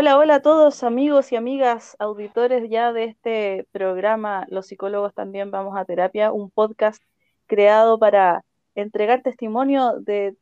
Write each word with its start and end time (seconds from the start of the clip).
Hola, 0.00 0.16
hola 0.16 0.36
a 0.36 0.42
todos 0.42 0.84
amigos 0.84 1.32
y 1.32 1.34
amigas, 1.34 1.96
auditores 1.98 2.70
ya 2.70 2.92
de 2.92 3.02
este 3.02 3.66
programa 3.72 4.46
Los 4.48 4.68
psicólogos 4.68 5.12
también 5.12 5.50
vamos 5.50 5.76
a 5.76 5.84
terapia, 5.84 6.30
un 6.30 6.50
podcast 6.50 7.02
creado 7.48 7.98
para 7.98 8.44
entregar 8.76 9.22
testimonio 9.22 9.94
de 9.98 10.36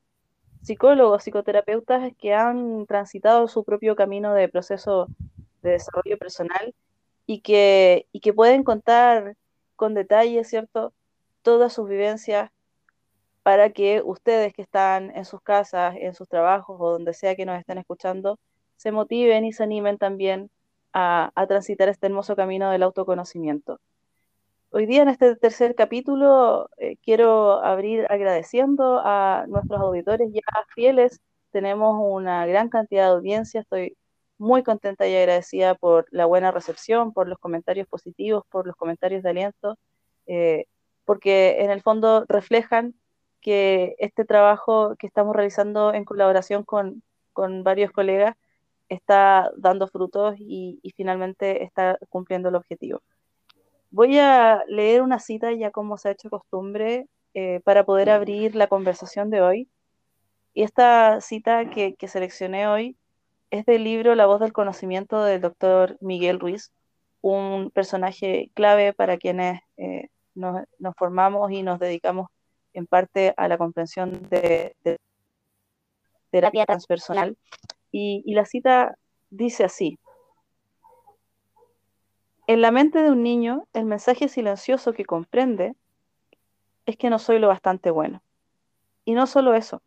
psicólogos, 0.61 1.23
psicoterapeutas 1.23 2.13
que 2.19 2.35
han 2.35 2.85
transitado 2.85 3.49
su 3.49 3.65
propio 3.65 3.97
camino 3.97 4.35
de 4.35 4.51
proceso 4.51 5.07
de 5.63 5.71
desarrollo 5.71 6.19
personal 6.19 6.75
y 7.25 7.41
que, 7.41 8.09
y 8.13 8.21
que 8.21 8.35
pueden 8.35 8.63
contar 8.63 9.37
con 9.75 9.95
detalle, 9.95 10.45
¿cierto?, 10.45 10.93
todas 11.41 11.73
sus 11.73 11.89
vivencias 11.89 12.51
para 13.43 13.71
que 13.71 14.03
ustedes 14.05 14.53
que 14.53 14.61
están 14.61 15.17
en 15.17 15.25
sus 15.25 15.41
casas, 15.41 15.95
en 15.99 16.13
sus 16.13 16.29
trabajos 16.29 16.77
o 16.79 16.91
donde 16.91 17.15
sea 17.15 17.37
que 17.37 17.47
nos 17.47 17.59
estén 17.59 17.79
escuchando, 17.79 18.39
se 18.87 18.93
motiven 18.93 19.45
y 19.45 19.53
se 19.53 19.65
animen 19.65 19.99
también 19.99 20.49
a, 20.93 21.33
transitar 21.49 21.89
este 21.89 22.07
hermoso 22.07 22.37
camino 22.37 22.71
del 22.71 22.85
autoconocimiento. 22.85 23.81
Hoy 24.71 24.87
día 24.87 25.03
en 25.03 25.09
este 25.09 25.35
tercer 25.35 25.75
capítulo 25.75 26.71
eh, 26.77 26.97
quiero 27.03 27.65
abrir 27.65 28.07
agradeciendo 28.09 29.01
a 29.05 29.45
nuestros 29.49 29.81
auditores 29.81 30.33
ya 30.33 30.43
fieles. 30.73 31.21
Tenemos 31.51 31.97
una 32.01 32.47
gran 32.47 32.69
cantidad 32.69 33.07
de 33.07 33.17
audiencia. 33.17 33.63
Estoy 33.63 33.97
muy 34.39 34.63
contenta 34.63 35.09
y 35.09 35.17
agradecida 35.17 35.75
por 35.75 36.07
la 36.13 36.27
buena 36.27 36.53
recepción, 36.53 37.13
por 37.13 37.27
los 37.27 37.41
comentarios 37.41 37.89
positivos, 37.89 38.45
por 38.49 38.69
los 38.69 38.77
comentarios 38.77 39.25
de 39.25 39.31
aliento, 39.31 39.79
eh, 40.29 40.67
porque 41.05 41.57
en 41.65 41.73
el 41.73 41.83
fondo 41.83 42.25
reflejan 42.29 42.95
que 43.41 43.97
este 43.99 44.25
trabajo 44.25 44.95
que 44.97 45.09
estamos 45.09 45.35
realizando 45.35 45.93
en 45.93 46.05
colaboración 46.05 46.63
con, 46.63 47.03
con 47.33 47.65
varios 47.65 47.91
colegas 47.91 48.37
está 48.89 49.51
dando 49.57 49.89
frutos 49.89 50.37
y, 50.39 50.81
finalmente 50.97 51.65
está 51.65 51.99
cumpliendo 52.09 52.49
el 52.49 52.55
objetivo. 52.55 53.03
Voy 53.91 54.19
a 54.19 54.63
leer 54.69 55.03
una 55.03 55.19
cita 55.19 55.53
ya 55.53 55.71
como 55.71 55.97
se 55.99 56.09
ha 56.09 56.13
hecho 56.13 56.31
costumbre 56.31 57.09
eh, 57.35 57.61
para 57.65 57.85
poder 57.85 58.11
abrir 58.11 58.55
la 58.55 58.67
conversación 58.67 59.31
de 59.31 59.43
hoy. 59.43 59.69
Y 60.55 60.63
esta 60.63 61.21
cita 61.21 61.71
que, 61.71 61.95
seleccioné 62.09 62.67
hoy 62.67 62.97
es 63.51 63.67
del 63.67 63.85
libro 63.85 64.15
La 64.15 64.27
voz 64.27 64.41
del 64.41 64.53
conocimiento 64.53 65.23
del 65.23 65.41
doctor 65.41 65.97
Miguel 66.01 66.41
Ruiz, 66.41 66.73
un 67.21 67.71
personaje 67.71 68.51
clave 68.55 68.93
para 68.93 69.19
quienes 69.19 69.61
eh, 69.77 70.09
nos, 70.35 70.65
formamos 70.97 71.51
y 71.51 71.63
nos 71.63 71.79
dedicamos 71.79 72.29
en 72.73 72.87
parte 72.87 73.35
a 73.37 73.49
la 73.49 73.59
comprensión 73.59 74.29
de, 74.29 74.75
de 74.85 74.99
terapia 76.31 76.67
transpersonal 76.67 77.37
y, 77.93 78.23
la 78.35 78.45
cita 78.45 78.97
dice 79.31 79.65
así. 79.65 79.99
En 82.47 82.61
la 82.61 82.71
mente 82.71 83.03
de 83.03 83.11
un 83.11 83.23
niño, 83.23 83.67
el 83.73 83.87
mensaje 83.87 84.29
silencioso 84.29 84.93
que 84.93 85.05
comprende 85.05 85.75
es 86.85 86.97
que 86.97 87.11
no 87.11 87.19
soy 87.19 87.39
lo 87.39 87.49
bastante 87.49 87.91
bueno. 87.91 88.23
Y 89.05 89.15
no 89.15 89.27
solo 89.27 89.55
eso, 89.55 89.83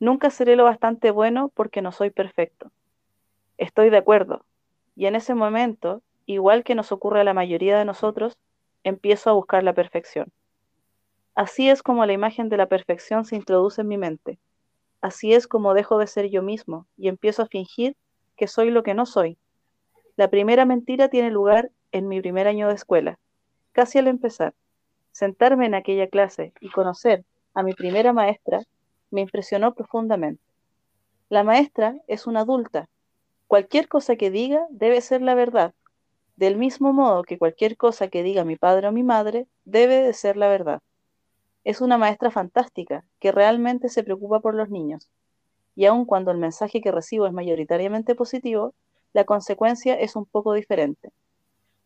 nunca 0.00 0.30
seré 0.30 0.56
lo 0.56 0.64
bastante 0.64 1.10
bueno 1.10 1.50
porque 1.54 1.82
no 1.82 1.92
soy 1.92 2.10
perfecto. 2.10 2.70
Estoy 3.58 3.90
de 3.90 3.98
acuerdo. 3.98 4.44
Y 4.94 5.06
en 5.06 5.14
ese 5.14 5.34
momento, 5.34 6.02
igual 6.26 6.64
que 6.64 6.74
nos 6.74 6.92
ocurre 6.92 7.20
a 7.20 7.24
la 7.24 7.34
mayoría 7.34 7.78
de 7.78 7.84
nosotros, 7.84 8.36
empiezo 8.84 9.30
a 9.30 9.34
buscar 9.34 9.62
la 9.62 9.72
perfección. 9.72 10.32
Así 11.34 11.68
es 11.68 11.82
como 11.82 12.06
la 12.06 12.14
imagen 12.14 12.48
de 12.48 12.56
la 12.56 12.66
perfección 12.66 13.24
se 13.24 13.36
introduce 13.36 13.82
en 13.82 13.88
mi 13.88 13.98
mente. 13.98 14.38
Así 15.06 15.34
es 15.34 15.46
como 15.46 15.72
dejo 15.72 15.98
de 15.98 16.08
ser 16.08 16.30
yo 16.30 16.42
mismo 16.42 16.88
y 16.96 17.06
empiezo 17.06 17.42
a 17.42 17.46
fingir 17.46 17.96
que 18.36 18.48
soy 18.48 18.70
lo 18.70 18.82
que 18.82 18.92
no 18.92 19.06
soy. 19.06 19.38
La 20.16 20.30
primera 20.30 20.64
mentira 20.64 21.06
tiene 21.06 21.30
lugar 21.30 21.70
en 21.92 22.08
mi 22.08 22.20
primer 22.20 22.48
año 22.48 22.66
de 22.66 22.74
escuela. 22.74 23.16
Casi 23.70 23.98
al 23.98 24.08
empezar, 24.08 24.52
sentarme 25.12 25.66
en 25.66 25.76
aquella 25.76 26.08
clase 26.08 26.52
y 26.60 26.70
conocer 26.70 27.24
a 27.54 27.62
mi 27.62 27.72
primera 27.72 28.12
maestra 28.12 28.64
me 29.12 29.20
impresionó 29.20 29.74
profundamente. 29.74 30.42
La 31.28 31.44
maestra 31.44 31.94
es 32.08 32.26
una 32.26 32.40
adulta. 32.40 32.88
Cualquier 33.46 33.86
cosa 33.86 34.16
que 34.16 34.32
diga 34.32 34.66
debe 34.70 35.00
ser 35.02 35.22
la 35.22 35.36
verdad, 35.36 35.72
del 36.34 36.56
mismo 36.56 36.92
modo 36.92 37.22
que 37.22 37.38
cualquier 37.38 37.76
cosa 37.76 38.08
que 38.08 38.24
diga 38.24 38.44
mi 38.44 38.56
padre 38.56 38.88
o 38.88 38.92
mi 38.92 39.04
madre 39.04 39.46
debe 39.64 40.02
de 40.02 40.12
ser 40.14 40.36
la 40.36 40.48
verdad. 40.48 40.80
Es 41.66 41.80
una 41.80 41.98
maestra 41.98 42.30
fantástica 42.30 43.04
que 43.18 43.32
realmente 43.32 43.88
se 43.88 44.04
preocupa 44.04 44.38
por 44.38 44.54
los 44.54 44.70
niños. 44.70 45.10
Y 45.74 45.86
aun 45.86 46.04
cuando 46.04 46.30
el 46.30 46.38
mensaje 46.38 46.80
que 46.80 46.92
recibo 46.92 47.26
es 47.26 47.32
mayoritariamente 47.32 48.14
positivo, 48.14 48.72
la 49.12 49.24
consecuencia 49.24 49.94
es 49.94 50.14
un 50.14 50.26
poco 50.26 50.52
diferente. 50.52 51.10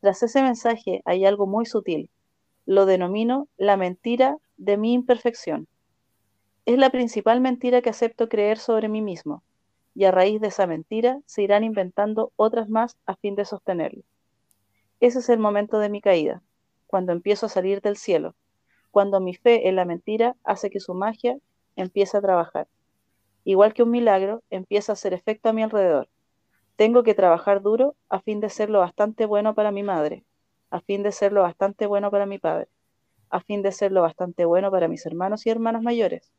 Tras 0.02 0.22
ese 0.22 0.42
mensaje 0.42 1.00
hay 1.06 1.24
algo 1.24 1.46
muy 1.46 1.64
sutil. 1.64 2.10
Lo 2.66 2.84
denomino 2.84 3.48
la 3.56 3.78
mentira 3.78 4.36
de 4.58 4.76
mi 4.76 4.92
imperfección. 4.92 5.66
Es 6.66 6.76
la 6.76 6.90
principal 6.90 7.40
mentira 7.40 7.80
que 7.80 7.88
acepto 7.88 8.28
creer 8.28 8.58
sobre 8.58 8.90
mí 8.90 9.00
mismo, 9.00 9.42
y 9.94 10.04
a 10.04 10.10
raíz 10.10 10.42
de 10.42 10.48
esa 10.48 10.66
mentira 10.66 11.22
se 11.24 11.40
irán 11.40 11.64
inventando 11.64 12.32
otras 12.36 12.68
más 12.68 12.98
a 13.06 13.16
fin 13.16 13.34
de 13.34 13.46
sostenerlo. 13.46 14.02
Ese 15.00 15.20
es 15.20 15.30
el 15.30 15.38
momento 15.38 15.78
de 15.78 15.88
mi 15.88 16.02
caída, 16.02 16.42
cuando 16.86 17.12
empiezo 17.12 17.46
a 17.46 17.48
salir 17.48 17.80
del 17.80 17.96
cielo, 17.96 18.34
cuando 18.90 19.20
mi 19.20 19.34
fe 19.34 19.68
en 19.68 19.76
la 19.76 19.84
mentira 19.84 20.36
hace 20.44 20.70
que 20.70 20.80
su 20.80 20.94
magia 20.94 21.36
empiece 21.76 22.16
a 22.16 22.20
trabajar. 22.20 22.66
Igual 23.44 23.72
que 23.72 23.82
un 23.82 23.90
milagro, 23.90 24.42
empieza 24.50 24.92
a 24.92 24.94
hacer 24.94 25.14
efecto 25.14 25.48
a 25.48 25.52
mi 25.52 25.62
alrededor. 25.62 26.08
Tengo 26.76 27.02
que 27.02 27.14
trabajar 27.14 27.62
duro 27.62 27.94
a 28.08 28.20
fin 28.20 28.40
de 28.40 28.48
ser 28.48 28.70
lo 28.70 28.80
bastante 28.80 29.26
bueno 29.26 29.54
para 29.54 29.70
mi 29.70 29.82
madre, 29.82 30.24
a 30.70 30.80
fin 30.80 31.02
de 31.02 31.12
ser 31.12 31.32
lo 31.32 31.42
bastante 31.42 31.86
bueno 31.86 32.10
para 32.10 32.26
mi 32.26 32.38
padre, 32.38 32.68
a 33.30 33.40
fin 33.40 33.62
de 33.62 33.72
ser 33.72 33.92
lo 33.92 34.02
bastante 34.02 34.44
bueno 34.44 34.70
para 34.70 34.88
mis 34.88 35.04
hermanos 35.06 35.46
y 35.46 35.50
hermanas 35.50 35.82
mayores, 35.82 36.32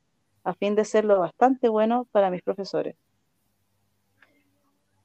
a 0.44 0.54
fin 0.54 0.76
de 0.76 0.86
ser 0.86 1.06
lo 1.06 1.20
bastante 1.20 1.70
bueno 1.70 2.08
para 2.12 2.32
mis 2.32 2.42
profesores. 2.42 2.96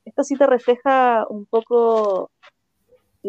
Esta 0.05 0.23
cita 0.23 0.47
refleja 0.47 1.27
un 1.29 1.47
poco 1.47 2.31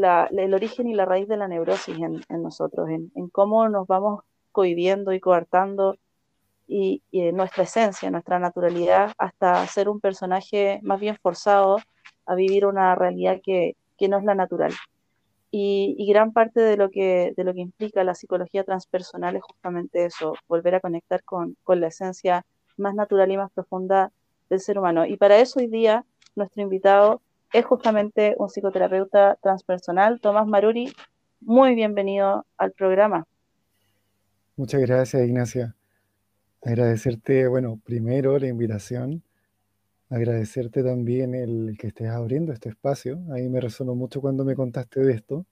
el 0.04 0.54
origen 0.54 0.88
y 0.88 0.94
la 0.94 1.06
raíz 1.06 1.28
de 1.28 1.38
la 1.38 1.48
neurosis 1.48 1.98
en, 1.98 2.42
nosotros, 2.42 2.90
en, 2.90 3.30
cómo 3.30 3.68
nos 3.70 3.88
vamos 3.88 4.24
cohibiendo 4.52 5.14
y 5.14 5.20
coartando 5.20 5.98
y, 6.68 7.02
en 7.12 7.36
nuestra 7.36 7.64
esencia, 7.64 8.12
nuestra 8.12 8.40
naturalidad, 8.40 9.14
hasta 9.18 9.66
ser 9.68 9.90
un 9.90 10.00
personaje 10.00 10.80
más 10.84 11.00
bien 11.00 11.18
forzado 11.22 11.78
a 12.26 12.36
vivir 12.36 12.66
una 12.66 12.96
realidad 12.96 13.40
que, 13.44 13.76
no 14.08 14.18
es 14.18 14.24
la 14.24 14.36
natural. 14.36 14.74
Y, 15.50 16.06
gran 16.10 16.34
parte 16.34 16.62
de 16.62 16.78
lo, 16.78 16.90
que, 16.90 17.34
de 17.36 17.44
lo 17.44 17.54
que 17.54 17.62
implica 17.62 18.04
la 18.04 18.16
psicología 18.16 18.64
transpersonal 18.64 19.36
es 19.36 19.44
justamente 19.44 20.06
eso, 20.06 20.36
volver 20.48 20.76
a 20.76 20.80
conectar 20.80 21.24
con, 21.24 21.58
con 21.64 21.80
la 21.82 21.88
esencia 21.88 22.46
más 22.78 22.94
natural 22.96 23.32
y 23.32 23.38
más 23.38 23.52
profunda 23.52 24.12
del 24.50 24.60
ser 24.60 24.78
humano. 24.78 25.06
Y 25.06 25.18
para 25.18 25.38
eso 25.40 25.60
hoy 25.60 25.68
día 25.68 26.06
nuestro 26.36 26.62
invitado 26.62 27.22
es 27.54 27.66
justamente 27.66 28.36
un 28.38 28.50
psicoterapeuta 28.50 29.38
transpersonal, 29.42 30.20
Tomás 30.20 30.48
Maruri. 30.48 30.92
Muy 31.42 31.76
bienvenido 31.76 32.46
al 32.58 32.72
programa. 32.72 33.26
Muchas 34.56 34.82
gracias, 34.82 35.26
Ignacia. 35.28 35.76
Agradecerte, 36.64 37.48
bueno, 37.48 37.80
primero 37.86 38.38
la 38.40 38.48
invitación, 38.48 39.24
agradecerte 40.10 40.84
también 40.84 41.36
el 41.36 41.78
que 41.80 41.88
estés 41.88 42.10
abriendo 42.10 42.52
este 42.52 42.70
espacio. 42.70 43.20
Ahí 43.32 43.48
me 43.50 43.62
resonó 43.62 43.96
mucho 43.96 44.20
cuando 44.20 44.44
me 44.44 44.56
contaste 44.56 45.02
de 45.02 45.14
esto. 45.14 45.46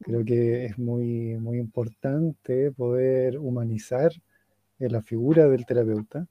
Creo 0.00 0.24
que 0.24 0.64
es 0.64 0.78
muy, 0.78 1.36
muy 1.36 1.58
importante 1.58 2.72
poder 2.72 3.38
humanizar 3.38 4.12
la 4.78 5.02
figura 5.02 5.46
del 5.46 5.66
terapeuta, 5.66 6.26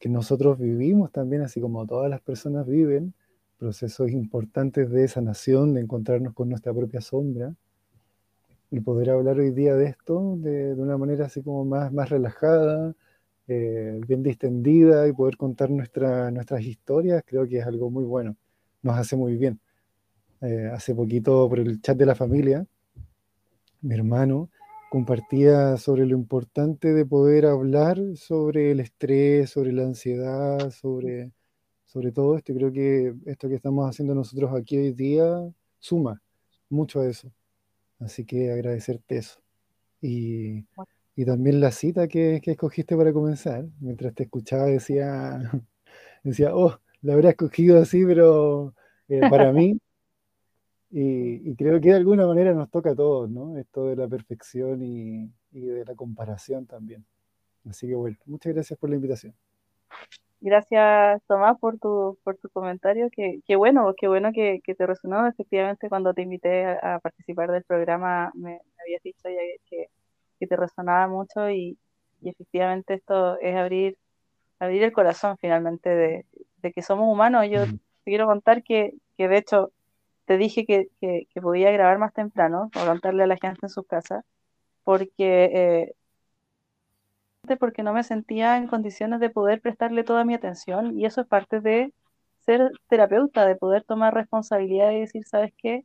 que 0.00 0.08
nosotros 0.08 0.58
vivimos 0.58 1.12
también, 1.12 1.42
así 1.42 1.60
como 1.60 1.86
todas 1.86 2.10
las 2.10 2.20
personas 2.20 2.66
viven, 2.66 3.14
procesos 3.58 4.10
importantes 4.10 4.90
de 4.90 5.08
sanación, 5.08 5.74
de 5.74 5.80
encontrarnos 5.80 6.34
con 6.34 6.48
nuestra 6.48 6.74
propia 6.74 7.00
sombra, 7.00 7.54
y 8.70 8.80
poder 8.80 9.10
hablar 9.10 9.38
hoy 9.38 9.52
día 9.52 9.74
de 9.76 9.86
esto 9.86 10.36
de, 10.38 10.74
una 10.74 10.98
manera 10.98 11.26
así 11.26 11.42
como 11.42 11.64
más, 11.64 11.92
más 11.92 12.10
relajada, 12.10 12.94
eh, 13.48 14.00
bien 14.06 14.22
distendida 14.22 15.06
y 15.06 15.12
poder 15.12 15.36
contar 15.36 15.70
nuestra, 15.70 16.30
nuestras 16.30 16.62
historias, 16.62 17.22
creo 17.24 17.46
que 17.46 17.58
es 17.58 17.66
algo 17.66 17.90
muy 17.90 18.04
bueno, 18.04 18.36
nos 18.82 18.96
hace 18.98 19.16
muy 19.16 19.36
bien. 19.36 19.60
Eh, 20.42 20.70
hace 20.72 20.94
poquito 20.94 21.48
por 21.48 21.60
el 21.60 21.80
chat 21.80 21.96
de 21.96 22.06
la 22.06 22.14
familia, 22.14 22.66
mi 23.80 23.94
hermano 23.94 24.50
compartía 24.96 25.76
sobre 25.76 26.06
lo 26.06 26.16
importante 26.16 26.94
de 26.94 27.04
poder 27.04 27.44
hablar 27.44 27.98
sobre 28.14 28.70
el 28.70 28.80
estrés, 28.80 29.50
sobre 29.50 29.70
la 29.70 29.82
ansiedad, 29.82 30.70
sobre, 30.70 31.32
sobre 31.84 32.12
todo 32.12 32.34
esto. 32.38 32.54
Creo 32.54 32.72
que 32.72 33.14
esto 33.26 33.46
que 33.46 33.56
estamos 33.56 33.86
haciendo 33.90 34.14
nosotros 34.14 34.54
aquí 34.54 34.78
hoy 34.78 34.92
día 34.92 35.26
suma 35.80 36.22
mucho 36.70 37.00
a 37.00 37.08
eso. 37.08 37.30
Así 37.98 38.24
que 38.24 38.50
agradecerte 38.50 39.18
eso. 39.18 39.38
Y, 40.00 40.64
y 41.14 41.26
también 41.26 41.60
la 41.60 41.72
cita 41.72 42.08
que, 42.08 42.40
que, 42.42 42.52
escogiste 42.52 42.96
para 42.96 43.12
comenzar. 43.12 43.66
Mientras 43.80 44.14
te 44.14 44.22
escuchaba 44.22 44.64
decía, 44.64 45.38
decía, 46.24 46.56
oh, 46.56 46.80
la 47.02 47.12
habrá 47.12 47.30
escogido 47.30 47.78
así, 47.82 48.02
pero 48.06 48.72
eh, 49.08 49.20
para 49.28 49.52
mí, 49.52 49.78
y, 50.90 51.54
creo 51.56 51.80
que 51.80 51.90
de 51.90 51.96
alguna 51.96 52.26
manera 52.26 52.52
nos 52.54 52.70
toca 52.70 52.90
a 52.90 52.94
todos, 52.94 53.28
¿no? 53.28 53.58
Esto 53.58 53.86
de 53.86 53.96
la 53.96 54.08
perfección 54.08 54.82
y, 54.82 55.30
de 55.50 55.84
la 55.84 55.94
comparación 55.94 56.66
también. 56.66 57.04
Así 57.68 57.88
que 57.88 57.94
bueno, 57.94 58.16
muchas 58.26 58.54
gracias 58.54 58.78
por 58.78 58.90
la 58.90 58.96
invitación. 58.96 59.34
Gracias, 60.40 61.22
Tomás, 61.26 61.58
por 61.58 61.78
tu, 61.78 62.18
por 62.22 62.36
tu 62.36 62.48
comentario. 62.50 63.08
Qué, 63.10 63.40
qué 63.46 63.56
bueno, 63.56 63.94
qué 63.98 64.06
bueno 64.06 64.30
que, 64.32 64.60
te 64.64 64.86
resonó. 64.86 65.26
Efectivamente, 65.26 65.88
cuando 65.88 66.14
te 66.14 66.22
invité 66.22 66.66
a, 66.66 67.00
participar 67.00 67.50
del 67.50 67.64
programa, 67.64 68.30
me, 68.34 68.60
habías 68.80 69.02
dicho 69.02 69.28
ya 69.28 69.40
que, 69.68 69.88
que, 70.38 70.46
te 70.46 70.56
resonaba 70.56 71.08
mucho 71.08 71.50
y, 71.50 71.78
y, 72.20 72.28
efectivamente 72.28 72.94
esto 72.94 73.38
es 73.40 73.56
abrir, 73.56 73.98
abrir 74.60 74.82
el 74.84 74.92
corazón 74.92 75.36
finalmente 75.40 75.88
de, 75.88 76.26
de 76.58 76.72
que 76.72 76.82
somos 76.82 77.10
humanos. 77.12 77.46
Yo 77.50 77.64
te 77.64 77.78
quiero 78.04 78.26
contar 78.26 78.62
que, 78.62 78.92
que 79.16 79.28
de 79.28 79.38
hecho 79.38 79.72
te 80.26 80.38
dije 80.38 80.66
que, 80.66 80.88
que, 81.00 81.40
podía 81.40 81.70
grabar 81.72 81.98
más 81.98 82.12
temprano, 82.12 82.70
o 82.76 82.86
contarle 82.86 83.24
a 83.24 83.26
la 83.28 83.36
gente 83.38 83.60
en 83.64 83.70
su 83.70 83.84
casa, 83.84 84.24
porque, 84.84 85.94
eh, 87.46 87.56
porque 87.58 87.82
no 87.82 87.92
me 87.92 88.02
sentía 88.04 88.56
en 88.56 88.66
condiciones 88.68 89.20
de 89.20 89.30
poder 89.30 89.60
prestarle 89.60 90.04
toda 90.04 90.24
mi 90.24 90.34
atención 90.34 90.98
y 90.98 91.06
eso 91.06 91.20
es 91.22 91.26
parte 91.28 91.60
de 91.60 91.92
ser 92.40 92.70
terapeuta, 92.88 93.46
de 93.46 93.56
poder 93.56 93.84
tomar 93.84 94.14
responsabilidad 94.14 94.92
y 94.92 95.00
decir, 95.00 95.24
¿sabes 95.26 95.52
qué? 95.58 95.84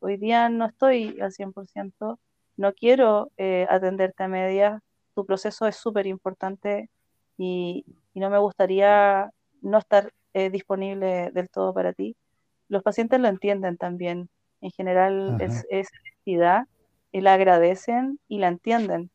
Hoy 0.00 0.16
día 0.16 0.48
no 0.48 0.66
estoy 0.66 1.20
al 1.20 1.32
100%, 1.32 2.18
no 2.56 2.72
quiero 2.74 3.30
eh, 3.38 3.66
atenderte 3.70 4.22
a 4.24 4.28
medias, 4.28 4.82
tu 5.14 5.26
proceso 5.26 5.66
es 5.66 5.76
súper 5.76 6.06
importante 6.06 6.90
y, 7.38 7.84
y, 8.14 8.20
no 8.20 8.30
me 8.30 8.38
gustaría 8.38 9.30
no 9.62 9.78
estar 9.78 10.12
eh, 10.34 10.50
disponible 10.50 11.30
del 11.32 11.50
todo 11.50 11.74
para 11.74 11.92
ti 11.92 12.16
los 12.70 12.82
pacientes 12.82 13.20
lo 13.20 13.28
entienden 13.28 13.76
también. 13.76 14.30
En 14.62 14.70
general 14.70 15.36
es, 15.40 15.66
es 15.70 15.88
honestidad 16.00 16.66
y 17.12 17.20
la 17.20 17.34
agradecen 17.34 18.18
y 18.28 18.38
la 18.38 18.48
entienden. 18.48 19.10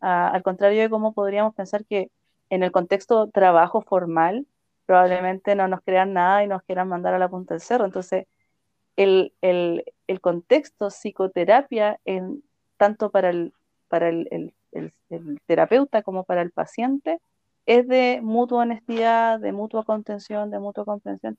Ah, 0.00 0.28
al 0.28 0.42
contrario 0.42 0.80
de 0.80 0.88
cómo 0.88 1.12
podríamos 1.12 1.54
pensar 1.54 1.84
que 1.84 2.10
en 2.48 2.62
el 2.62 2.72
contexto 2.72 3.28
trabajo 3.28 3.82
formal 3.82 4.46
probablemente 4.86 5.54
no 5.54 5.68
nos 5.68 5.82
crean 5.82 6.12
nada 6.14 6.42
y 6.42 6.48
nos 6.48 6.62
quieran 6.62 6.88
mandar 6.88 7.14
a 7.14 7.18
la 7.18 7.28
punta 7.28 7.54
del 7.54 7.60
cerro. 7.60 7.84
Entonces, 7.84 8.26
el, 8.96 9.32
el, 9.40 9.84
el 10.06 10.20
contexto 10.20 10.90
psicoterapia, 10.90 12.00
en, 12.04 12.42
tanto 12.76 13.10
para, 13.10 13.30
el, 13.30 13.52
para 13.88 14.08
el, 14.08 14.52
el, 14.72 14.92
terapeuta 15.46 16.02
como 16.02 16.24
para 16.24 16.42
el 16.42 16.50
paciente, 16.50 17.20
es 17.66 17.86
de 17.88 18.20
mutua 18.22 18.62
honestidad, 18.62 19.38
de 19.40 19.52
mutua 19.52 19.84
contención, 19.84 20.50
de 20.50 20.58
mutua 20.58 20.84
comprensión. 20.84 21.38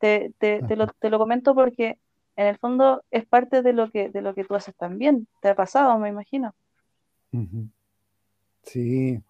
Te, 0.00 0.32
te, 0.38 0.62
te, 0.62 0.76
lo, 0.76 0.86
te, 0.86 1.10
lo, 1.10 1.18
comento 1.18 1.54
porque 1.54 1.98
en 2.34 2.46
el 2.46 2.56
fondo 2.58 3.02
es 3.10 3.26
parte 3.26 3.62
de 3.62 3.74
lo 3.74 3.90
que, 3.90 4.08
de 4.08 4.22
lo 4.22 4.34
que 4.34 4.44
tú 4.44 4.54
haces 4.54 4.74
también. 4.74 5.28
Te 5.40 5.50
ha 5.50 5.54
pasado, 5.54 5.98
me 5.98 6.08
imagino. 6.08 6.54
Sí, 8.62 9.22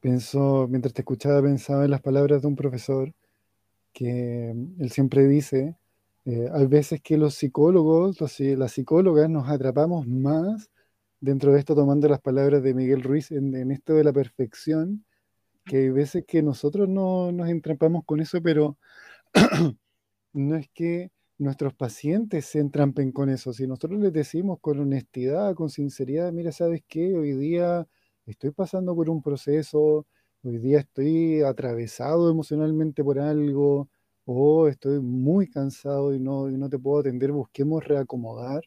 pienso, 0.00 0.66
mientras 0.68 0.92
te 0.92 1.02
escuchaba, 1.02 1.40
pensaba 1.42 1.84
en 1.84 1.92
las 1.92 2.02
palabras 2.02 2.42
de 2.42 2.48
un 2.48 2.56
profesor 2.56 3.14
que 3.92 4.52
mm, 4.54 4.82
él 4.82 4.90
siempre 4.90 5.26
dice, 5.26 5.76
eh, 6.24 6.48
hay 6.52 6.66
veces 6.66 7.00
que 7.00 7.16
los 7.16 7.34
psicólogos, 7.34 8.20
los, 8.20 8.40
las 8.40 8.72
psicólogas 8.72 9.30
nos 9.30 9.48
atrapamos 9.48 10.06
más 10.06 10.70
dentro 11.20 11.52
de 11.52 11.60
esto, 11.60 11.74
tomando 11.74 12.08
las 12.08 12.20
palabras 12.20 12.62
de 12.62 12.74
Miguel 12.74 13.02
Ruiz, 13.02 13.30
en, 13.30 13.54
en 13.54 13.70
esto 13.70 13.94
de 13.94 14.04
la 14.04 14.12
perfección, 14.12 15.04
que 15.64 15.76
hay 15.78 15.90
veces 15.90 16.24
que 16.26 16.42
nosotros 16.42 16.88
no 16.88 17.32
nos 17.32 17.48
entrampamos 17.48 18.04
con 18.04 18.20
eso, 18.20 18.40
pero 18.42 18.76
no 20.32 20.56
es 20.56 20.68
que 20.70 21.10
nuestros 21.38 21.74
pacientes 21.74 22.46
se 22.46 22.60
entrampen 22.60 23.12
con 23.12 23.30
eso. 23.30 23.52
Si 23.52 23.66
nosotros 23.66 24.00
les 24.00 24.12
decimos 24.12 24.58
con 24.60 24.78
honestidad, 24.80 25.54
con 25.54 25.70
sinceridad, 25.70 26.32
mira, 26.32 26.52
¿sabes 26.52 26.82
qué? 26.86 27.16
Hoy 27.16 27.32
día 27.32 27.86
estoy 28.26 28.50
pasando 28.50 28.94
por 28.94 29.08
un 29.10 29.22
proceso, 29.22 30.06
hoy 30.42 30.58
día 30.58 30.80
estoy 30.80 31.42
atravesado 31.42 32.30
emocionalmente 32.30 33.02
por 33.02 33.18
algo, 33.18 33.88
o 34.24 34.68
estoy 34.68 35.00
muy 35.00 35.48
cansado 35.48 36.14
y 36.14 36.20
no, 36.20 36.48
no 36.50 36.68
te 36.68 36.78
puedo 36.78 37.00
atender, 37.00 37.32
busquemos 37.32 37.84
reacomodar. 37.84 38.62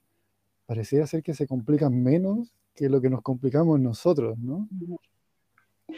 Pareciera 0.66 1.08
ser 1.08 1.24
que 1.24 1.34
se 1.34 1.48
complican 1.48 2.02
menos 2.04 2.54
que 2.74 2.90
lo 2.90 3.00
que 3.02 3.10
nos 3.10 3.22
complicamos 3.22 3.80
nosotros, 3.80 4.38
¿no? 4.40 4.68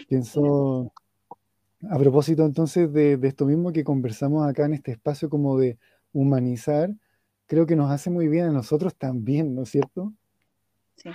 Pienso, 0.07 0.91
a 1.89 1.97
propósito 1.97 2.45
entonces 2.45 2.91
de, 2.91 3.19
esto 3.23 3.45
mismo 3.45 3.71
que 3.71 3.83
conversamos 3.83 4.47
acá 4.47 4.65
en 4.65 4.73
este 4.73 4.91
espacio 4.91 5.29
como 5.29 5.57
de 5.57 5.77
humanizar, 6.13 6.89
creo 7.45 7.65
que 7.65 7.75
nos 7.75 7.91
hace 7.91 8.09
muy 8.09 8.27
bien 8.27 8.45
a 8.45 8.51
nosotros 8.51 8.95
también, 8.95 9.53
¿no 9.55 9.63
es 9.63 9.69
cierto? 9.69 10.13
Sí. 10.95 11.09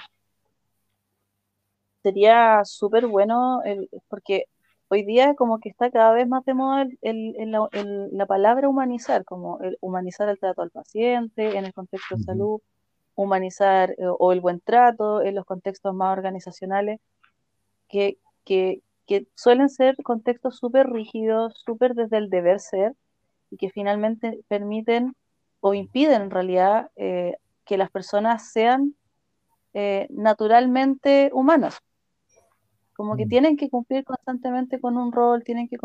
Sería 2.03 2.65
súper 2.65 3.07
bueno, 3.07 3.61
porque 4.09 4.47
hoy 4.89 5.05
día 5.05 5.35
como 5.35 5.61
que 5.61 5.69
está 5.69 5.91
cada 5.91 6.13
vez 6.13 6.27
más 6.27 6.45
de 6.45 6.55
moda 6.55 6.87
la, 7.03 8.27
palabra 8.27 8.69
humanizar, 8.69 9.25
como 9.25 9.61
el, 9.61 9.77
humanizar 9.81 10.29
el 10.29 10.39
trato 10.39 10.63
al 10.63 10.71
paciente 10.71 11.57
en 11.57 11.65
el 11.65 11.73
contexto 11.73 12.17
de 12.17 12.23
salud, 12.23 12.61
humanizar 13.15 13.91
eh, 13.93 14.07
o 14.19 14.33
el 14.33 14.41
buen 14.41 14.61
trato 14.61 15.23
en 15.23 15.35
los 15.35 15.45
contextos 15.45 15.95
más 15.95 16.17
organizacionales, 16.17 17.01
que, 17.89 18.19
que, 18.45 18.83
que 19.11 19.27
suelen 19.35 19.69
ser 19.69 19.97
contextos 20.05 20.59
súper 20.59 20.89
rígidos, 20.89 21.61
súper 21.67 21.97
desde 21.97 22.19
el 22.19 22.31
deber 22.31 22.61
ser, 22.61 22.95
y 23.51 23.57
que 23.57 23.69
finalmente 23.69 24.39
permiten 24.47 25.17
o 25.59 25.75
impiden 25.75 26.23
en 26.23 26.31
realidad 26.31 26.93
eh, 26.95 27.35
que 27.65 27.77
las 27.77 27.91
personas 27.91 28.53
sean 28.53 28.95
eh, 29.75 30.07
naturalmente 30.11 31.31
humanas. 31.33 31.81
Como 32.95 33.17
que 33.17 33.27
mm. 33.27 33.29
tienen 33.29 33.57
que 33.57 33.69
cumplir 33.69 34.05
constantemente 34.05 34.81
con 34.81 34.97
un 34.97 35.11
rol, 35.11 35.43
tienen 35.43 35.67
que 35.67 35.79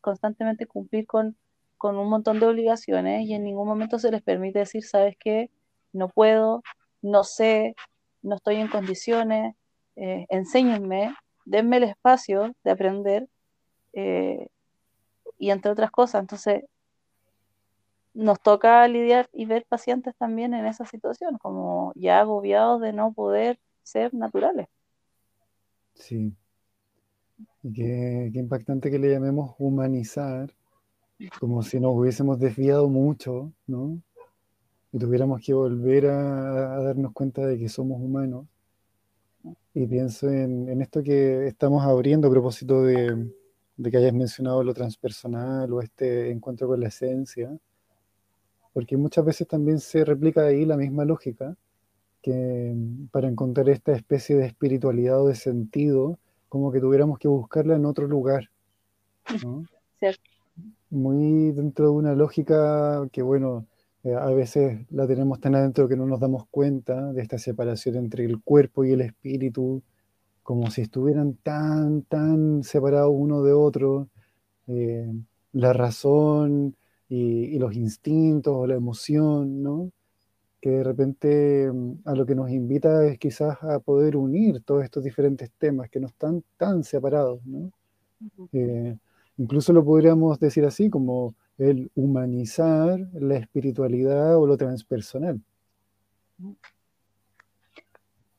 constantemente 0.00 0.64
cumplir 0.64 1.06
con, 1.06 1.36
con 1.76 1.98
un 1.98 2.08
montón 2.08 2.40
de 2.40 2.46
obligaciones 2.46 3.28
y 3.28 3.34
en 3.34 3.44
ningún 3.44 3.68
momento 3.68 3.98
se 3.98 4.10
les 4.10 4.22
permite 4.22 4.60
decir, 4.60 4.84
sabes 4.84 5.18
qué, 5.20 5.50
no 5.92 6.08
puedo, 6.08 6.62
no 7.02 7.24
sé, 7.24 7.74
no 8.22 8.36
estoy 8.36 8.56
en 8.56 8.68
condiciones, 8.68 9.54
eh, 9.96 10.24
enséñenme, 10.30 11.14
denme 11.44 11.78
el 11.78 11.84
espacio 11.84 12.54
de 12.64 12.70
aprender 12.70 13.28
eh, 13.92 14.48
y 15.38 15.50
entre 15.50 15.70
otras 15.70 15.90
cosas. 15.90 16.22
Entonces, 16.22 16.64
nos 18.14 18.40
toca 18.40 18.86
lidiar 18.88 19.28
y 19.32 19.44
ver 19.46 19.66
pacientes 19.68 20.14
también 20.16 20.54
en 20.54 20.66
esa 20.66 20.84
situación, 20.86 21.36
como 21.38 21.92
ya 21.96 22.20
agobiados 22.20 22.80
de 22.80 22.92
no 22.92 23.12
poder 23.12 23.58
ser 23.82 24.14
naturales. 24.14 24.68
Sí. 25.94 26.32
Y 27.62 27.72
qué, 27.72 28.30
impactante 28.34 28.90
que 28.90 28.98
le 28.98 29.10
llamemos 29.10 29.54
humanizar, 29.58 30.52
como 31.40 31.62
si 31.62 31.80
nos 31.80 31.94
hubiésemos 31.94 32.38
desviado 32.38 32.88
mucho, 32.88 33.52
¿no? 33.66 34.00
Y 34.92 34.98
tuviéramos 34.98 35.44
que 35.44 35.52
volver 35.52 36.06
a 36.06 36.82
darnos 36.82 37.12
cuenta 37.12 37.44
de 37.44 37.58
que 37.58 37.68
somos 37.68 38.00
humanos 38.00 38.46
y 39.74 39.86
pienso 39.88 40.30
en, 40.30 40.80
esto 40.80 41.02
que 41.02 41.48
estamos 41.48 41.84
abriendo 41.84 42.28
a 42.28 42.30
propósito 42.30 42.84
de, 42.84 43.28
que 43.82 43.96
hayas 43.96 44.12
mencionado 44.12 44.62
lo 44.62 44.72
transpersonal 44.72 45.72
o 45.72 45.82
este 45.82 46.30
encuentro 46.30 46.68
con 46.68 46.78
la 46.78 46.88
esencia, 46.88 47.50
porque 48.72 48.96
muchas 48.96 49.24
veces 49.24 49.48
también 49.48 49.80
se 49.80 50.04
replica 50.04 50.42
ahí 50.42 50.64
la 50.64 50.76
misma 50.76 51.04
lógica, 51.04 51.56
que 52.22 52.72
para 53.10 53.28
encontrar 53.28 53.68
esta 53.68 53.92
especie 53.92 54.36
de 54.36 54.46
espiritualidad 54.46 55.20
o 55.20 55.26
de 55.26 55.34
sentido, 55.34 56.18
como 56.48 56.70
que 56.70 56.80
tuviéramos 56.80 57.18
que 57.18 57.26
buscarla 57.26 57.74
en 57.74 57.84
otro 57.84 58.06
lugar. 58.06 58.50
Muy 60.88 61.50
dentro 61.50 61.86
de 61.86 61.90
una 61.90 62.14
lógica 62.14 63.08
que, 63.10 63.22
bueno, 63.22 63.66
eh, 64.04 64.14
a 64.14 64.30
veces 64.30 64.86
la 64.90 65.06
tenemos 65.06 65.40
tan 65.40 65.54
adentro 65.54 65.88
que 65.88 65.96
no 65.96 66.06
nos 66.06 66.20
damos 66.20 66.46
cuenta 66.50 67.12
de 67.12 67.22
esta 67.22 67.38
separación 67.38 67.96
entre 67.96 68.24
el 68.26 68.40
cuerpo 68.42 68.84
y 68.84 68.92
el 68.92 69.00
espíritu, 69.00 69.82
como 70.42 70.70
si 70.70 70.82
estuvieran 70.82 71.34
tan, 71.42 72.02
tan 72.02 72.62
separados 72.64 73.12
uno 73.14 73.42
de 73.42 73.54
otro. 73.54 74.08
Eh, 74.68 75.10
la 75.52 75.72
razón 75.72 76.76
y, 77.08 77.58
los 77.58 77.74
instintos 77.74 78.54
o 78.54 78.66
la 78.66 78.74
emoción, 78.74 79.62
¿no? 79.62 79.90
Que 80.60 80.70
de 80.70 80.84
repente 80.84 81.70
mm, 81.72 82.02
a 82.06 82.14
lo 82.14 82.26
que 82.26 82.34
nos 82.34 82.50
invita 82.50 83.06
es 83.06 83.18
quizás 83.18 83.62
a 83.62 83.80
poder 83.80 84.16
unir 84.16 84.62
todos 84.62 84.84
estos 84.84 85.04
diferentes 85.04 85.50
temas 85.58 85.90
que 85.90 86.00
no 86.00 86.08
están 86.08 86.44
tan 86.58 86.84
separados, 86.84 87.44
¿no? 87.46 87.72
Eh, 88.52 88.96
incluso 89.38 89.72
lo 89.72 89.84
podríamos 89.84 90.38
decir 90.40 90.64
así, 90.66 90.90
como 90.90 91.34
el 91.58 91.90
humanizar 91.94 92.98
la 93.12 93.36
espiritualidad 93.36 94.36
o 94.36 94.46
lo 94.46 94.56
transpersonal. 94.56 95.40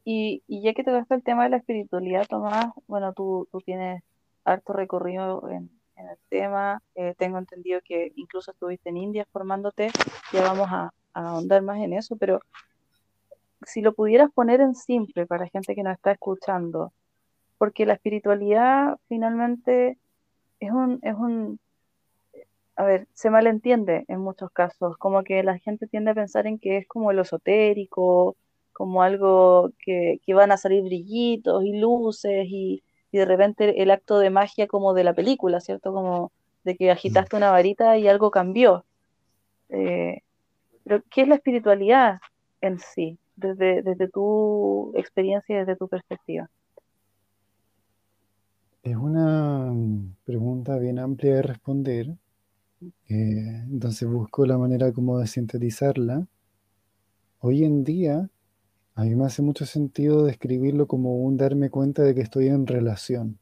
Y, 0.04 0.44
ya 0.48 0.74
que 0.74 0.84
te 0.84 0.92
tocaste 0.92 1.16
el 1.16 1.24
tema 1.24 1.44
de 1.46 1.50
la 1.50 1.58
espiritualidad, 1.58 2.28
Tomás, 2.28 2.68
bueno, 2.88 3.14
tú, 3.14 3.48
tienes 3.66 4.04
harto 4.44 4.74
recorrido 4.74 5.50
en, 5.50 5.72
el 5.98 6.18
tema. 6.30 6.82
Eh, 6.94 7.16
tengo 7.18 7.38
entendido 7.38 7.80
que 7.84 8.12
incluso 8.16 8.52
estuviste 8.52 8.90
en 8.90 8.98
India 8.98 9.26
formándote. 9.32 9.90
Ya 10.34 10.42
vamos 10.42 10.68
a, 10.70 10.94
a 11.14 11.30
ahondar 11.30 11.62
más 11.62 11.80
en 11.80 11.94
eso, 11.94 12.18
pero 12.18 12.42
si 13.66 13.82
lo 13.82 13.94
pudieras 13.94 14.30
poner 14.32 14.62
en 14.62 14.76
simple 14.76 15.26
para 15.26 15.48
gente 15.48 15.74
que 15.74 15.84
nos 15.84 15.94
está 15.96 16.12
escuchando, 16.12 16.94
porque 17.58 17.86
la 17.86 17.94
espiritualidad 17.94 18.98
finalmente 19.08 19.98
es 20.60 20.72
un, 20.72 21.00
es 21.02 21.16
un, 21.16 21.60
a 22.76 22.84
ver, 22.84 23.08
se 23.14 23.30
malentiende 23.30 24.06
en 24.08 24.20
muchos 24.20 24.52
casos, 24.52 24.98
como 24.98 25.24
que 25.24 25.44
la 25.44 25.58
gente 25.60 25.88
tiende 25.88 26.12
a 26.12 26.16
pensar 26.16 26.48
en 26.48 26.60
que 26.60 26.78
es 26.78 26.88
como 26.88 27.14
lo 27.14 27.22
esotérico, 27.22 28.36
como 28.74 29.02
algo 29.02 29.72
que, 29.80 30.20
que 30.26 30.34
van 30.34 30.52
a 30.52 30.58
salir 30.58 30.84
brillitos 30.84 31.64
y 31.64 31.78
luces 31.80 32.46
y, 32.50 32.84
y, 33.12 33.18
de 33.18 33.26
repente 33.26 33.82
el 33.82 33.92
acto 33.92 34.20
de 34.20 34.30
magia 34.30 34.68
como 34.68 34.94
de 34.94 35.06
la 35.06 35.14
película, 35.14 35.62
¿cierto? 35.62 35.94
Como 35.94 36.32
de 36.66 36.76
que 36.76 36.92
agitaste 36.92 37.38
una 37.38 37.52
varita 37.52 37.98
y 37.98 38.08
algo 38.08 38.32
cambió. 38.32 38.84
Eh, 39.70 40.22
pero, 40.84 41.02
¿qué 41.10 41.22
es 41.22 41.28
la 41.28 41.36
espiritualidad 41.36 42.20
en 42.62 42.80
sí, 42.80 43.18
desde, 43.36 43.82
desde 43.82 44.10
tu 44.10 44.92
experiencia 44.96 45.56
y 45.56 45.60
desde 45.60 45.78
tu 45.78 45.88
perspectiva? 45.88 46.50
Es 48.84 48.96
una 48.96 49.74
pregunta 50.26 50.78
bien 50.78 51.00
amplia 51.00 51.36
de 51.36 51.42
responder. 51.42 52.16
Eh, 53.08 53.64
entonces 53.70 54.10
busco 54.10 54.46
la 54.46 54.58
manera 54.58 54.92
como 54.92 55.20
de 55.20 55.28
sintetizarla. 55.28 56.28
Hoy 57.40 57.64
en 57.64 57.84
día, 57.84 58.30
a 58.96 59.04
mí 59.04 59.16
me 59.16 59.26
hace 59.26 59.42
mucho 59.42 59.66
sentido 59.66 60.26
describirlo 60.26 60.88
como 60.88 61.18
un 61.18 61.38
darme 61.38 61.70
cuenta 61.70 62.02
de 62.04 62.16
que 62.16 62.22
estoy 62.22 62.48
en 62.48 62.66
relación. 62.68 63.38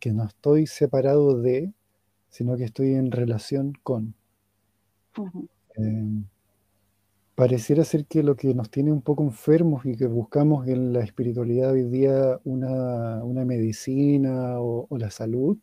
Que 0.00 0.12
no 0.12 0.24
estoy 0.24 0.66
separado 0.66 1.40
de, 1.40 1.72
sino 2.28 2.56
que 2.56 2.64
estoy 2.64 2.94
en 2.94 3.10
relación 3.10 3.72
con. 3.82 4.14
Eh, 5.76 6.24
pareciera 7.34 7.84
ser 7.84 8.06
que 8.06 8.22
lo 8.22 8.36
que 8.36 8.54
nos 8.54 8.70
tiene 8.70 8.92
un 8.92 9.02
poco 9.02 9.22
enfermos 9.22 9.84
y 9.86 9.96
que 9.96 10.06
buscamos 10.06 10.66
en 10.68 10.92
la 10.92 11.00
espiritualidad 11.00 11.72
hoy 11.72 11.84
día 11.84 12.38
una, 12.44 13.22
una 13.24 13.44
medicina 13.44 14.60
o, 14.60 14.86
o, 14.88 14.98
la 14.98 15.10
salud, 15.10 15.58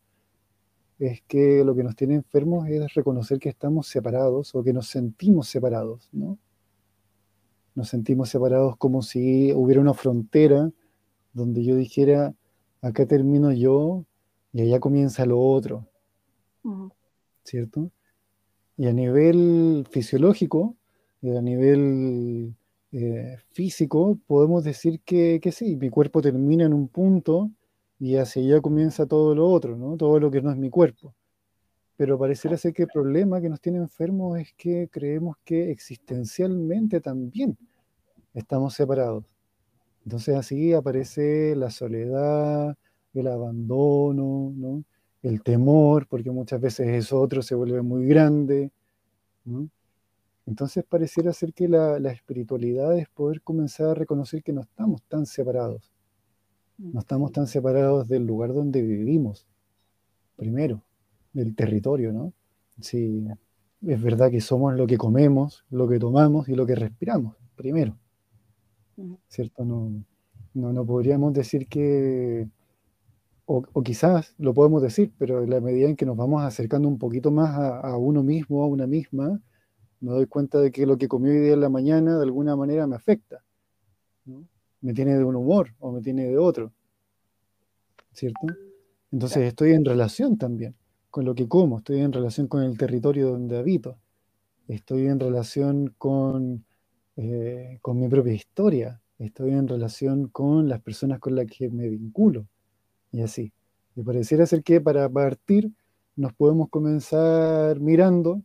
es 0.98 1.22
que 1.22 1.64
lo 1.64 1.74
que 1.74 1.82
nos 1.82 1.96
tiene 1.96 2.14
enfermos 2.14 2.68
es 2.68 2.94
reconocer 2.94 3.38
que 3.38 3.48
estamos 3.48 3.86
separados 3.88 4.54
o 4.54 4.62
que 4.62 4.72
nos 4.72 4.88
sentimos 4.88 5.48
separados, 5.48 6.08
¿no? 6.12 6.38
Nos 7.74 7.88
sentimos 7.88 8.28
separados 8.28 8.76
como 8.76 9.02
si 9.02 9.52
hubiera 9.52 9.80
una 9.80 9.94
frontera 9.94 10.70
donde 11.32 11.64
yo 11.64 11.74
dijera, 11.74 12.34
acá 12.80 13.06
termino 13.06 13.52
yo 13.52 14.04
y 14.52 14.62
allá 14.62 14.78
comienza 14.78 15.26
lo 15.26 15.40
otro, 15.40 15.88
uh 16.62 16.70
-huh. 16.70 16.92
¿cierto? 17.42 17.90
Y 18.76 18.86
a 18.86 18.92
nivel 18.92 19.86
fisiológico, 19.90 20.76
a 21.22 21.40
nivel 21.40 22.54
eh, 22.92 23.38
físico, 23.50 24.18
podemos 24.26 24.62
decir 24.62 25.00
que, 25.00 25.40
que, 25.42 25.50
sí, 25.50 25.76
mi 25.76 25.90
cuerpo 25.90 26.22
termina 26.22 26.64
en 26.64 26.72
un 26.74 26.88
punto 26.88 27.50
y 27.98 28.16
hacia 28.16 28.42
allá 28.42 28.60
comienza 28.60 29.06
todo 29.06 29.34
lo 29.34 29.48
otro, 29.48 29.76
¿no? 29.76 29.96
todo 29.96 30.18
lo 30.20 30.30
que 30.30 30.42
no 30.42 30.50
es 30.50 30.56
mi 30.56 30.70
cuerpo. 30.70 31.14
Pero 31.96 32.18
pareciera 32.18 32.56
ser 32.56 32.72
que 32.72 32.82
el 32.82 32.88
problema 32.88 33.40
que 33.40 33.48
nos 33.48 33.60
tiene 33.60 33.78
enfermos 33.78 34.38
es 34.38 34.52
que 34.54 34.88
creemos 34.90 35.36
que 35.44 35.70
existencialmente 35.70 37.00
también 37.00 37.56
estamos 38.34 38.74
separados. 38.74 39.24
Entonces 40.04 40.36
así 40.36 40.72
aparece 40.72 41.54
la 41.56 41.70
soledad, 41.70 42.76
el 43.14 43.26
abandono, 43.28 44.52
¿no? 44.56 44.84
el 45.22 45.42
temor, 45.42 46.06
porque 46.06 46.30
muchas 46.30 46.60
veces 46.60 46.88
eso 46.88 47.20
otro 47.20 47.42
se 47.42 47.54
vuelve 47.54 47.80
muy 47.80 48.06
grande. 48.06 48.70
Entonces 50.46 50.84
pareciera 50.84 51.32
ser 51.32 51.54
que 51.54 51.68
la, 51.68 51.98
la, 51.98 52.12
espiritualidad 52.12 52.98
es 52.98 53.08
poder 53.08 53.40
comenzar 53.40 53.88
a 53.88 53.94
reconocer 53.94 54.42
que 54.42 54.52
no 54.52 54.60
estamos 54.60 55.02
tan 55.04 55.24
separados. 55.24 55.93
No 56.78 57.00
estamos 57.00 57.32
tan 57.32 57.46
separados 57.46 58.08
del 58.08 58.26
lugar 58.26 58.52
donde 58.52 58.82
vivimos, 58.82 59.46
primero, 60.36 60.82
del 61.32 61.54
territorio, 61.54 62.12
¿no? 62.12 62.32
Sí, 62.80 63.26
es 63.82 64.02
verdad 64.02 64.30
que 64.30 64.40
somos 64.40 64.74
lo 64.74 64.86
que 64.86 64.96
comemos, 64.96 65.64
lo 65.70 65.88
que 65.88 65.98
tomamos 65.98 66.48
y 66.48 66.54
lo 66.54 66.66
que 66.66 66.74
respiramos, 66.74 67.36
primero. 67.56 67.96
¿Cierto? 69.28 69.64
No, 69.64 69.90
no, 70.54 70.72
no 70.72 70.86
podríamos 70.86 71.32
decir 71.32 71.66
que, 71.68 72.48
o, 73.46 73.64
o, 73.72 73.82
quizás 73.82 74.34
lo 74.38 74.54
podemos 74.54 74.82
decir, 74.82 75.12
pero 75.18 75.42
en 75.42 75.50
la 75.50 75.60
medida 75.60 75.88
en 75.88 75.96
que 75.96 76.06
nos 76.06 76.16
vamos 76.16 76.42
acercando 76.42 76.88
un 76.88 76.98
poquito 76.98 77.30
más 77.30 77.50
a, 77.56 77.80
a 77.80 77.96
uno 77.98 78.22
mismo, 78.22 78.62
a 78.62 78.66
una 78.66 78.86
misma, 78.86 79.40
me 80.00 80.12
doy 80.12 80.26
cuenta 80.26 80.60
de 80.60 80.70
que 80.72 80.86
lo 80.86 80.98
que 80.98 81.08
comí 81.08 81.30
hoy 81.30 81.40
día 81.40 81.54
en 81.54 81.60
la 81.60 81.68
mañana 81.70 82.16
de 82.16 82.24
alguna 82.24 82.56
manera 82.56 82.86
me 82.86 82.96
afecta. 82.96 83.42
Me 84.84 84.94
tiene 84.94 85.16
de 85.16 85.24
un 85.24 85.34
humor 85.34 85.74
o 85.80 85.90
me 85.90 86.00
tiene 86.00 86.26
de 86.26 86.38
otro. 86.38 86.72
¿Cierto? 88.12 88.46
Entonces 89.10 89.36
claro. 89.36 89.48
estoy 89.48 89.72
en 89.72 89.84
relación 89.84 90.38
también 90.38 90.76
con 91.14 91.24
lo 91.24 91.36
que 91.36 91.46
como, 91.46 91.78
estoy 91.78 92.00
en 92.00 92.12
relación 92.12 92.48
con 92.48 92.64
el 92.64 92.76
territorio 92.76 93.28
donde 93.28 93.56
habito, 93.56 94.00
estoy 94.66 95.06
en 95.06 95.20
relación 95.20 95.94
con, 95.96 96.64
eh, 97.14 97.78
con 97.82 98.00
mi 98.00 98.08
propia 98.08 98.32
historia, 98.32 99.00
estoy 99.20 99.52
en 99.52 99.68
relación 99.68 100.26
con 100.26 100.68
las 100.68 100.82
personas 100.82 101.20
con 101.20 101.36
las 101.36 101.46
que 101.46 101.70
me 101.70 101.88
vinculo 101.88 102.48
y 103.12 103.20
así. 103.20 103.52
Y 103.94 104.02
pareciera 104.02 104.44
ser 104.44 104.64
que 104.64 104.80
para 104.80 105.08
partir 105.08 105.70
nos 106.16 106.32
podemos 106.32 106.68
comenzar 106.68 107.78
mirando 107.78 108.42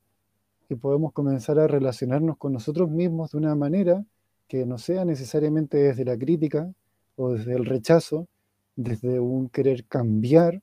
y 0.70 0.76
podemos 0.76 1.12
comenzar 1.12 1.58
a 1.58 1.66
relacionarnos 1.66 2.38
con 2.38 2.54
nosotros 2.54 2.88
mismos 2.92 3.32
de 3.32 3.40
una 3.40 3.56
manera 3.56 4.06
que 4.50 4.66
no 4.66 4.80
sea 4.80 5.06
necesariamente 5.06 5.78
desde 5.78 6.04
la 6.04 6.18
crítica 6.18 6.74
o 7.16 7.34
desde 7.34 7.54
el 7.54 7.66
rechazo, 7.66 8.28
desde 8.76 9.20
un 9.20 9.48
querer 9.48 9.86
cambiar 9.86 10.62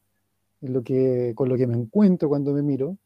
lo 0.60 0.82
que, 0.82 1.32
con 1.36 1.48
lo 1.48 1.56
que 1.56 1.68
me 1.68 1.76
encuentro 1.76 2.28
cuando 2.28 2.52
me 2.52 2.62
miro. 2.62 2.98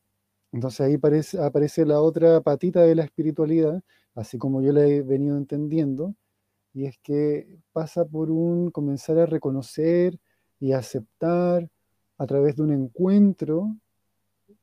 Entonces 0.53 0.81
ahí 0.81 0.95
aparece, 0.95 1.85
la 1.85 2.01
otra 2.01 2.41
patita 2.41 2.81
de 2.83 2.95
la 2.95 3.05
espiritualidad, 3.05 3.83
así 4.15 4.39
como 4.39 4.63
yo 4.63 4.73
la 4.73 4.87
he 4.87 5.03
venido 5.03 5.37
entendiendo, 5.37 6.15
y 6.73 6.87
es 6.87 6.99
que 7.03 7.59
pasa 7.73 8.05
por 8.07 8.31
un 8.31 8.71
comenzar 8.71 9.19
a 9.19 9.27
reconocer 9.27 10.19
y 10.61 10.73
aceptar 10.73 11.69
a 12.19 12.27
través 12.27 12.57
de 12.57 12.63
un 12.63 12.73
encuentro 12.73 13.77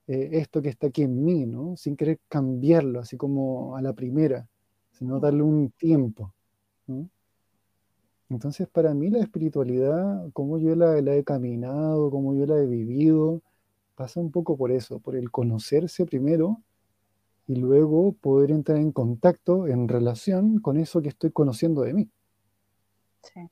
eh, 0.07 0.29
esto 0.33 0.61
que 0.61 0.69
está 0.69 0.87
aquí 0.87 1.03
en 1.03 1.23
mí, 1.23 1.45
¿no? 1.45 1.77
Sin 1.77 1.95
querer 1.95 2.19
cambiarlo, 2.27 2.99
así 3.01 3.17
como 3.17 3.75
a 3.75 3.81
la 3.81 3.93
primera, 3.93 4.47
sino 4.97 5.19
darle 5.19 5.43
un 5.43 5.69
tiempo. 5.69 6.33
Entonces, 8.29 8.67
para 8.67 8.93
mí 8.93 9.09
la 9.09 9.19
espiritualidad, 9.19 10.29
como 10.33 10.57
yo 10.57 10.75
la, 10.75 11.01
la, 11.01 11.15
he 11.15 11.23
caminado, 11.23 12.09
como 12.09 12.33
yo 12.33 12.45
la 12.45 12.57
he 12.57 12.65
vivido, 12.65 13.41
pasa 13.95 14.19
un 14.19 14.31
poco 14.31 14.57
por 14.57 14.71
eso, 14.71 14.99
por 14.99 15.15
el 15.15 15.29
conocerse 15.29 16.05
primero 16.05 16.61
y 17.47 17.55
luego 17.55 18.13
poder 18.13 18.51
entrar 18.51 18.77
en 18.77 18.91
contacto, 18.91 19.67
en 19.67 19.87
relación 19.87 20.59
con 20.59 20.77
eso 20.77 21.01
que 21.01 21.09
estoy 21.09 21.31
conociendo 21.31 21.81
de 21.81 21.93
mí. 21.93 22.09
Sí. 23.21 23.49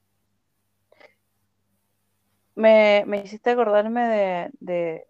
Me, 2.55 3.03
me 3.05 3.23
hiciste 3.23 3.51
acordarme 3.51 4.07
de, 4.07 4.51
de, 4.59 5.07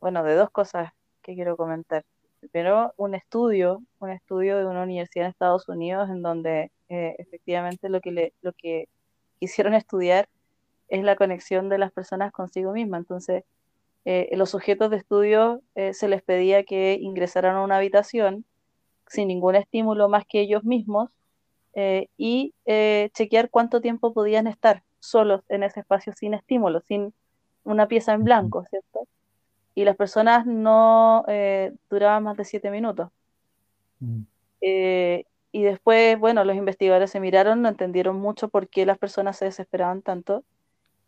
bueno, 0.00 0.24
de 0.24 0.34
dos 0.34 0.50
cosas 0.50 0.92
que 1.22 1.34
quiero 1.34 1.56
comentar. 1.56 2.04
Primero, 2.40 2.94
un 2.96 3.14
estudio, 3.14 3.82
un 3.98 4.10
estudio 4.10 4.58
de 4.58 4.66
una 4.66 4.82
universidad 4.82 5.26
en 5.26 5.30
Estados 5.30 5.68
Unidos 5.68 6.08
en 6.10 6.22
donde 6.22 6.72
eh, 6.88 7.14
efectivamente 7.18 7.88
lo 7.88 8.00
que, 8.00 8.12
le, 8.12 8.32
lo 8.42 8.52
que 8.52 8.88
quisieron 9.38 9.74
estudiar 9.74 10.28
es 10.88 11.04
la 11.04 11.16
conexión 11.16 11.68
de 11.68 11.78
las 11.78 11.92
personas 11.92 12.32
consigo 12.32 12.72
mismas. 12.72 13.00
Entonces, 13.00 13.44
eh, 14.04 14.30
los 14.36 14.50
sujetos 14.50 14.90
de 14.90 14.96
estudio 14.96 15.62
eh, 15.74 15.92
se 15.94 16.08
les 16.08 16.22
pedía 16.22 16.64
que 16.64 16.98
ingresaran 17.00 17.56
a 17.56 17.62
una 17.62 17.76
habitación 17.76 18.44
sin 19.06 19.28
ningún 19.28 19.56
estímulo 19.56 20.08
más 20.08 20.24
que 20.26 20.40
ellos 20.40 20.64
mismos 20.64 21.10
eh, 21.74 22.08
y 22.16 22.54
chequear 23.12 23.50
cuánto 23.50 23.80
tiempo 23.80 24.12
podían 24.12 24.46
estar 24.46 24.82
solos 25.00 25.42
en 25.48 25.62
ese 25.64 25.80
espacio 25.80 26.12
sin 26.14 26.34
estímulo, 26.34 26.80
sin 26.80 27.12
una 27.64 27.88
pieza 27.88 28.12
en 28.14 28.24
blanco, 28.24 28.64
¿cierto? 28.70 29.06
Y 29.74 29.84
las 29.84 29.96
personas 29.96 30.46
no 30.46 31.24
eh, 31.28 31.72
duraban 31.88 32.24
más 32.24 32.36
de 32.36 32.44
siete 32.44 32.70
minutos. 32.70 33.08
Mm. 34.00 34.22
Eh, 34.60 35.24
y 35.52 35.62
después, 35.62 36.18
bueno, 36.18 36.44
los 36.44 36.56
investigadores 36.56 37.10
se 37.10 37.20
miraron, 37.20 37.62
no 37.62 37.68
entendieron 37.68 38.16
mucho 38.16 38.48
por 38.48 38.68
qué 38.68 38.86
las 38.86 38.98
personas 38.98 39.36
se 39.36 39.46
desesperaban 39.46 40.02
tanto 40.02 40.44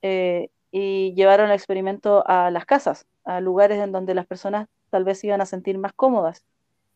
eh, 0.02 0.50
y 0.70 1.14
llevaron 1.14 1.48
el 1.48 1.54
experimento 1.54 2.24
a 2.26 2.50
las 2.50 2.64
casas, 2.64 3.06
a 3.24 3.40
lugares 3.40 3.78
en 3.78 3.92
donde 3.92 4.14
las 4.14 4.26
personas 4.26 4.68
tal 4.90 5.04
vez 5.04 5.20
se 5.20 5.28
iban 5.28 5.40
a 5.40 5.46
sentir 5.46 5.78
más 5.78 5.92
cómodas. 5.92 6.44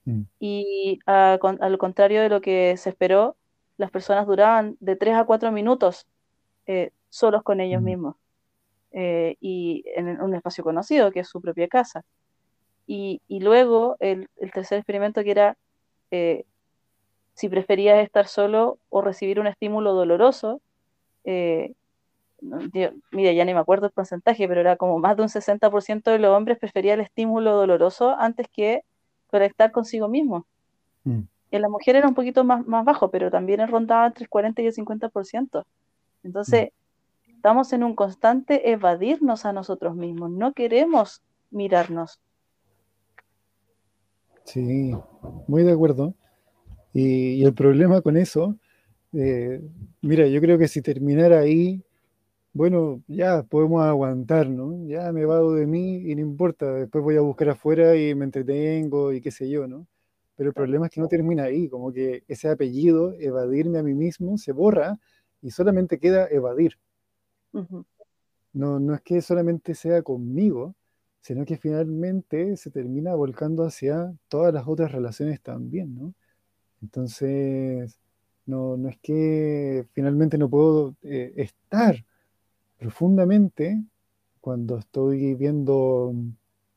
Mm. 0.05 0.23
Y 0.41 0.99
a, 1.07 1.39
con, 1.41 1.63
al 1.63 1.79
contrario 1.79 2.23
de 2.23 2.29
lo 2.29 2.41
que 2.41 2.77
se 2.77 2.91
esperó, 2.91 3.37
las 3.77 3.91
personas 3.91 4.27
duraban 4.27 4.77
de 4.81 4.97
tres 4.97 5.15
a 5.15 5.25
cuatro 5.25 5.53
minutos 5.53 6.07
solos 7.11 7.43
con 7.45 7.61
ellos 7.61 7.81
mm. 7.81 7.85
mismos. 7.85 8.17
Eh, 8.99 9.37
y 9.41 9.85
en 9.95 10.23
un 10.23 10.35
espacio 10.35 10.65
conocido, 10.65 11.13
que 11.13 11.21
es 11.21 11.29
su 11.29 11.43
propia 11.43 11.69
casa. 11.69 12.03
Y, 12.87 13.21
luego 13.29 13.97
el, 14.01 14.27
tercer 14.55 14.79
experimento 14.79 15.23
que 15.23 15.33
era 15.33 15.59
eh, 16.11 16.45
si 17.35 17.51
preferías 17.51 18.03
estar 18.03 18.27
solo 18.27 18.79
o 18.89 19.03
recibir 19.03 19.39
un 19.39 19.49
estímulo 19.49 19.93
doloroso. 19.93 20.63
Eh, 21.25 21.75
mira, 22.41 23.33
ya 23.33 23.45
ni 23.45 23.53
me 23.53 23.61
acuerdo 23.61 23.85
el 23.85 23.93
porcentaje, 23.93 24.49
pero 24.49 24.63
era 24.63 24.77
como 24.77 24.99
más 24.99 25.15
de 25.19 25.25
un 25.25 25.29
60% 25.29 26.11
de 26.11 26.19
los 26.19 26.35
hombres 26.35 26.59
prefería 26.59 26.95
el 26.95 27.01
estímulo 27.01 27.55
doloroso 27.55 28.17
antes 28.19 28.47
que 28.49 28.81
conectar 29.27 29.73
consigo 29.73 30.09
mismo. 30.09 30.47
Mm. 31.05 31.21
En 31.51 31.63
la 31.63 31.69
mujer 31.69 31.97
era 31.97 32.09
un 32.09 32.15
poquito 32.15 32.45
más, 32.45 32.67
más 32.67 32.83
bajo, 32.87 33.11
pero 33.11 33.31
también 33.31 33.69
rondaba 33.69 34.07
entre 34.07 34.25
el 34.25 34.31
40 34.31 34.63
y 34.63 34.67
el 34.69 34.75
50%. 34.75 35.65
Entonces, 36.23 36.65
mm. 36.65 36.86
Estamos 37.47 37.73
en 37.73 37.85
un 37.85 37.95
constante 37.95 38.73
evadirnos 38.73 39.47
a 39.47 39.53
nosotros 39.53 39.95
mismos, 39.95 40.33
no 40.33 40.53
queremos 40.53 41.23
mirarnos. 41.53 42.19
Sí, 44.43 44.93
muy 45.47 45.63
de 45.63 45.71
acuerdo. 45.71 46.13
Y, 46.93 47.45
el 47.45 47.55
problema 47.55 48.01
con 48.01 48.17
eso, 48.17 48.57
eh, 49.13 49.63
mira, 50.03 50.27
yo 50.27 50.41
creo 50.41 50.59
que 50.59 50.67
si 50.67 50.83
terminara 50.83 51.39
ahí, 51.39 51.85
bueno, 52.53 53.01
ya 53.07 53.45
podemos 53.45 53.81
aguantar, 53.85 54.51
¿no? 54.51 54.85
Ya 54.89 55.13
me 55.13 55.25
vado 55.25 55.55
de 55.55 55.69
mí 55.69 55.99
y 55.99 56.17
no 56.17 56.23
importa, 56.23 56.73
después 56.73 57.05
voy 57.05 57.15
a 57.15 57.21
buscar 57.21 57.51
afuera 57.51 57.95
y 57.95 58.13
me 58.17 58.25
entretengo 58.25 59.13
y 59.13 59.21
qué 59.21 59.31
sé 59.31 59.49
yo, 59.49 59.69
¿no? 59.69 59.87
Pero 60.35 60.49
el 60.49 60.55
problema 60.55 60.87
es 60.87 60.93
que 60.93 61.01
no 61.01 61.07
termina 61.07 61.45
ahí, 61.45 61.69
como 61.69 61.93
que 61.93 62.25
ese 62.27 62.49
apellido, 62.49 63.15
evadirme 63.21 63.79
a 63.79 63.85
mí 63.85 63.95
mismo, 63.95 64.37
se 64.37 64.51
borra 64.51 64.99
y 65.41 65.53
solamente 65.53 66.01
queda 66.01 66.27
evadir. 66.29 66.77
No, 68.53 68.81
no 68.81 68.95
es 68.95 69.01
que 69.03 69.21
solamente 69.23 69.75
sea 69.75 70.03
conmigo, 70.03 70.75
sino 71.21 71.45
que 71.45 71.57
finalmente 71.57 72.57
se 72.57 72.71
termina 72.71 73.15
volcando 73.15 73.65
hacia 73.65 74.15
todas 74.29 74.55
las 74.55 74.67
otras 74.67 74.93
relaciones 74.93 75.41
también, 75.41 75.95
¿no? 75.95 76.15
Entonces, 76.83 77.99
no, 78.47 78.77
no 78.77 78.89
es 78.89 78.99
que 79.03 79.87
finalmente 79.93 80.39
no 80.39 80.49
puedo 80.49 80.95
eh, 81.03 81.33
estar 81.37 82.05
profundamente 82.79 83.83
cuando 84.41 84.79
estoy 84.79 85.35
viendo 85.35 86.15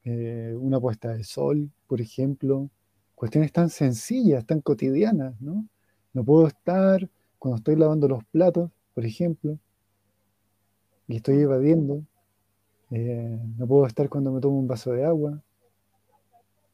eh, 0.04 0.56
una 0.60 0.80
puesta 0.80 1.14
de 1.14 1.24
sol, 1.24 1.70
por 1.88 2.02
ejemplo, 2.02 2.70
cuestiones 3.16 3.52
tan 3.52 3.70
sencillas, 3.70 4.46
tan 4.46 4.62
cotidianas, 4.62 5.40
¿no? 5.40 5.68
No 6.14 6.24
puedo 6.24 6.48
estar 6.48 7.08
cuando 7.38 7.58
estoy 7.58 7.76
lavando 7.76 8.08
los 8.08 8.24
platos, 8.26 8.72
por 8.96 9.06
ejemplo, 9.06 9.60
y 11.10 11.16
estoy 11.18 11.42
evadiendo. 11.42 12.04
Eh, 12.92 13.40
no 13.58 13.68
puedo 13.68 13.88
estar 13.88 14.08
cuando 14.08 14.32
me 14.32 14.40
tomo 14.40 14.60
un 14.60 14.68
vaso 14.68 14.94
de 14.94 15.04
agua. 15.04 15.42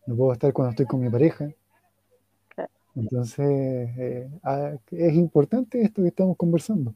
No 0.05 0.15
puedo 0.15 0.33
estar 0.33 0.51
cuando 0.51 0.71
estoy 0.71 0.85
con 0.85 0.99
mi 0.99 1.09
pareja. 1.09 1.49
Entonces, 2.95 3.47
eh, 3.97 4.29
ah, 4.43 4.73
es 4.91 5.13
importante 5.13 5.81
esto 5.81 6.01
que 6.01 6.09
estamos 6.09 6.37
conversando. 6.37 6.93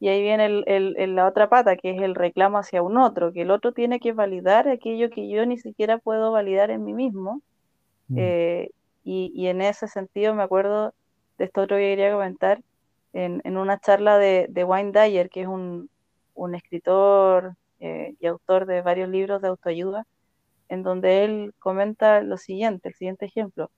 Y 0.00 0.08
ahí 0.08 0.22
viene 0.22 0.46
el, 0.66 1.14
la 1.14 1.26
otra 1.28 1.48
pata, 1.48 1.76
que 1.76 1.90
es 1.90 2.02
el 2.02 2.14
reclamo 2.14 2.58
hacia 2.58 2.82
un 2.82 2.96
otro, 2.96 3.32
que 3.32 3.42
el 3.42 3.50
otro 3.50 3.72
tiene 3.72 4.00
que 4.00 4.12
validar 4.12 4.68
aquello 4.68 5.08
que 5.10 5.28
yo 5.28 5.46
ni 5.46 5.56
siquiera 5.56 5.98
puedo 5.98 6.32
validar 6.32 6.70
en 6.70 6.84
mí 6.84 6.94
mismo. 6.94 7.42
Mm. 8.08 8.16
Eh, 8.18 8.70
y, 9.04 9.46
en 9.46 9.62
ese 9.62 9.88
sentido 9.88 10.34
me 10.34 10.42
acuerdo 10.42 10.94
de 11.38 11.44
esto 11.44 11.62
otro 11.62 11.76
que 11.76 11.82
quería 11.82 12.12
comentar, 12.12 12.60
en, 13.12 13.56
una 13.56 13.78
charla 13.80 14.18
de, 14.18 14.46
de 14.48 14.64
Wayne 14.64 14.92
Dyer, 14.92 15.30
que 15.30 15.42
es 15.42 15.48
un, 15.48 15.90
escritor 16.54 17.54
eh, 17.80 18.14
y 18.20 18.26
autor 18.26 18.66
de 18.66 18.82
varios 18.82 19.08
libros 19.08 19.42
de 19.42 19.48
autoayuda, 19.48 20.06
en 20.68 20.82
donde 20.82 21.24
él 21.24 21.54
comenta 21.58 22.22
lo 22.22 22.36
siguiente, 22.36 22.88
el 22.88 22.94
siguiente 22.94 23.26
ejemplo 23.26 23.70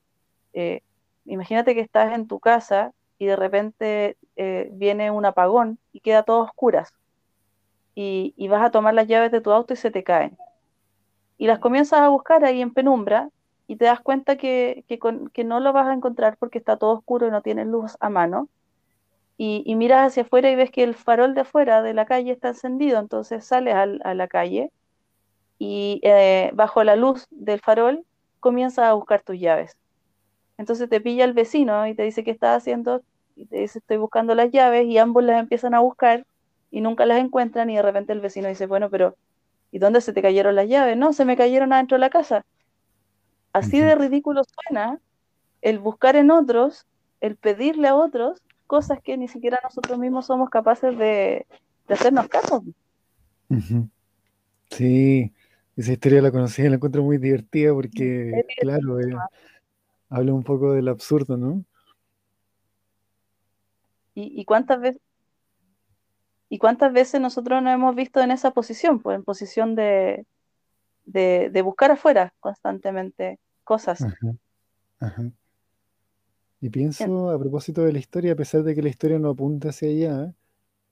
imagínate 1.25 1.75
que 1.75 1.81
estás 1.81 2.13
en 2.13 2.27
tu 2.27 2.41
casa 2.41 2.93
y 3.19 3.27
de 3.27 3.37
repente 3.37 4.17
eh, 4.37 4.69
viene 4.73 5.11
un 5.11 5.25
apagón 5.25 5.79
y 5.93 6.01
queda 6.01 6.23
todo 6.23 6.41
oscuras. 6.41 6.93
Y, 7.95 8.49
vas 8.49 8.63
a 8.65 8.71
tomar 8.71 8.95
las 8.95 9.07
llaves 9.07 9.31
de 9.31 9.43
tu 9.43 9.51
auto 9.53 9.75
y 9.75 9.77
se 9.77 9.91
te 9.91 10.03
caen. 10.03 10.37
Y 11.37 11.47
las 11.47 11.59
comienzas 11.59 12.01
a 12.01 12.09
buscar 12.09 12.45
ahí 12.45 12.63
en 12.63 12.73
penumbra 12.73 13.29
y 13.67 13.77
te 13.77 13.85
das 13.85 14.01
cuenta 14.01 14.37
que, 14.37 14.85
no 15.45 15.61
lo 15.61 15.73
vas 15.73 15.87
a 15.87 15.93
encontrar 15.93 16.37
porque 16.39 16.59
está 16.59 16.79
todo 16.79 16.93
oscuro 16.93 17.27
y 17.27 17.31
no 17.31 17.43
tienes 17.43 17.67
luz 17.67 17.97
a 18.01 18.09
mano. 18.09 18.49
Y, 19.39 19.75
miras 19.75 20.07
hacia 20.09 20.23
afuera 20.23 20.51
y 20.51 20.57
ves 20.57 20.71
que 20.71 20.85
el 20.85 20.95
farol 20.95 21.35
de 21.35 21.41
afuera 21.41 21.83
de 21.83 21.95
la 21.95 22.07
calle 22.07 22.31
está 22.31 22.49
encendido, 22.49 23.01
entonces 23.01 23.45
sales 23.45 23.75
a, 23.75 24.15
la 24.15 24.29
calle 24.29 24.71
y 25.59 26.01
eh, 26.05 26.51
bajo 26.55 26.85
la 26.85 26.97
luz 26.97 27.27
del 27.31 27.61
farol 27.61 28.05
comienzas 28.41 28.87
a 28.87 28.93
buscar 28.95 29.23
tus 29.23 29.39
llaves 29.41 29.77
entonces 30.63 30.89
te 30.89 31.01
pilla 31.01 31.25
el 31.25 31.33
vecino 31.33 31.87
y 31.87 31.95
te 31.95 32.05
dice 32.05 32.25
qué 32.25 32.31
estás 32.31 32.59
haciendo 32.59 33.03
y 33.35 33.47
te 33.47 33.59
dice 33.59 33.81
estoy 33.81 33.97
buscando 33.97 34.35
las 34.35 34.51
llaves 34.51 34.87
y 34.87 34.99
ambos 34.99 35.25
las 35.25 35.41
empiezan 35.41 35.75
a 35.75 35.81
buscar 35.81 36.25
y 36.71 36.81
nunca 36.81 37.07
las 37.07 37.19
encuentran 37.19 37.69
y 37.71 37.77
de 37.77 37.83
repente 37.83 38.13
el 38.13 38.21
vecino 38.21 38.49
dice, 38.49 38.67
bueno, 38.67 38.89
pero 38.89 39.17
¿y 39.73 39.79
dónde 39.79 40.01
se 40.01 40.13
te 40.13 40.23
cayeron 40.23 40.55
las 40.55 40.69
llaves? 40.69 40.97
No, 40.97 41.13
se 41.13 41.25
me 41.25 41.37
cayeron 41.37 41.73
adentro 41.73 41.97
de 41.97 42.01
la 42.01 42.11
casa. 42.11 42.45
Así 43.53 43.81
de 43.81 43.95
ridículo 43.95 44.43
suena 44.45 45.01
el 45.61 45.79
buscar 45.81 46.15
en 46.15 46.31
otros, 46.31 46.87
el 47.21 47.37
pedirle 47.37 47.89
a 47.89 47.97
otros 47.97 48.41
cosas 48.73 49.03
que 49.03 49.19
ni 49.19 49.29
siquiera 49.29 49.61
nosotros 49.63 49.99
mismos 49.99 50.25
somos 50.25 50.49
capaces 50.49 50.97
de, 50.97 51.47
hacernos 51.91 52.27
caso. 52.29 52.65
Sí, 54.71 55.31
esa 55.77 55.93
historia 55.93 56.23
la 56.23 56.31
conocí 56.31 56.63
y 56.63 56.71
la 56.71 56.77
encuentro 56.77 57.03
muy 57.03 57.19
divertida 57.19 57.75
porque, 57.75 58.47
claro, 58.63 58.99
eh, 58.99 59.15
habla 60.09 60.33
un 60.33 60.43
poco 60.43 60.73
del 60.73 60.89
absurdo, 60.89 61.37
¿no? 61.37 61.63
¿Y, 64.15 64.43
cuántas 64.47 64.81
veces 64.81 65.03
y 66.49 66.57
cuántas 66.57 66.95
veces 66.95 67.21
nosotros 67.21 67.63
nos 67.63 67.75
hemos 67.75 67.95
visto 67.95 68.23
en 68.23 68.31
esa 68.31 68.53
posición, 68.53 69.01
pues 69.01 69.17
en 69.17 69.23
posición 69.23 69.75
de, 69.75 70.25
de, 71.05 71.63
buscar 71.63 71.91
afuera 71.91 72.33
constantemente 72.41 73.39
cosas. 73.65 74.03
Ajá, 74.99 75.31
Y 76.63 76.71
pienso 76.71 77.31
a 77.31 77.39
propósito 77.41 77.83
de 77.83 77.93
la 77.93 77.99
historia, 77.99 78.35
a 78.35 78.37
pesar 78.37 78.63
de 78.63 78.77
que 78.77 78.83
la 78.83 78.89
historia 78.89 79.19
no 79.19 79.31
apunta 79.31 79.71
hacia 79.71 79.89
allá, 79.89 80.33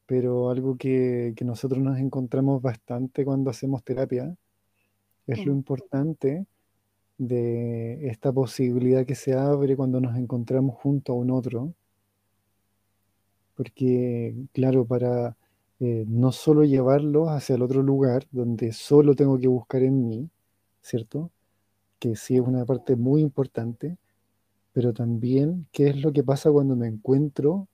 pero 0.04 0.50
algo 0.50 0.76
que, 0.76 1.32
nosotros 1.44 1.80
nos 1.80 1.96
encontramos 2.00 2.60
bastante 2.60 3.24
cuando 3.24 3.50
hacemos 3.50 3.84
terapia, 3.84 4.34
es 5.28 5.46
lo 5.46 5.52
importante 5.52 6.44
de 7.18 8.08
esta 8.08 8.32
posibilidad 8.32 9.06
que 9.06 9.14
se 9.14 9.34
abre 9.34 9.76
cuando 9.76 10.00
nos 10.00 10.16
encontramos 10.16 10.74
junto 10.74 11.12
a 11.12 11.14
un 11.14 11.30
otro. 11.30 11.72
Porque, 13.54 14.34
claro, 14.52 14.84
para 14.84 15.36
eh, 15.78 16.04
no 16.08 16.32
solo 16.32 16.64
llevarlo 16.64 17.30
hacia 17.30 17.54
el 17.54 17.62
otro 17.62 17.80
lugar 17.84 18.26
donde 18.32 18.72
solo 18.72 19.14
tengo 19.14 19.38
que 19.38 19.46
buscar 19.46 19.84
en 19.84 20.08
mí, 20.08 20.28
¿cierto? 20.82 21.30
Que 22.00 22.16
sí 22.16 22.34
es 22.34 22.40
una 22.40 22.64
parte 22.64 22.96
muy 22.96 23.20
importante, 23.20 23.98
pero 24.72 24.92
también 24.92 25.66
qué 25.72 25.88
es 25.88 25.96
lo 26.02 26.12
que 26.12 26.22
pasa 26.22 26.50
cuando 26.50 26.76
me 26.76 26.88
encuentro 26.88 27.68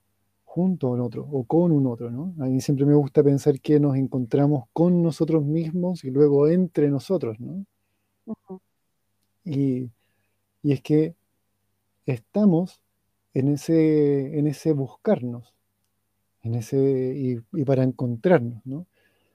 junto 0.57 0.87
a 0.87 0.91
un 0.91 1.01
otro 1.01 1.27
o 1.31 1.43
con 1.45 1.71
un 1.71 1.85
otro, 1.87 2.09
¿no? 2.09 2.33
A 2.39 2.47
mí 2.47 2.61
siempre 2.61 2.85
me 2.85 2.95
gusta 2.95 3.23
pensar 3.23 3.59
que 3.61 3.79
nos 3.79 3.95
encontramos 3.95 4.65
con 4.73 5.03
nosotros 5.03 5.45
mismos 5.45 6.03
y 6.03 6.09
luego 6.09 6.47
entre 6.47 6.89
nosotros, 6.89 7.39
¿no? 7.39 7.65
Y, 9.45 9.91
es 10.63 10.81
que 10.81 11.15
estamos 12.05 12.81
en 13.33 13.49
ese, 13.49 14.39
en 14.39 14.47
ese 14.47 14.73
buscarnos, 14.73 15.53
en 16.43 16.55
ese, 16.55 17.13
y, 17.53 17.63
para 17.63 17.83
encontrarnos, 17.83 18.65
¿no? 18.65 18.87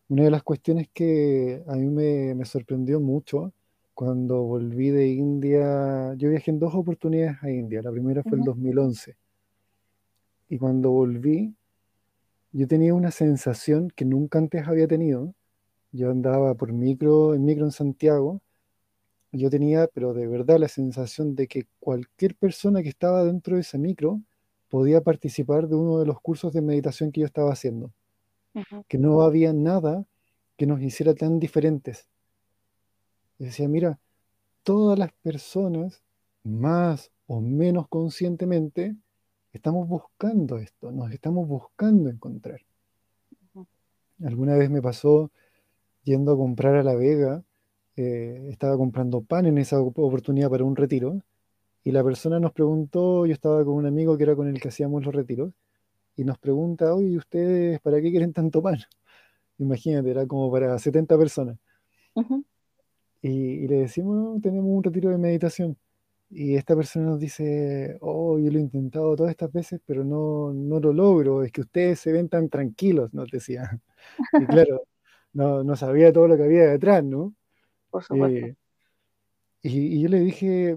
Una 0.09 0.25
de 0.25 0.31
las 0.31 0.42
cuestiones 0.42 0.88
que 0.92 1.62
a 1.68 1.77
mí 1.77 1.88
me, 1.88 2.44
sorprendió 2.44 3.01
mucho 3.01 3.53
cuando 3.94 4.42
volví 4.42 4.90
de 4.90 5.09
India, 5.09 6.14
yo 6.14 6.31
viajé 6.31 6.50
en 6.50 6.59
dos 6.59 6.74
oportunidades 6.74 7.42
a 7.42 7.50
India, 7.50 7.83
la 7.83 7.90
primera 7.92 8.22
fue 8.22 8.38
el 8.38 8.44
2011, 8.44 9.16
y 10.48 10.59
cuando 10.59 10.90
volví, 10.90 11.55
yo 12.52 12.66
tenía 12.68 12.94
una 12.94 13.11
sensación 13.11 13.90
que 13.90 14.05
nunca 14.05 14.38
antes 14.38 14.66
había 14.68 14.87
tenido, 14.87 15.35
yo 15.92 16.11
andaba 16.11 16.55
por 16.55 16.72
micro, 16.72 17.35
en 17.35 17.44
micro 17.44 17.64
en 17.64 17.72
Santiago, 17.72 18.42
yo 19.33 19.48
tenía, 19.48 19.88
pero 19.88 20.12
de 20.12 20.26
verdad, 20.26 20.59
la 20.59 20.68
sensación 20.68 21.35
de 21.35 21.48
que 21.48 21.66
cualquier 21.81 22.37
persona 22.37 22.83
que 22.83 22.90
estaba 22.90 23.24
dentro 23.24 23.57
de 23.57 23.62
ese 23.62 23.78
micro 23.78 24.20
podía 24.68 25.00
participar 25.00 25.68
de 25.68 25.74
uno 25.76 25.98
de 25.98 26.07
los 26.07 26.20
cursos 26.20 26.52
de 26.52 26.61
meditación 26.62 27.12
que 27.12 27.20
yo 27.20 27.26
estaba 27.26 27.52
haciendo. 27.52 27.92
Que 28.88 28.98
no 28.98 29.22
había 29.22 29.52
nada 29.52 30.05
que 30.57 30.66
nos 30.66 30.83
hiciera 30.83 31.14
tan 31.14 31.38
diferentes. 31.38 32.09
Decía, 33.46 33.68
mira, 33.68 33.98
todas 34.62 34.98
las 34.98 35.12
personas, 35.22 36.02
más 36.44 37.11
o 37.26 37.40
menos 37.40 37.88
conscientemente, 37.88 38.96
estamos 39.52 39.88
buscando 39.88 40.59
esto, 40.59 40.92
nos 40.92 41.11
estamos 41.12 41.46
buscando 41.46 42.11
encontrar. 42.11 42.61
Alguna 44.24 44.57
vez 44.57 44.70
me 44.70 44.81
pasó 44.81 45.31
yendo 46.05 46.33
a 46.33 46.37
comprar 46.37 46.76
a 46.76 46.83
La 46.83 46.94
Vega, 46.94 47.42
eh, 47.96 48.48
estaba 48.50 48.76
comprando 48.76 49.22
pan 49.22 49.46
en 49.46 49.59
esa 49.59 49.81
oportunidad 49.81 50.50
para 50.50 50.64
un 50.64 50.76
retiro, 50.76 51.22
y 51.85 51.90
la 51.90 52.05
persona 52.05 52.38
nos 52.38 52.52
preguntó, 52.52 53.26
yo 53.26 53.33
estaba 53.33 53.64
con 53.64 53.74
un 53.74 53.87
amigo 53.87 54.16
que 54.16 54.22
era 54.22 54.37
con 54.37 54.48
el 54.48 54.61
que 54.61 54.68
hacíamos 54.68 55.05
los 55.05 55.14
retiros, 55.14 55.52
y 56.16 56.24
nos 56.24 56.38
pregunta, 56.38 56.94
oye, 56.94 57.16
¿ustedes 57.16 57.81
para 57.81 58.00
qué 58.00 58.11
quieren 58.11 58.33
tanto 58.33 58.62
pan? 58.62 58.78
Imagínate, 59.59 60.11
era 60.11 60.26
como 60.26 60.50
para 60.50 60.78
70 60.78 61.18
personas. 61.18 61.59
Y, 63.22 63.68
le 63.68 63.76
decimos, 63.76 64.42
tenemos 64.42 64.70
un 64.70 64.82
retiro 64.82 65.11
de 65.11 65.18
meditación. 65.18 65.78
Y 66.28 66.56
esta 66.56 66.74
persona 66.74 67.06
nos 67.06 67.20
dice, 67.20 67.98
oh, 68.00 68.38
yo 68.38 68.50
lo 68.50 68.58
he 68.58 68.62
intentado 68.62 69.14
todas 69.16 69.30
estas 69.30 69.52
veces, 69.52 69.80
pero 69.87 70.04
no, 70.04 70.52
no 70.52 70.80
lo 70.80 70.92
logro, 70.92 71.44
es 71.44 71.52
que 71.52 71.61
ustedes 71.61 72.00
se 72.00 72.12
ven 72.12 72.28
tan 72.28 72.48
tranquilos, 72.48 73.12
nos 73.14 73.30
decía. 73.30 73.80
Y 74.42 74.46
claro, 74.46 74.82
no, 75.32 75.62
no 75.62 75.76
sabía 75.76 76.12
todo 76.12 76.26
lo 76.28 76.37
que 76.37 76.42
había 76.42 76.64
detrás, 76.64 77.04
¿no? 77.04 77.35
Por 77.90 78.02
supuesto. 78.02 78.46
Eh, 78.46 78.56
y, 79.62 79.98
y, 79.98 80.02
yo 80.02 80.08
le 80.08 80.20
dije, 80.20 80.76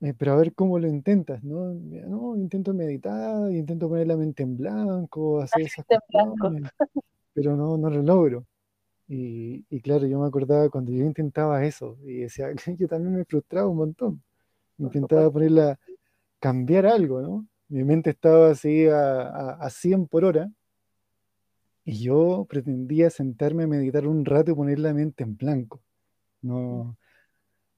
eh, 0.00 0.14
pero 0.16 0.32
a 0.32 0.36
ver 0.36 0.54
cómo 0.54 0.78
lo 0.78 0.86
intentas, 0.86 1.42
¿no? 1.42 1.74
No, 1.74 2.36
intento 2.36 2.74
meditar, 2.74 3.50
intento 3.50 3.88
poner 3.88 4.06
la 4.06 4.16
mente 4.16 4.42
en 4.42 4.56
blanco, 4.56 5.40
hacer 5.40 5.62
esas 5.62 5.86
cuestiones, 5.86 6.70
pero 7.32 7.56
no, 7.56 7.78
no 7.78 7.88
lo 7.88 8.02
logro. 8.02 8.46
Y, 9.08 9.64
y, 9.70 9.80
claro, 9.80 10.06
yo 10.06 10.20
me 10.20 10.26
acordaba 10.26 10.68
cuando 10.68 10.92
yo 10.92 11.04
intentaba 11.04 11.64
eso 11.64 11.96
y 12.04 12.18
decía, 12.18 12.48
yo 12.78 12.88
también 12.88 13.16
me 13.16 13.24
frustraba 13.24 13.68
un 13.68 13.78
montón. 13.78 14.22
Intentaba 14.78 15.30
ponerla, 15.30 15.78
cambiar 16.40 16.86
algo, 16.86 17.20
¿no? 17.20 17.48
Mi 17.68 17.84
mente 17.84 18.10
estaba 18.10 18.50
así 18.50 18.86
a, 18.86 19.22
a, 19.22 19.50
a 19.54 19.70
100 19.70 20.06
por 20.06 20.24
hora 20.24 20.50
y 21.84 22.02
yo 22.02 22.46
pretendía 22.48 23.10
sentarme 23.10 23.64
a 23.64 23.66
meditar 23.66 24.06
un 24.06 24.24
rato 24.24 24.50
y 24.52 24.54
poner 24.54 24.78
la 24.78 24.94
mente 24.94 25.24
en 25.24 25.36
blanco. 25.36 25.80
No, 26.42 26.96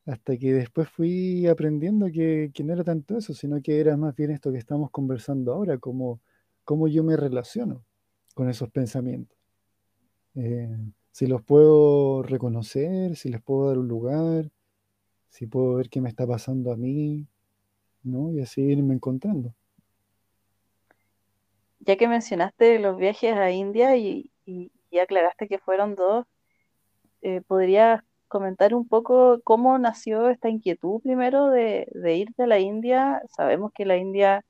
hasta 0.07 0.37
que 0.37 0.53
después 0.53 0.89
fui 0.89 1.47
aprendiendo 1.47 2.07
que, 2.11 2.51
no 2.65 2.73
era 2.73 2.85
tanto 2.85 3.19
eso, 3.19 3.35
sino 3.35 3.63
que 3.63 3.81
era 3.81 3.97
más 3.97 4.17
bien 4.17 4.33
esto 4.33 4.51
que 4.51 4.59
estamos 4.59 4.91
conversando 4.91 5.53
ahora, 5.53 5.79
como 5.79 6.21
cómo 6.65 6.89
yo 6.89 7.05
me 7.05 7.17
relaciono 7.17 7.85
con 8.35 8.49
esos 8.49 8.71
pensamientos. 8.71 9.39
Eh, 10.35 10.77
si 11.11 11.27
los 11.27 11.43
puedo 11.43 12.23
reconocer, 12.23 13.17
si 13.17 13.29
les 13.31 13.43
puedo 13.43 13.69
dar 13.69 13.79
un 13.79 13.89
lugar, 13.89 14.51
si 15.29 15.47
puedo 15.47 15.75
ver 15.75 15.89
qué 15.89 16.01
me 16.01 16.09
está 16.09 16.27
pasando 16.27 16.73
a 16.73 16.77
mí, 16.77 17.27
¿no? 18.03 18.33
Y 18.33 18.41
así 18.41 18.63
irme 18.63 18.95
encontrando. 18.95 19.55
Ya 21.81 21.97
que 21.97 22.09
mencionaste 22.09 22.79
los 22.79 22.97
viajes 22.97 23.35
a 23.35 23.51
India 23.51 23.97
y, 23.97 24.31
aclaraste 25.01 25.49
que 25.49 25.59
fueron 25.59 25.95
dos, 25.95 26.27
eh, 27.23 27.41
¿podrías 27.47 28.03
comentar 28.31 28.75
un 28.75 28.87
poco 28.87 29.41
cómo 29.43 29.77
nació 29.79 30.31
esta 30.31 30.49
inquietud 30.49 31.01
primero 31.03 31.49
de, 31.51 31.89
irte 32.17 32.45
a 32.45 32.47
la 32.47 32.61
India. 32.61 33.21
Sabemos 33.37 33.73
que 33.75 33.85
la 33.85 33.97
India 33.97 34.45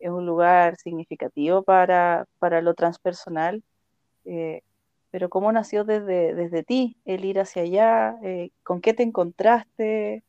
es 0.00 0.10
un 0.10 0.26
lugar 0.26 0.76
significativo 0.76 1.62
para, 1.62 2.26
lo 2.62 2.74
transpersonal, 2.74 3.62
eh, 4.24 4.62
pero 5.10 5.28
¿cómo 5.28 5.50
nació 5.52 5.84
desde, 5.84 6.34
desde 6.34 6.62
ti 6.62 6.96
el 7.04 7.24
ir 7.24 7.40
hacia 7.40 7.62
allá? 7.62 8.16
Eh, 8.22 8.50
¿Con 8.62 8.80
qué 8.80 8.94
te 8.94 9.02
encontraste? 9.02 10.22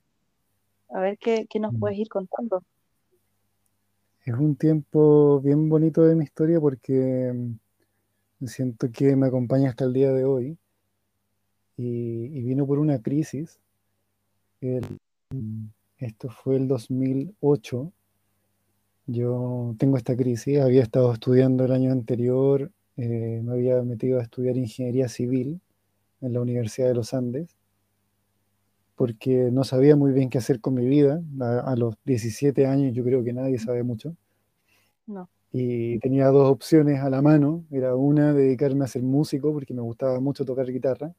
A 0.89 0.99
ver 0.99 1.17
qué, 1.17 1.45
qué 1.49 1.59
nos 1.59 1.73
mm. 1.73 1.79
puedes 1.79 1.97
ir 1.97 2.09
contando. 2.09 2.63
Es 4.23 4.35
un 4.35 4.55
tiempo 4.55 5.41
bien 5.41 5.69
bonito 5.69 6.03
de 6.03 6.15
mi 6.15 6.23
historia 6.23 6.59
porque 6.59 7.33
mm, 7.33 8.45
siento 8.45 8.91
que 8.91 9.15
me 9.15 9.27
acompaña 9.27 9.69
hasta 9.69 9.85
el 9.85 9.93
día 9.93 10.11
de 10.11 10.25
hoy 10.25 10.57
y, 11.77 12.43
vino 12.43 12.65
por 12.67 12.79
una 12.79 13.01
crisis. 13.01 13.59
esto 15.97 16.29
fue 16.29 16.57
el 16.57 16.67
2008. 16.67 17.91
Yo 19.07 19.75
tengo 19.77 19.97
esta 19.97 20.15
crisis, 20.15 20.59
había 20.59 20.83
estado 20.83 21.11
estudiando 21.13 21.65
el 21.65 21.71
año 21.71 21.91
anterior, 21.91 22.71
eh, 23.01 23.41
me 23.43 23.53
había 23.53 23.81
metido 23.83 24.19
a 24.19 24.23
estudiar 24.23 24.57
ingeniería 24.57 25.09
civil 25.09 25.61
en 26.21 26.33
la 26.33 26.41
Universidad 26.41 26.87
de 26.87 26.95
los 26.95 27.13
Andes, 27.13 27.57
porque 28.95 29.49
no 29.51 29.63
sabía 29.63 29.95
muy 29.95 30.11
bien 30.11 30.29
qué 30.29 30.37
hacer 30.37 30.61
con 30.61 30.75
mi 30.75 30.85
vida. 30.85 31.21
A, 31.39 31.59
a 31.71 31.75
los 31.75 31.95
17 32.05 32.65
años 32.67 32.93
yo 32.93 33.03
creo 33.03 33.23
que 33.23 33.33
nadie 33.33 33.57
sabe 33.59 33.83
mucho. 33.83 34.15
No. 35.07 35.29
Y 35.51 35.99
tenía 35.99 36.27
dos 36.27 36.49
opciones 36.49 37.01
a 37.01 37.09
la 37.09 37.21
mano. 37.21 37.65
Era 37.71 37.95
una, 37.95 38.33
dedicarme 38.33 38.85
a 38.85 38.87
ser 38.87 39.03
músico, 39.03 39.51
porque 39.51 39.73
me 39.73 39.81
gustaba 39.81 40.19
mucho 40.19 40.45
tocar 40.45 40.67
guitarra 40.71 41.13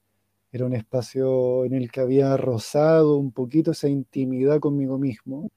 era 0.53 0.67
un 0.67 0.75
espacio 0.75 1.65
en 1.65 1.73
el 1.73 1.91
que 1.91 2.01
había 2.01 2.37
rozado 2.37 3.17
un 3.17 3.33
poquito 3.33 3.71
esa 3.71 3.89
intimidad 3.89 4.61
conmigo 4.61 4.99
mismo, 4.99 5.51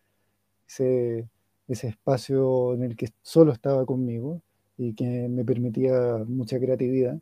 ese, 0.68 1.30
ese 1.68 1.90
espacio 1.90 2.74
en 2.74 2.84
el 2.84 2.96
que 2.96 3.10
solo 3.22 3.52
estaba 3.52 3.86
conmigo 3.86 4.42
y 4.78 4.94
que 4.94 5.28
me 5.30 5.46
permitía 5.46 6.24
mucha 6.28 6.60
creatividad. 6.60 7.20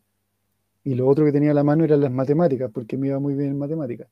Y 0.84 0.96
lo 0.96 1.08
otro 1.08 1.26
que 1.26 1.32
tenía 1.32 1.52
a 1.52 1.54
la 1.54 1.64
mano 1.64 1.84
eran 1.84 2.02
las 2.02 2.12
matemáticas, 2.12 2.72
porque 2.74 2.98
me 2.98 3.08
iba 3.08 3.20
muy 3.20 3.36
bien 3.36 3.52
en 3.52 3.58
matemáticas. 3.58 4.10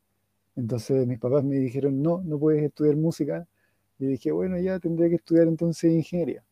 Entonces 0.55 1.07
mis 1.07 1.19
papás 1.19 1.43
me 1.43 1.55
dijeron, 1.55 2.01
no, 2.01 2.21
no 2.23 2.39
puedes 2.39 2.63
estudiar 2.63 2.95
música. 2.95 3.47
Y 3.99 4.05
dije, 4.05 4.31
bueno, 4.31 4.57
ya 4.59 4.79
tendré 4.79 5.09
que 5.09 5.15
estudiar 5.15 5.47
entonces 5.47 5.91
ingeniería. 5.91 6.43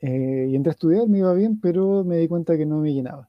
Eh, 0.00 0.48
y 0.50 0.56
entré 0.56 0.70
a 0.70 0.72
estudiar, 0.72 1.08
me 1.08 1.18
iba 1.18 1.32
bien, 1.34 1.58
pero 1.60 2.04
me 2.04 2.18
di 2.18 2.28
cuenta 2.28 2.56
que 2.56 2.66
no 2.66 2.78
me 2.80 2.92
llenaba. 2.92 3.28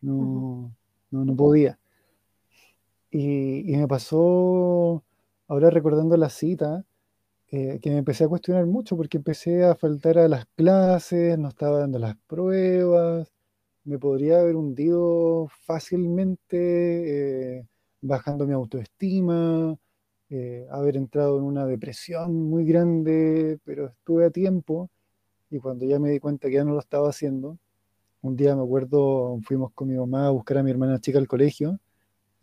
No, 0.00 0.72
no, 1.10 1.24
no 1.24 1.36
podía. 1.36 1.78
Y, 3.10 3.76
me 3.76 3.88
pasó, 3.88 5.02
ahora 5.48 5.70
recordando 5.70 6.16
la 6.16 6.28
cita, 6.28 6.84
eh, 7.50 7.78
que 7.80 7.90
me 7.90 7.98
empecé 7.98 8.24
a 8.24 8.28
cuestionar 8.28 8.66
mucho 8.66 8.96
porque 8.96 9.18
empecé 9.18 9.64
a 9.64 9.74
faltar 9.74 10.18
a 10.18 10.28
las 10.28 10.46
clases, 10.56 11.38
no 11.38 11.48
estaba 11.48 11.80
dando 11.80 11.98
las 11.98 12.16
pruebas, 12.26 13.32
me 13.84 13.98
podría 13.98 14.40
haber 14.40 14.56
hundido 14.56 15.48
fácilmente, 15.62 17.58
eh, 17.58 17.66
bajando 18.02 18.46
mi 18.46 18.52
autoestima, 18.54 19.76
eh, 20.30 20.66
haber 20.70 20.96
entrado 20.96 21.38
en 21.38 21.44
una 21.44 21.66
depresión 21.66 22.34
muy 22.50 22.64
grande, 22.66 23.58
pero 23.64 23.86
estuve 23.88 24.26
a 24.26 24.30
tiempo 24.30 24.90
y 25.50 25.58
cuando 25.58 25.86
ya 25.86 25.98
me 25.98 26.10
di 26.10 26.20
cuenta 26.20 26.48
que 26.48 26.54
ya 26.54 26.64
no 26.64 26.74
lo 26.74 26.80
estaba 26.80 27.08
haciendo, 27.10 27.58
un 28.22 28.36
día 28.36 28.56
me 28.56 28.62
acuerdo, 28.62 29.38
fuimos 29.44 29.72
con 29.72 29.88
mi 29.88 29.96
mamá 29.96 30.26
a 30.28 30.30
buscar 30.30 30.58
a 30.58 30.62
mi 30.62 30.70
hermana 30.70 31.00
chica 31.00 31.18
al 31.18 31.28
colegio. 31.28 31.78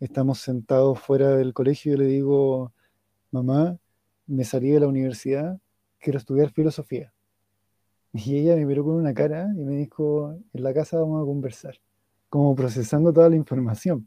Estamos 0.00 0.40
sentados 0.40 1.00
fuera 1.00 1.36
del 1.36 1.54
colegio 1.54 1.94
y 1.94 1.96
le 1.98 2.06
digo, 2.06 2.72
mamá, 3.30 3.78
me 4.26 4.44
salí 4.44 4.70
de 4.70 4.80
la 4.80 4.88
universidad, 4.88 5.58
quiero 5.98 6.18
estudiar 6.18 6.50
filosofía. 6.50 7.12
Y 8.12 8.36
ella 8.38 8.56
me 8.56 8.64
miró 8.64 8.82
con 8.84 8.94
una 8.94 9.12
cara 9.12 9.46
y 9.54 9.62
me 9.62 9.76
dijo, 9.76 10.32
en 10.54 10.62
la 10.62 10.72
casa 10.72 10.98
vamos 10.98 11.22
a 11.22 11.26
conversar, 11.26 11.74
como 12.30 12.54
procesando 12.54 13.12
toda 13.12 13.28
la 13.28 13.36
información. 13.36 14.06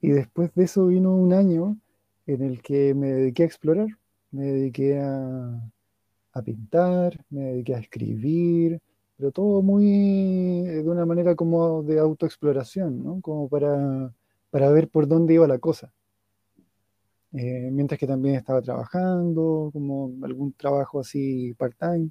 Y 0.00 0.08
después 0.08 0.52
de 0.54 0.64
eso 0.64 0.86
vino 0.86 1.14
un 1.14 1.32
año 1.32 1.78
en 2.26 2.42
el 2.42 2.62
que 2.62 2.94
me 2.94 3.12
dediqué 3.12 3.44
a 3.44 3.46
explorar, 3.46 3.86
me 4.32 4.46
dediqué 4.46 4.98
a, 4.98 5.70
a 6.32 6.42
pintar, 6.42 7.24
me 7.30 7.42
dediqué 7.42 7.76
a 7.76 7.78
escribir, 7.78 8.80
pero 9.16 9.30
todo 9.30 9.62
muy 9.62 10.62
de 10.62 10.88
una 10.88 11.06
manera 11.06 11.36
como 11.36 11.82
de 11.84 11.98
autoexploración, 12.00 13.04
¿no? 13.04 13.20
Como 13.20 13.48
para, 13.48 14.12
para 14.50 14.70
ver 14.70 14.88
por 14.88 15.06
dónde 15.06 15.34
iba 15.34 15.46
la 15.46 15.58
cosa. 15.58 15.92
Eh, 17.34 17.70
mientras 17.72 17.98
que 17.98 18.06
también 18.06 18.36
estaba 18.36 18.60
trabajando, 18.60 19.70
como 19.72 20.12
algún 20.22 20.52
trabajo 20.52 21.00
así 21.00 21.54
part-time. 21.54 22.10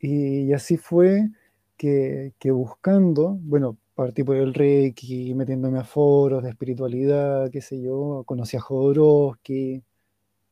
y, 0.00 0.52
así 0.52 0.76
fue 0.76 1.28
que, 1.76 2.32
que, 2.38 2.50
buscando, 2.50 3.38
bueno, 3.42 3.76
partí 3.94 4.24
por 4.24 4.36
el 4.36 4.54
Reiki, 4.54 5.34
metiéndome 5.34 5.78
a 5.78 5.84
foros 5.84 6.42
de 6.42 6.50
espiritualidad, 6.50 7.50
qué 7.50 7.60
sé 7.60 7.80
yo, 7.80 8.24
conocí 8.26 8.56
a 8.56 8.60
Jodorowsky, 8.60 9.82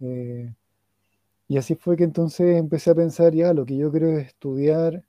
eh, 0.00 0.54
y 1.48 1.58
así 1.58 1.74
fue 1.74 1.96
que 1.96 2.04
entonces 2.04 2.56
empecé 2.56 2.90
a 2.90 2.94
pensar, 2.94 3.34
ya, 3.34 3.52
lo 3.52 3.66
que 3.66 3.76
yo 3.76 3.92
creo 3.92 4.18
es 4.18 4.28
estudiar 4.28 5.04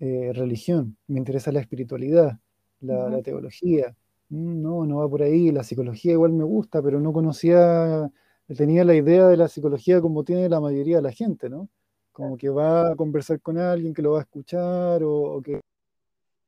eh, 0.00 0.32
religión, 0.34 0.96
me 1.06 1.18
interesa 1.18 1.52
la 1.52 1.60
espiritualidad, 1.60 2.38
la, 2.80 3.22
teología. 3.22 3.94
Mm, 4.28 4.62
no, 4.62 4.84
no 4.86 4.96
va 4.98 5.08
por 5.08 5.22
ahí, 5.22 5.50
la 5.52 5.62
psicología 5.62 6.12
igual 6.12 6.32
me 6.32 6.44
gusta, 6.44 6.82
pero 6.82 7.00
no 7.00 7.12
conocía, 7.12 8.10
tenía 8.56 8.84
la 8.84 8.94
idea 8.94 9.28
de 9.28 9.36
la 9.36 9.48
psicología 9.48 10.00
como 10.00 10.24
tiene 10.24 10.48
la 10.48 10.60
mayoría 10.60 10.96
de 10.96 11.02
la 11.02 11.12
gente, 11.12 11.48
¿no? 11.48 11.68
Como 12.12 12.36
que 12.36 12.48
va 12.48 12.92
a 12.92 12.96
conversar 12.96 13.40
con 13.40 13.58
alguien 13.58 13.94
que 13.94 14.02
lo 14.02 14.12
va 14.12 14.20
a 14.20 14.22
escuchar 14.22 15.02
o, 15.04 15.40
que 15.42 15.60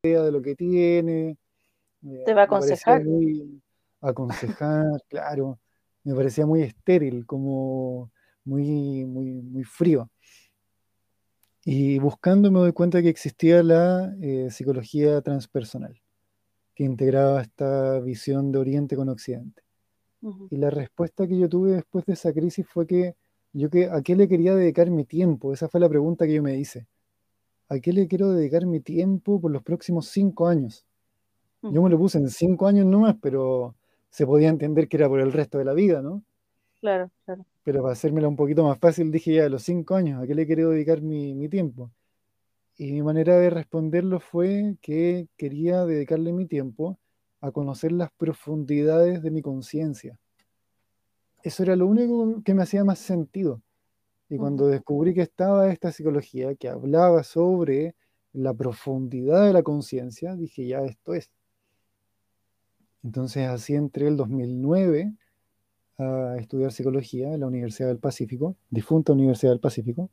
idea 0.02 0.22
de 0.22 0.32
lo 0.32 0.40
que 0.40 0.54
tiene. 0.54 1.36
Eh, 2.04 2.22
Te 2.24 2.34
va 2.34 2.42
a 2.42 2.44
aconsejar. 2.44 3.02
aconsejar, 4.00 4.84
claro. 5.08 5.58
Me 6.04 6.14
parecía 6.14 6.46
muy 6.46 6.62
estéril, 6.62 7.26
como 7.26 8.10
muy, 8.44 9.04
muy, 9.04 9.42
muy 9.42 9.64
frío. 9.64 10.10
Y 11.64 11.98
buscando 11.98 12.50
me 12.50 12.60
doy 12.60 12.72
cuenta 12.72 13.02
que 13.02 13.10
existía 13.10 13.62
la 13.62 14.14
eh, 14.22 14.48
psicología 14.50 15.20
transpersonal, 15.20 16.00
que 16.78 16.84
integraba 16.84 17.42
esta 17.42 17.98
visión 17.98 18.52
de 18.52 18.60
Oriente 18.60 18.94
con 18.94 19.08
Occidente. 19.08 19.64
Y 20.48 20.58
la 20.58 20.70
respuesta 20.70 21.26
que 21.26 21.36
yo 21.36 21.48
tuve 21.48 21.72
después 21.72 22.06
de 22.06 22.12
esa 22.12 22.32
crisis 22.32 22.64
fue 22.68 22.86
que 22.86 23.16
yo 23.52 23.68
que, 23.68 23.86
a 23.86 24.00
qué 24.00 24.14
le 24.14 24.28
quería 24.28 24.54
dedicar 24.54 24.88
mi 24.88 25.04
tiempo. 25.04 25.52
Esa 25.52 25.68
fue 25.68 25.80
la 25.80 25.88
pregunta 25.88 26.24
que 26.24 26.34
yo 26.34 26.42
me 26.44 26.56
hice. 26.56 26.86
¿A 27.68 27.80
qué 27.80 27.92
le 27.92 28.06
quiero 28.06 28.30
dedicar 28.30 28.64
mi 28.64 28.78
tiempo 28.78 29.40
por 29.40 29.50
los 29.50 29.64
próximos 29.64 30.06
cinco 30.06 30.46
años? 30.46 30.86
Yo 31.62 31.82
me 31.82 31.90
lo 31.90 31.98
puse 31.98 32.18
en 32.18 32.30
cinco 32.30 32.68
años 32.68 32.86
nomás, 32.86 33.16
pero 33.20 33.74
se 34.08 34.24
podía 34.24 34.48
entender 34.48 34.86
que 34.86 34.98
era 34.98 35.08
por 35.08 35.18
el 35.18 35.32
resto 35.32 35.58
de 35.58 35.64
la 35.64 35.72
vida, 35.72 36.00
¿no? 36.00 36.22
Claro, 36.78 37.10
claro. 37.24 37.44
Pero 37.64 37.82
para 37.82 37.94
hacérmela 37.94 38.28
un 38.28 38.36
poquito 38.36 38.62
más 38.62 38.78
fácil, 38.78 39.10
dije 39.10 39.34
ya, 39.34 39.46
a 39.46 39.48
los 39.48 39.64
cinco 39.64 39.96
años, 39.96 40.22
¿a 40.22 40.28
qué 40.28 40.34
le 40.36 40.46
quiero 40.46 40.70
dedicar 40.70 41.02
mi, 41.02 41.34
mi 41.34 41.48
tiempo? 41.48 41.90
Y 42.78 42.92
mi 42.92 43.02
manera 43.02 43.36
de 43.36 43.50
responderlo 43.50 44.20
fue 44.20 44.76
que 44.80 45.26
quería 45.36 45.84
dedicarle 45.84 46.32
mi 46.32 46.46
tiempo 46.46 46.96
a 47.40 47.50
conocer 47.50 47.90
las 47.90 48.12
profundidades 48.12 49.20
de 49.20 49.32
mi 49.32 49.42
conciencia. 49.42 50.20
Eso 51.42 51.64
era 51.64 51.74
lo 51.74 51.88
único 51.88 52.40
que 52.44 52.54
me 52.54 52.62
hacía 52.62 52.84
más 52.84 53.00
sentido. 53.00 53.62
Y 54.28 54.36
cuando 54.36 54.68
descubrí 54.68 55.12
que 55.12 55.22
estaba 55.22 55.72
esta 55.72 55.90
psicología 55.90 56.54
que 56.54 56.68
hablaba 56.68 57.24
sobre 57.24 57.96
la 58.32 58.54
profundidad 58.54 59.44
de 59.44 59.52
la 59.52 59.64
conciencia, 59.64 60.36
dije, 60.36 60.64
ya 60.68 60.80
esto 60.84 61.14
es. 61.14 61.32
Entonces 63.02 63.48
así 63.48 63.74
entré 63.74 64.06
el 64.06 64.16
2009 64.16 65.14
a 65.98 66.36
estudiar 66.38 66.70
psicología 66.70 67.34
en 67.34 67.40
la 67.40 67.48
Universidad 67.48 67.88
del 67.88 67.98
Pacífico, 67.98 68.54
difunta 68.70 69.12
Universidad 69.12 69.50
del 69.50 69.60
Pacífico, 69.60 70.10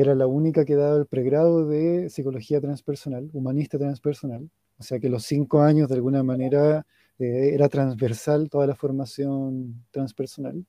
era 0.00 0.14
la 0.14 0.26
única 0.26 0.64
que 0.64 0.74
daba 0.76 0.96
el 0.98 1.06
pregrado 1.06 1.66
de 1.66 2.10
psicología 2.10 2.60
transpersonal, 2.60 3.30
humanista 3.32 3.78
transpersonal. 3.78 4.50
O 4.78 4.82
sea 4.82 5.00
que 5.00 5.08
los 5.08 5.24
cinco 5.24 5.60
años 5.62 5.88
de 5.88 5.96
alguna 5.96 6.22
manera 6.22 6.86
eh, 7.18 7.50
era 7.54 7.68
transversal 7.68 8.48
toda 8.50 8.66
la 8.66 8.76
formación 8.76 9.84
transpersonal. 9.90 10.64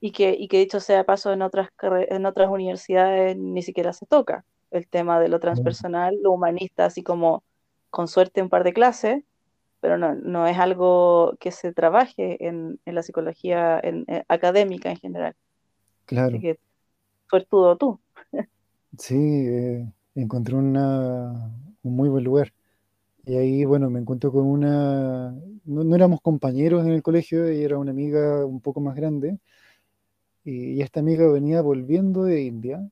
Y 0.00 0.12
que, 0.12 0.36
y 0.38 0.48
que 0.48 0.58
dicho 0.58 0.78
sea 0.80 1.04
paso, 1.04 1.32
en 1.32 1.42
otras, 1.42 1.70
en 1.82 2.26
otras 2.26 2.50
universidades 2.50 3.36
ni 3.36 3.62
siquiera 3.62 3.92
se 3.92 4.06
toca 4.06 4.44
el 4.70 4.86
tema 4.88 5.18
de 5.20 5.28
lo 5.28 5.40
transpersonal, 5.40 6.16
lo 6.22 6.32
humanista, 6.32 6.84
así 6.86 7.02
como 7.02 7.44
con 7.90 8.06
suerte 8.08 8.42
un 8.42 8.50
par 8.50 8.62
de 8.64 8.74
clases, 8.74 9.24
pero 9.80 9.98
no, 9.98 10.14
no 10.14 10.46
es 10.48 10.58
algo 10.58 11.36
que 11.40 11.52
se 11.52 11.72
trabaje 11.74 12.46
en, 12.46 12.80
en 12.86 12.94
la 12.96 13.02
psicología 13.02 13.80
en- 13.82 14.04
eh, 14.08 14.24
académica 14.28 14.90
en 14.90 14.98
general. 14.98 15.36
Así 16.28 16.40
Claro, 16.40 16.40
que 16.40 16.58
suertudo 17.30 17.76
tú. 17.78 18.00
Sí, 18.98 19.14
eh, 19.16 19.92
encontré 20.14 20.54
una, 20.56 21.32
un 21.82 21.96
muy 21.96 22.08
buen 22.08 22.24
lugar. 22.24 22.52
Y 23.26 23.36
ahí, 23.36 23.64
bueno, 23.66 23.90
me 23.90 24.00
encuentro 24.00 24.32
con 24.32 24.46
una, 24.46 25.32
no, 25.64 25.84
no 25.84 25.96
éramos 25.96 26.20
compañeros 26.22 26.86
en 26.86 26.92
el 26.92 27.02
colegio, 27.02 27.46
ella 27.46 27.64
era 27.64 27.78
una 27.78 27.92
amiga 27.92 28.46
un 28.46 28.60
poco 28.60 28.80
más 28.80 28.96
grande, 28.96 29.38
y, 30.44 30.72
y 30.72 30.80
esta 30.80 31.00
amiga 31.00 31.30
venía 31.30 31.60
volviendo 31.60 32.24
de 32.24 32.40
India 32.42 32.88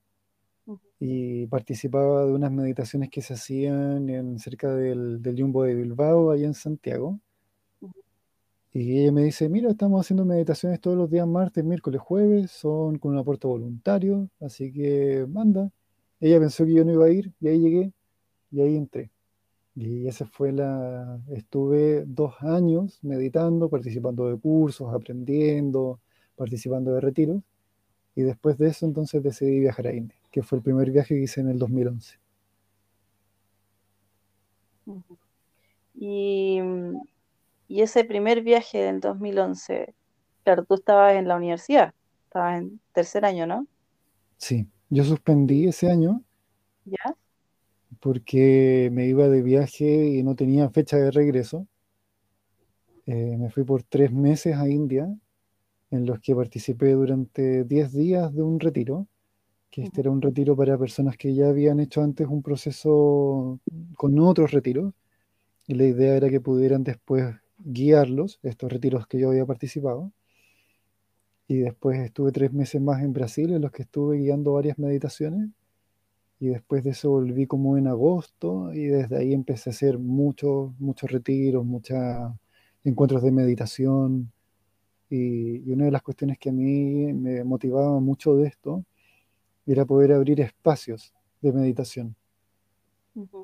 y 0.99 1.47
participaba 1.47 2.25
de 2.27 2.33
unas 2.33 2.51
meditaciones 2.53 3.11
que 3.11 3.23
se 3.23 3.35
hacían 3.35 4.09
en, 4.09 4.39
cerca 4.39 4.75
del, 4.75 5.23
del 5.23 5.41
Jumbo 5.41 5.65
de 5.65 5.75
Bilbao, 5.75 6.31
allá 6.31 6.47
en 6.47 6.55
Santiago. 6.55 7.21
Y 8.75 8.99
ella 9.01 9.13
me 9.13 9.23
dice, 9.23 9.49
mira, 9.49 9.71
estamos 9.71 10.01
haciendo 10.01 10.25
meditaciones 10.27 10.79
todos 10.81 10.97
los 10.99 11.09
días, 11.11 11.27
martes, 11.27 11.65
miércoles, 11.65 12.01
jueves, 12.03 12.51
son 12.51 12.99
con 12.99 13.13
un 13.13 13.19
aporte 13.19 13.47
voluntario, 13.47 14.29
así 14.41 14.73
que 14.73 15.27
manda. 15.29 15.71
Ella 16.25 16.41
pensó 16.41 16.65
que 16.65 16.73
yo 16.73 16.85
no 16.87 16.93
iba 16.93 17.05
a 17.05 17.11
ir, 17.11 17.33
y 17.39 17.49
ahí 17.49 17.61
llegué, 17.61 17.93
y 18.51 18.61
ahí 18.63 18.77
entré. 18.77 19.11
Y 19.77 20.09
esa 20.09 20.27
fue 20.27 20.53
la, 20.53 21.21
estuve 21.31 22.05
dos 22.07 22.35
años 22.43 22.99
meditando, 23.03 23.69
participando 23.69 24.29
de 24.29 24.39
cursos, 24.39 24.95
aprendiendo, 24.95 26.01
participando 26.37 26.95
de 26.95 27.01
retiros, 27.03 27.43
y 28.17 28.23
después 28.23 28.59
de 28.59 28.69
eso 28.69 28.87
entonces 28.87 29.23
decidí 29.23 29.61
viajar 29.61 29.89
a 29.89 29.95
India, 29.95 30.17
que 30.33 30.43
fue 30.43 30.59
el 30.59 30.65
primer 30.65 30.91
viaje 30.91 31.15
que 31.15 31.23
hice 31.23 31.43
en 31.43 31.51
el 31.51 31.59
2011. 31.59 32.19
ujú. 34.87 35.19
Y, 35.95 36.61
y 37.69 37.83
ese 37.83 38.05
primer 38.05 38.43
viaje 38.43 38.79
del 38.79 39.01
2011, 39.01 39.95
claro, 40.45 40.65
tú 40.65 40.75
estabas 40.75 41.15
en 41.15 41.29
la 41.29 41.37
universidad, 41.37 41.95
estabas 42.27 42.59
en 42.61 42.81
tercer 42.93 43.25
año, 43.25 43.47
¿no? 43.47 43.67
Sí, 44.39 44.67
yo 44.91 45.05
suspendí 45.05 45.67
ese 45.67 45.91
año 45.91 46.23
¿Ya? 46.85 47.17
porque 48.01 48.91
me 48.93 49.07
iba 49.07 49.29
de 49.29 49.43
viaje 49.43 50.09
y 50.09 50.23
no 50.23 50.35
tenía 50.35 50.69
fecha 50.71 50.97
de 50.97 51.11
regreso. 51.11 51.67
Eh, 53.07 53.37
me 53.39 53.51
fui 53.51 53.65
por 53.65 53.83
tres 53.83 54.13
meses 54.13 54.57
a 54.57 54.69
India, 54.69 55.09
en 55.91 56.07
los 56.07 56.21
que 56.21 56.35
participé 56.35 56.93
durante 56.93 57.65
10 57.65 57.93
días 57.93 58.35
de 58.35 58.43
un 58.43 58.61
retiro, 58.61 59.07
que 59.71 59.83
este 59.83 60.03
era 60.03 60.11
un 60.11 60.23
retiro 60.23 60.57
para 60.57 60.79
personas 60.79 61.17
que 61.17 61.35
ya 61.35 61.49
habían 61.49 61.81
hecho 61.81 62.03
antes 62.03 62.27
un 62.29 62.43
proceso 62.43 63.61
con 63.97 64.19
otros 64.19 64.53
retiros, 64.53 64.95
y 65.67 65.75
la 65.75 65.85
idea 65.85 66.17
era 66.17 66.31
que 66.31 66.41
pudieran 66.41 66.85
después 66.85 67.35
guiarlos, 67.59 68.39
estos 68.43 68.73
retiros 68.73 69.07
que 69.07 69.19
yo 69.19 69.31
había 69.31 69.47
participado. 69.47 70.13
Y 71.47 71.59
después 71.59 71.99
estuve 72.01 72.33
tres 72.33 72.53
meses 72.53 72.81
más 72.81 73.03
en 73.03 73.13
Brasil, 73.13 73.53
en 73.53 73.63
los 73.63 73.71
que 73.71 73.83
estuve 73.83 74.19
guiando 74.19 74.55
varias 74.55 74.79
meditaciones. 74.79 75.51
Y 76.41 76.49
después 76.49 76.85
de 76.85 76.91
eso 76.91 77.11
volví 77.11 77.47
como 77.47 77.77
en 77.77 77.87
agosto 77.87 78.73
y 78.73 78.87
desde 78.87 79.17
ahí 79.17 79.33
empecé 79.33 79.71
a 79.71 79.73
hacer 79.73 79.99
muchos, 79.99 80.73
muchos 80.79 81.11
retiros, 81.11 81.65
muchos 81.65 81.99
encuentros 82.83 83.23
de 83.23 83.31
meditación. 83.33 84.33
Y, 85.11 85.69
y 85.69 85.73
una 85.73 85.85
de 85.85 85.91
las 85.91 86.03
cuestiones 86.03 86.39
que 86.39 86.49
a 86.49 86.53
mí 86.53 87.13
me 87.13 87.45
motivaba 87.45 88.01
mucho 88.01 88.35
de 88.37 88.49
esto 88.49 88.85
era 89.67 89.85
poder 89.85 90.13
abrir 90.13 90.41
espacios 90.41 91.15
de 91.41 91.53
meditación. 91.53 92.17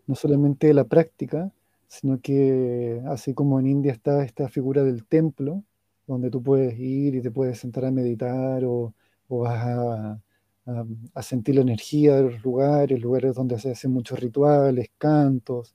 No 0.07 0.15
solamente 0.15 0.75
la 0.75 0.85
práctica, 0.85 1.53
sino 1.87 2.21
que 2.21 3.03
así 3.07 3.35
como 3.35 3.61
en 3.61 3.67
India 3.67 3.93
está 3.93 4.25
esta 4.25 4.49
figura 4.49 4.83
del 4.83 5.05
templo, 5.05 5.63
donde 6.11 6.31
tú 6.31 6.43
puedes 6.43 6.79
ir 6.79 7.15
y 7.17 7.23
te 7.23 7.31
puedes 7.31 7.59
sentar 7.59 7.85
a 7.87 7.91
meditar 7.91 8.65
o, 8.65 8.95
o 9.29 9.39
vas 9.41 9.65
a, 9.67 10.23
a- 10.67 10.87
a 11.15 11.23
sentir 11.23 11.55
la 11.57 11.63
energía 11.63 12.17
de 12.17 12.23
los 12.25 12.43
lugares, 12.45 13.01
lugares 13.01 13.35
donde 13.35 13.59
se 13.59 13.71
hacen 13.73 13.93
muchos 13.93 14.19
rituales, 14.21 14.91
cantos, 14.99 15.75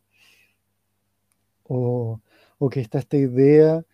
o, 1.64 2.22
o 2.60 2.70
que 2.70 2.82
está 2.82 3.00
esta 3.00 3.18
idea 3.18 3.86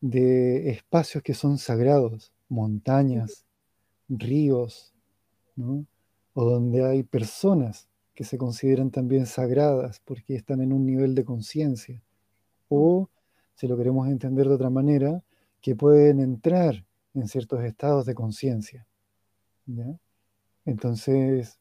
de 0.00 0.70
espacios 0.70 1.22
que 1.22 1.34
son 1.34 1.58
sagrados, 1.58 2.32
montañas, 2.48 3.44
ríos, 4.08 4.94
¿no? 5.56 5.86
O 6.34 6.44
donde 6.44 6.84
hay 6.86 7.02
personas 7.04 7.88
que 8.14 8.24
se 8.24 8.38
consideran 8.38 8.90
también 8.90 9.26
sagradas 9.26 10.00
porque 10.04 10.36
están 10.36 10.62
en 10.62 10.72
un 10.72 10.86
nivel 10.86 11.14
de 11.14 11.24
conciencia. 11.24 12.02
ujú, 12.70 12.86
O, 12.86 13.08
si 13.54 13.68
lo 13.68 13.76
queremos 13.76 14.08
entender 14.08 14.48
de 14.48 14.54
otra 14.54 14.70
manera, 14.70 15.22
que 15.60 15.76
pueden 15.76 16.20
entrar 16.20 16.84
en 17.14 17.28
ciertos 17.28 17.62
estados 17.64 18.06
de 18.06 18.14
conciencia. 18.14 18.86
Entonces, 20.64 21.60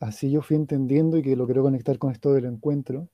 así 0.00 0.30
yo 0.30 0.42
fui 0.42 0.56
entendiendo 0.56 1.16
y 1.16 1.22
que 1.22 1.36
lo 1.36 1.46
quiero 1.46 1.62
conectar 1.62 1.98
con 1.98 2.12
esto 2.12 2.32
del 2.32 2.44
encuentro, 2.44 3.08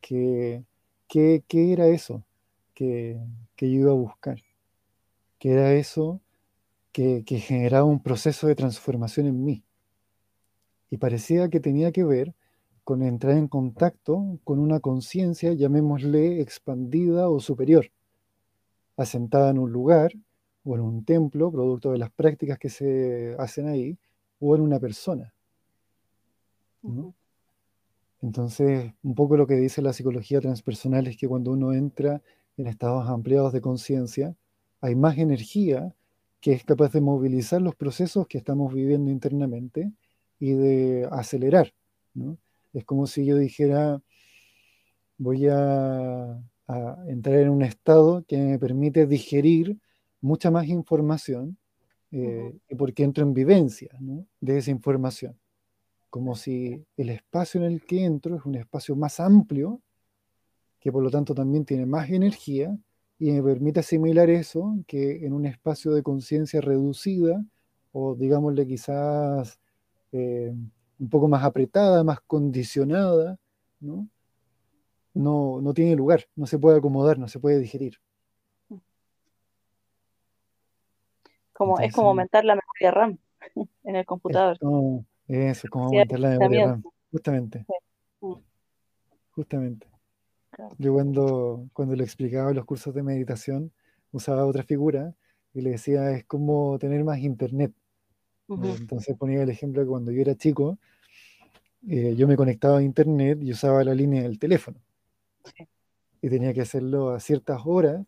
que, 0.00 0.64
que, 1.08 1.44
que 1.48 1.72
era 1.72 1.86
eso 1.86 2.24
que, 2.74 3.18
que 3.56 3.70
yo 3.70 3.80
iba 3.80 3.90
a 3.90 3.94
buscar, 3.94 4.38
que 5.38 5.52
era 5.52 5.72
eso 5.74 6.20
que, 6.92 7.24
que 7.24 7.38
generaba 7.38 7.84
un 7.84 8.02
proceso 8.02 8.46
de 8.46 8.54
transformación 8.54 9.26
en 9.26 9.44
mí. 9.44 9.64
Y 10.90 10.98
parecía 10.98 11.48
que 11.48 11.60
tenía 11.60 11.92
que 11.92 12.04
ver 12.04 12.34
con 12.84 13.02
entrar 13.02 13.36
en 13.36 13.48
contacto 13.48 14.38
con 14.44 14.60
una 14.60 14.78
conciencia, 14.78 15.52
llamémosle 15.52 16.40
expandida 16.40 17.28
o 17.28 17.40
superior, 17.40 17.90
asentada 18.96 19.50
en 19.50 19.58
un 19.58 19.72
lugar 19.72 20.12
o 20.64 20.74
en 20.74 20.80
un 20.80 21.04
templo, 21.04 21.50
producto 21.52 21.92
de 21.92 21.98
las 21.98 22.10
prácticas 22.10 22.58
que 22.58 22.68
se 22.68 23.36
hacen 23.38 23.68
ahí, 23.68 23.98
o 24.40 24.54
en 24.56 24.62
una 24.62 24.80
persona. 24.80 25.32
Entonces, 28.20 28.92
un 29.02 29.14
poco 29.14 29.36
lo 29.36 29.46
que 29.46 29.54
dice 29.54 29.82
la 29.82 29.92
psicología 29.92 30.40
transpersonal 30.40 31.06
es 31.06 31.16
que 31.16 31.28
cuando 31.28 31.52
uno 31.52 31.72
entra 31.72 32.22
en 32.56 32.66
estados 32.66 33.08
ampliados 33.08 33.52
de 33.52 33.60
conciencia, 33.60 34.34
hay 34.80 34.94
más 34.94 35.18
energía 35.18 35.94
que 36.40 36.52
es 36.52 36.64
capaz 36.64 36.92
de 36.92 37.00
movilizar 37.00 37.60
los 37.62 37.74
procesos 37.74 38.26
que 38.26 38.38
estamos 38.38 38.72
viviendo 38.72 39.10
internamente 39.10 39.92
y 40.38 40.52
de 40.52 41.08
acelerar, 41.10 41.72
¿no? 42.14 42.38
Es 42.72 42.84
como 42.84 43.06
si 43.06 43.24
yo 43.24 43.36
dijera, 43.36 44.02
voy 45.18 45.48
a, 45.48 46.42
a 46.68 46.96
entrar 47.08 47.36
en 47.38 47.50
un 47.50 47.62
estado 47.62 48.24
que 48.26 48.36
me 48.38 48.58
permite 48.58 49.06
digerir 49.06 49.78
mucha 50.20 50.50
más 50.50 50.66
información 50.66 51.56
eh, 52.12 52.56
porque 52.78 53.02
entro 53.04 53.24
en 53.24 53.34
vivencia, 53.34 53.90
¿no? 54.00 54.26
de 54.40 54.58
esa 54.58 54.70
información. 54.70 55.36
como 56.10 56.34
si 56.34 56.84
el 56.96 57.10
espacio 57.10 57.60
en 57.60 57.66
el 57.72 57.84
que 57.84 58.04
entro 58.04 58.36
es 58.36 58.46
un 58.46 58.54
espacio 58.54 58.96
más 58.96 59.20
amplio, 59.20 59.82
que 60.80 60.90
por 60.92 61.02
lo 61.02 61.10
tanto 61.10 61.34
también 61.34 61.64
tiene 61.64 61.84
más 61.86 62.08
energía, 62.10 62.76
y 63.18 63.32
me 63.32 63.42
permite 63.42 63.80
asimilar 63.80 64.30
eso 64.30 64.76
que 64.86 65.26
en 65.26 65.32
un 65.32 65.46
espacio 65.46 65.92
de 65.92 66.02
conciencia 66.02 66.60
reducida, 66.60 67.44
o 67.92 68.14
digámosle 68.14 68.66
quizás 68.66 69.58
eh, 70.12 70.54
un 70.98 71.08
poco 71.10 71.28
más 71.28 71.44
apretada, 71.44 72.04
más 72.04 72.20
condicionada, 72.26 73.38
¿no? 73.80 74.08
No, 75.16 75.60
no 75.62 75.72
tiene 75.72 75.96
lugar, 75.96 76.26
no 76.36 76.46
se 76.46 76.58
puede 76.58 76.78
acomodar, 76.78 77.18
no 77.18 77.28
se 77.28 77.40
puede 77.40 77.58
digerir. 77.58 77.98
Como, 81.52 81.80
es 81.80 81.92
como 81.94 82.08
aumentar 82.08 82.44
la 82.44 82.54
memoria 82.54 82.90
RAM 82.90 83.18
en 83.84 83.96
el 83.96 84.04
computador. 84.04 84.58
eso, 85.26 85.66
es 85.66 85.70
como 85.70 85.86
aumentar 85.86 86.20
la 86.20 86.30
memoria 86.30 86.66
RAM, 86.66 86.82
justamente. 87.10 87.64
Mm. 88.20 88.34
Justamente. 89.30 89.86
Yo 90.78 90.92
cuando, 90.92 91.68
cuando 91.72 91.96
le 91.96 92.04
explicaba 92.04 92.52
los 92.52 92.64
cursos 92.64 92.94
de 92.94 93.02
meditación, 93.02 93.72
usaba 94.12 94.46
otra 94.46 94.62
figura 94.62 95.14
y 95.54 95.62
le 95.62 95.70
decía, 95.70 96.10
es 96.12 96.24
como 96.24 96.78
tener 96.78 97.04
más 97.04 97.18
internet. 97.18 97.72
Entonces 98.48 99.16
ponía 99.16 99.42
el 99.42 99.50
ejemplo 99.50 99.82
que 99.82 99.88
cuando 99.88 100.12
yo 100.12 100.20
era 100.20 100.34
chico, 100.34 100.78
eh, 101.88 102.14
yo 102.16 102.28
me 102.28 102.36
conectaba 102.36 102.78
a 102.78 102.82
internet 102.82 103.38
y 103.42 103.52
usaba 103.52 103.82
la 103.82 103.94
línea 103.94 104.22
del 104.22 104.38
teléfono. 104.38 104.78
Y 106.22 106.30
tenía 106.30 106.52
que 106.54 106.62
hacerlo 106.62 107.10
a 107.10 107.20
ciertas 107.20 107.60
horas 107.66 108.04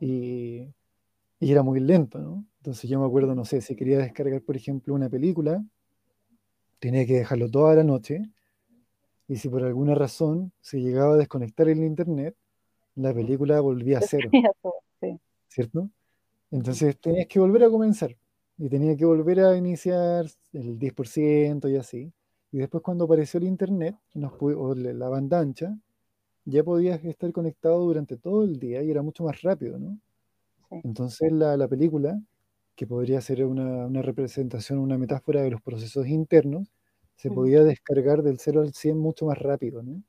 y, 0.00 0.66
y 1.38 1.52
era 1.52 1.62
muy 1.62 1.78
lento, 1.78 2.18
¿no? 2.18 2.44
Entonces 2.56 2.88
yo 2.90 2.98
me 2.98 3.06
acuerdo, 3.06 3.34
no 3.34 3.44
sé, 3.44 3.60
si 3.60 3.76
quería 3.76 3.98
descargar, 3.98 4.42
por 4.42 4.56
ejemplo, 4.56 4.94
una 4.94 5.08
película, 5.08 5.62
tenía 6.78 7.06
que 7.06 7.18
dejarlo 7.18 7.50
toda 7.50 7.74
la 7.74 7.84
noche 7.84 8.22
y 9.28 9.36
si 9.36 9.48
por 9.48 9.62
alguna 9.62 9.94
razón 9.94 10.52
se 10.60 10.80
llegaba 10.80 11.14
a 11.14 11.16
desconectar 11.18 11.68
el 11.68 11.84
internet, 11.84 12.34
la 12.94 13.12
película 13.12 13.60
volvía 13.60 13.98
a 13.98 14.00
cero. 14.00 14.30
¿Cierto? 15.48 15.90
Entonces 16.50 16.98
tenías 16.98 17.26
que 17.26 17.38
volver 17.38 17.64
a 17.64 17.70
comenzar 17.70 18.16
y 18.56 18.68
tenía 18.68 18.96
que 18.96 19.04
volver 19.04 19.40
a 19.40 19.56
iniciar 19.56 20.26
el 20.52 20.78
10% 20.78 21.68
y 21.68 21.76
así. 21.76 22.12
Y 22.50 22.58
después 22.58 22.82
cuando 22.82 23.04
apareció 23.04 23.38
el 23.38 23.46
internet 23.46 23.96
o 24.14 24.74
la 24.74 25.08
banda 25.08 25.40
ancha, 25.40 25.78
ya 26.48 26.64
podías 26.64 27.04
estar 27.04 27.30
conectado 27.32 27.80
durante 27.80 28.16
todo 28.16 28.44
el 28.44 28.58
día 28.58 28.82
y 28.82 28.90
era 28.90 29.02
mucho 29.02 29.24
más 29.24 29.42
rápido, 29.42 29.78
¿no? 29.78 29.98
Entonces 30.70 31.32
la, 31.32 31.56
la, 31.56 31.68
película, 31.68 32.18
que 32.74 32.86
podría 32.86 33.20
ser 33.20 33.44
una, 33.44 33.86
una, 33.86 34.02
representación, 34.02 34.78
una 34.78 34.98
metáfora 34.98 35.42
de 35.42 35.50
los 35.50 35.62
procesos 35.62 36.06
internos, 36.06 36.72
se 37.16 37.30
podía 37.30 37.64
descargar 37.64 38.22
del 38.22 38.38
0 38.38 38.62
al 38.62 38.72
100 38.72 38.98
mucho 38.98 39.26
más 39.26 39.38
rápido, 39.38 39.82
¿no? 39.82 40.02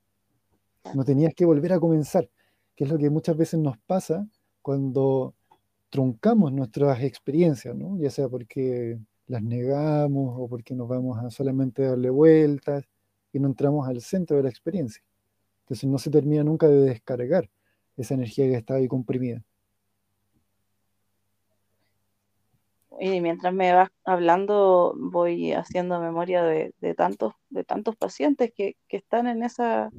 No 0.93 1.04
tenías 1.04 1.34
que 1.36 1.45
volver 1.45 1.73
a 1.73 1.80
comenzar, 1.80 2.30
que 2.75 2.84
es 2.86 2.89
lo 2.89 2.97
que 2.97 3.10
muchas 3.10 3.36
veces 3.36 3.60
nos 3.60 3.78
pasa 3.80 4.28
cuando 4.62 5.34
truncamos 5.89 6.54
nuestras 6.54 7.04
experiencias, 7.04 7.75
¿no? 7.75 7.97
Ya 7.99 8.10
sea 8.12 8.30
porque 8.30 8.99
las 9.28 9.43
negamos 9.43 10.36
o 10.38 10.47
porque 10.47 10.75
nos 10.75 10.88
vamos 10.88 11.17
a 11.17 11.30
solamente 11.32 11.84
darle 11.84 12.10
vueltas 12.10 12.86
y 13.34 13.39
no 13.39 13.47
entramos 13.47 13.88
al 13.88 14.02
centro 14.02 14.38
de 14.38 14.43
la 14.43 14.49
experiencia. 14.49 15.04
Entonces 15.69 15.88
no 15.88 15.99
se 15.99 16.10
termina 16.10 16.43
nunca 16.43 16.67
de 16.67 16.82
descargar 16.82 17.47
esa 17.95 18.15
energía 18.15 18.45
que 18.45 18.55
está 18.55 18.73
ahí 18.73 18.88
comprimida. 18.88 19.43
Y 22.99 23.21
mientras 23.21 23.53
me 23.53 23.71
vas 23.71 23.91
hablando, 24.03 24.95
voy 24.97 25.53
haciendo 25.53 26.01
memoria 26.01 26.43
de, 26.43 26.73
tantos, 26.95 27.36
de 27.51 27.63
tantos 27.63 27.95
pacientes 27.95 28.51
que, 28.51 28.77
están 28.89 29.27
en 29.27 29.43
esa, 29.43 29.91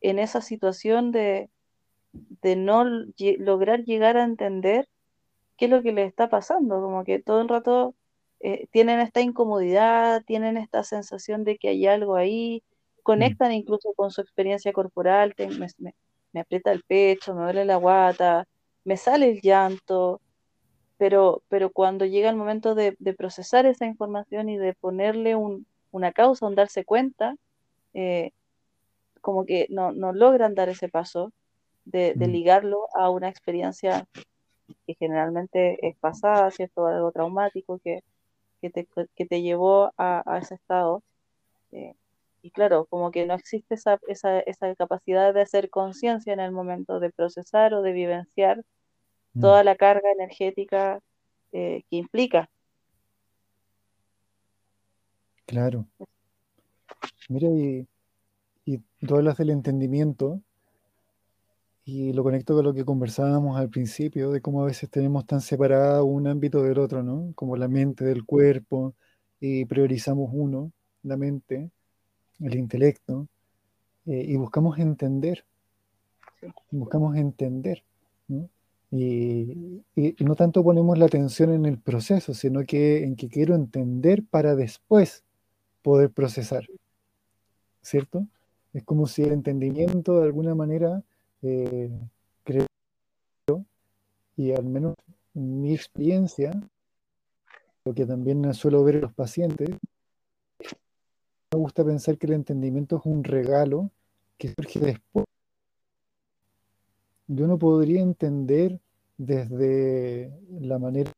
en 0.00 0.18
esa 0.18 0.40
situación 0.40 1.12
de, 1.12 1.48
no 2.56 2.84
lograr 3.38 3.84
llegar 3.84 4.16
a 4.16 4.24
entender 4.24 4.88
qué 5.56 5.66
es 5.66 5.70
lo 5.70 5.80
que 5.80 5.92
les 5.92 6.08
está 6.08 6.28
pasando, 6.28 6.82
como 6.82 7.04
que 7.04 7.20
todo 7.20 7.40
el 7.40 7.48
rato 7.48 7.94
eh, 8.40 8.66
tienen 8.72 8.98
esta 8.98 9.20
incomodidad, 9.20 10.24
tienen 10.24 10.56
esta 10.56 10.82
sensación 10.82 11.44
de 11.44 11.56
que 11.56 11.68
hay 11.68 11.86
algo 11.86 12.16
ahí, 12.16 12.64
conectan 13.08 13.52
incluso 13.52 13.94
con 13.94 14.10
su 14.10 14.20
experiencia 14.20 14.70
corporal, 14.70 15.34
me, 15.38 15.94
me, 16.34 16.40
aprieta 16.40 16.72
el 16.72 16.82
pecho, 16.82 17.34
me 17.34 17.44
duele 17.44 17.64
la 17.64 17.76
guata, 17.76 18.46
me 18.84 18.98
sale 18.98 19.30
el 19.30 19.40
llanto, 19.40 20.20
pero, 20.98 21.42
pero 21.48 21.70
cuando 21.70 22.04
llega 22.04 22.28
el 22.28 22.36
momento 22.36 22.74
de, 22.74 22.94
procesar 23.16 23.64
esa 23.64 23.86
información 23.86 24.50
y 24.50 24.58
de 24.58 24.74
ponerle 24.74 25.36
una 25.90 26.12
causa, 26.12 26.46
un 26.46 26.54
darse 26.54 26.84
cuenta, 26.84 27.34
eh, 27.94 28.32
como 29.22 29.46
que 29.46 29.68
no, 29.70 29.90
logran 30.12 30.54
dar 30.54 30.68
ese 30.68 30.90
paso 30.90 31.32
de, 31.86 32.12
mm. 32.14 32.24
ligarlo 32.24 32.88
a 32.94 33.08
una 33.08 33.30
experiencia 33.30 34.04
que 34.86 34.96
generalmente 34.96 35.78
es 35.80 35.96
pasada, 35.96 36.50
¿cierto? 36.50 36.84
Algo 36.84 37.10
traumático 37.10 37.78
que, 37.78 38.02
te, 38.60 39.40
llevó 39.40 39.94
a, 39.96 40.38
ese 40.42 40.56
estado. 40.56 41.02
Eh, 41.72 41.94
y 42.42 42.50
claro, 42.50 42.86
como 42.86 43.10
que 43.10 43.26
no 43.26 43.34
existe 43.34 43.74
esa, 43.74 43.98
esa, 44.08 44.40
esa 44.40 44.74
capacidad 44.74 45.34
de 45.34 45.42
hacer 45.42 45.70
conciencia 45.70 46.32
en 46.32 46.40
el 46.40 46.52
momento 46.52 47.00
de 47.00 47.10
procesar 47.10 47.74
o 47.74 47.82
de 47.82 47.92
vivenciar 47.92 48.64
Mm. 49.38 49.40
toda 49.40 49.64
la 49.64 49.76
carga 49.76 50.10
energética 50.10 51.00
eh, 51.52 51.84
que 51.88 51.96
implica. 51.96 52.50
Claro. 55.46 55.86
Mira, 57.28 57.48
y, 57.48 57.86
y 58.64 58.78
tú 59.06 59.16
hablas 59.16 59.38
del 59.38 59.50
entendimiento 59.50 60.42
y 61.84 62.12
lo 62.12 62.22
conecto 62.22 62.54
con 62.54 62.64
lo 62.64 62.74
que 62.74 62.84
conversábamos 62.84 63.56
al 63.56 63.70
principio, 63.70 64.30
de 64.30 64.42
cómo 64.42 64.62
a 64.62 64.66
veces 64.66 64.90
tenemos 64.90 65.24
tan 65.24 65.40
separado 65.40 66.04
un 66.04 66.26
ámbito 66.26 66.62
del 66.62 66.78
otro, 66.78 67.02
¿no? 67.02 67.32
Como 67.34 67.56
la 67.56 67.68
mente 67.68 68.04
del 68.04 68.26
cuerpo, 68.26 68.94
y 69.40 69.64
priorizamos 69.64 70.28
uno, 70.32 70.72
la 71.02 71.16
mente, 71.16 71.70
el 72.40 72.54
intelecto, 72.56 73.28
eh, 74.06 74.24
y 74.26 74.36
buscamos 74.36 74.78
entender, 74.78 75.44
buscamos 76.70 77.16
entender, 77.16 77.82
¿no? 78.28 78.48
Y, 78.90 79.82
no 80.20 80.34
tanto 80.34 80.64
ponemos 80.64 80.96
la 80.98 81.06
atención 81.06 81.52
en 81.52 81.66
el 81.66 81.78
proceso, 81.78 82.32
sino 82.32 82.64
que 82.64 83.04
en 83.04 83.16
que 83.16 83.28
quiero 83.28 83.54
entender 83.54 84.24
para 84.24 84.54
después 84.56 85.24
poder 85.82 86.10
procesar. 86.10 86.66
¿Cierto? 87.82 88.26
Es 88.72 88.84
como 88.84 89.06
si 89.06 89.22
el 89.22 89.32
entendimiento 89.32 90.18
de 90.20 90.24
alguna 90.24 90.54
manera, 90.54 91.02
eh, 91.42 91.90
creo, 92.44 92.66
y 94.36 94.52
al 94.52 94.64
menos 94.64 94.94
mi 95.34 95.74
experiencia, 95.74 96.52
lo 97.84 97.94
que 97.94 98.06
también 98.06 98.54
suelo 98.54 98.84
ver 98.84 98.96
en 98.96 99.00
los 99.02 99.12
pacientes, 99.12 99.70
me 101.50 101.58
gusta 101.58 101.84
pensar 101.84 102.18
que 102.18 102.26
el 102.26 102.34
entendimiento 102.34 102.98
es 102.98 103.06
un 103.06 103.24
regalo 103.24 103.90
que 104.36 104.52
surge 104.54 104.80
después. 104.80 105.24
Yo 107.26 107.46
no 107.46 107.58
podría 107.58 108.00
entender 108.00 108.80
desde 109.16 110.32
la 110.60 110.78
manera, 110.78 111.12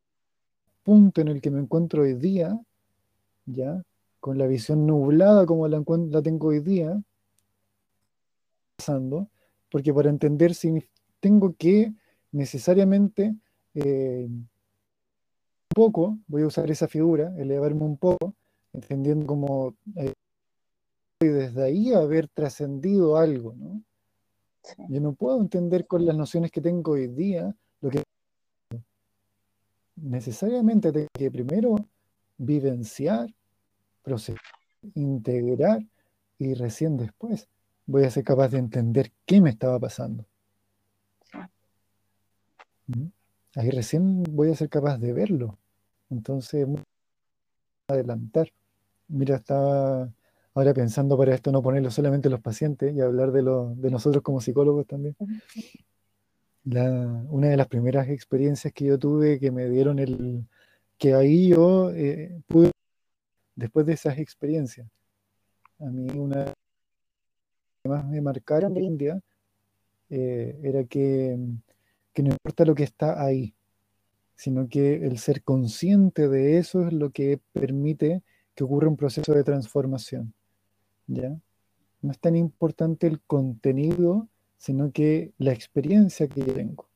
punto 0.83 1.21
en 1.21 1.27
el 1.27 1.41
que 1.41 1.51
me 1.51 1.59
encuentro 1.59 2.03
hoy 2.03 2.13
día, 2.13 2.59
ya, 3.45 3.83
con 4.19 4.37
la 4.37 4.47
visión 4.47 4.85
nublada 4.85 5.45
como 5.45 5.67
la, 5.67 5.83
la 6.09 6.21
tengo 6.21 6.47
hoy 6.47 6.59
día, 6.59 7.01
pasando, 8.75 9.27
porque 9.69 9.93
para 9.93 10.09
entender 10.09 10.53
tengo 11.19 11.55
que 11.57 11.93
necesariamente 12.31 13.35
eh, 13.75 14.25
un 14.27 14.47
poco, 15.73 16.17
voy 16.27 16.43
a 16.43 16.47
usar 16.47 16.69
esa 16.71 16.87
figura, 16.87 17.33
elevarme 17.37 17.83
un 17.83 17.97
poco, 17.97 18.33
entendiendo 18.73 19.25
como 19.25 19.75
eh, 19.95 20.13
desde 21.27 21.63
ahí 21.63 21.93
haber 21.93 22.27
trascendido 22.27 23.17
algo, 23.17 23.53
¿no? 23.55 23.83
Yo 24.89 25.01
no 25.01 25.13
puedo 25.13 25.41
entender 25.41 25.87
con 25.87 26.05
las 26.05 26.15
nociones 26.15 26.51
que 26.51 26.61
tengo 26.61 26.91
hoy 26.91 27.07
día 27.07 27.55
lo 27.81 27.89
que 27.89 28.03
necesariamente 29.95 30.91
tengo 30.91 31.07
que 31.13 31.31
primero 31.31 31.75
vivenciar, 32.37 33.33
procesar, 34.03 34.41
integrar 34.95 35.83
y 36.37 36.53
recién 36.53 36.97
después 36.97 37.47
voy 37.85 38.03
a 38.05 38.11
ser 38.11 38.23
capaz 38.23 38.49
de 38.49 38.59
entender 38.59 39.11
qué 39.25 39.41
me 39.41 39.49
estaba 39.49 39.79
pasando. 39.79 40.25
¿Mm? 42.87 43.07
Ahí 43.55 43.69
recién 43.69 44.23
voy 44.23 44.51
a 44.51 44.55
ser 44.55 44.69
capaz 44.69 44.97
de 44.97 45.13
verlo. 45.13 45.57
Entonces, 46.09 46.67
adelantar. 47.87 48.51
Mira, 49.07 49.35
estaba 49.35 50.09
ahora 50.53 50.73
pensando 50.73 51.17
para 51.17 51.33
esto 51.33 51.51
no 51.51 51.61
ponerlo 51.61 51.91
solamente 51.91 52.29
los 52.29 52.41
pacientes 52.41 52.93
y 52.93 53.01
hablar 53.01 53.31
de, 53.31 53.41
lo, 53.41 53.73
de 53.75 53.89
nosotros 53.89 54.23
como 54.23 54.41
psicólogos 54.41 54.85
también. 54.87 55.15
una 56.65 57.47
de 57.47 57.57
las 57.57 57.67
primeras 57.67 58.09
experiencias 58.09 58.73
que 58.73 58.85
yo 58.85 58.99
tuve 58.99 59.39
que 59.39 59.51
me 59.51 59.69
dieron 59.69 59.99
el 59.99 60.45
que 60.97 61.15
ahí 61.15 61.49
yo 61.49 61.89
eh, 61.91 62.39
pude, 62.47 62.71
después 63.55 63.85
de 63.87 63.93
esas 63.93 64.19
experiencias, 64.19 64.87
A 65.79 65.85
mí 65.85 66.07
una 66.17 66.45
que 67.81 67.89
más 67.89 68.05
me 68.05 68.21
marcaron 68.21 68.73
de 68.75 68.81
India 68.81 69.21
eh, 70.11 70.59
era 70.61 70.83
que, 70.83 71.39
que 72.13 72.21
no 72.21 72.29
importa 72.29 72.65
lo 72.65 72.75
que 72.75 72.83
está 72.83 73.23
ahí, 73.23 73.55
sino 74.35 74.67
que 74.67 74.95
el 75.05 75.17
ser 75.17 75.41
consciente 75.43 76.27
de 76.27 76.59
eso 76.59 76.85
es 76.85 76.93
lo 76.93 77.09
que 77.09 77.39
permite 77.53 78.21
que 78.53 78.63
ocurra 78.63 78.87
un 78.87 78.97
proceso 78.97 79.33
de 79.33 79.43
transformación. 79.43 80.33
¿Ya? 81.13 81.37
No 82.01 82.11
es 82.11 82.19
tan 82.19 82.35
importante 82.35 83.07
el 83.07 83.21
contenido, 83.21 84.27
sino 84.57 84.91
que 84.91 85.33
la 85.37 85.51
experiencia 85.51 86.27
que 86.27 86.41
yo 86.41 86.53
tengo. 86.53 86.87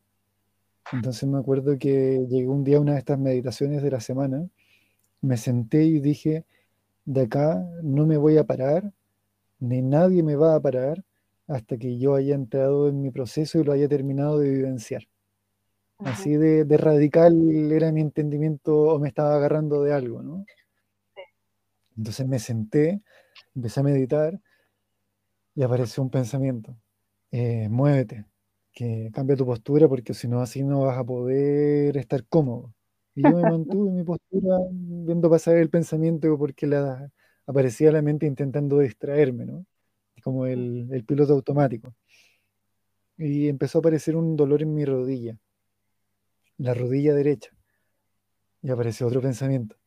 Entonces 0.91 1.27
me 1.27 1.39
acuerdo 1.39 1.77
que 1.77 2.25
llegué 2.29 2.47
un 2.47 2.63
día 2.63 2.77
a 2.77 2.81
una 2.81 2.93
de 2.93 2.99
estas 2.99 3.19
meditaciones 3.19 3.81
de 3.81 3.91
la 3.91 3.99
semana, 3.99 4.47
me 5.21 5.37
senté 5.37 5.83
y 5.83 5.99
dije, 5.99 6.45
de 7.05 7.21
acá 7.21 7.67
no 7.81 8.05
me 8.05 8.17
voy 8.17 8.37
a 8.37 8.43
parar, 8.43 8.93
ni 9.59 9.81
nadie 9.81 10.21
me 10.23 10.35
va 10.35 10.55
a 10.55 10.59
parar 10.59 11.03
hasta 11.47 11.77
que 11.77 11.97
yo 11.97 12.15
haya 12.15 12.35
entrado 12.35 12.87
en 12.87 13.01
mi 13.01 13.11
proceso 13.11 13.59
y 13.59 13.63
lo 13.63 13.71
haya 13.71 13.87
terminado 13.87 14.39
de 14.39 14.49
vivenciar. 14.49 15.07
Así 15.99 16.35
de, 16.35 16.65
de, 16.65 16.77
radical 16.77 17.71
era 17.71 17.91
mi 17.91 18.01
entendimiento 18.01 18.75
o 18.75 18.99
me 18.99 19.07
estaba 19.07 19.35
agarrando 19.35 19.81
de 19.81 19.93
algo, 19.93 20.21
¿no? 20.21 20.45
Entonces 21.97 22.27
me 22.27 22.39
senté, 22.39 23.01
empecé 23.55 23.79
a 23.79 23.83
meditar 23.83 24.39
y 25.55 25.63
apareció 25.63 26.03
un 26.03 26.09
pensamiento. 26.09 26.77
Eh, 27.31 27.69
muévete, 27.69 28.25
que 28.73 29.09
cambia 29.13 29.35
tu 29.37 29.45
postura 29.45 29.87
porque 29.87 30.13
si 30.13 30.27
no 30.27 30.41
así 30.41 30.63
no 30.63 30.81
vas 30.81 30.97
a 30.97 31.03
poder 31.03 31.97
estar 31.97 32.25
cómodo. 32.27 32.73
Y 33.15 33.23
yo 33.23 33.31
me 33.31 33.41
mantuve 33.51 33.89
en 33.89 33.95
mi 33.95 34.03
postura 34.03 34.57
viendo 34.71 35.29
pasar 35.29 35.57
el 35.57 35.69
pensamiento 35.69 36.37
porque 36.37 36.67
la, 36.67 37.11
aparecía 37.45 37.91
la 37.91 38.01
mente 38.01 38.25
intentando 38.25 38.79
distraerme, 38.79 39.45
¿no? 39.45 39.65
Como 40.23 40.45
el, 40.45 40.89
el 40.91 41.05
piloto 41.05 41.33
automático. 41.33 41.93
Y 43.17 43.47
empezó 43.47 43.77
a 43.77 43.81
aparecer 43.81 44.15
un 44.15 44.35
dolor 44.35 44.61
en 44.61 44.73
mi 44.73 44.85
rodilla, 44.85 45.37
la 46.57 46.73
rodilla 46.73 47.13
derecha. 47.13 47.51
Y 48.61 48.69
apareció 48.71 49.07
otro 49.07 49.21
pensamiento. 49.21 49.77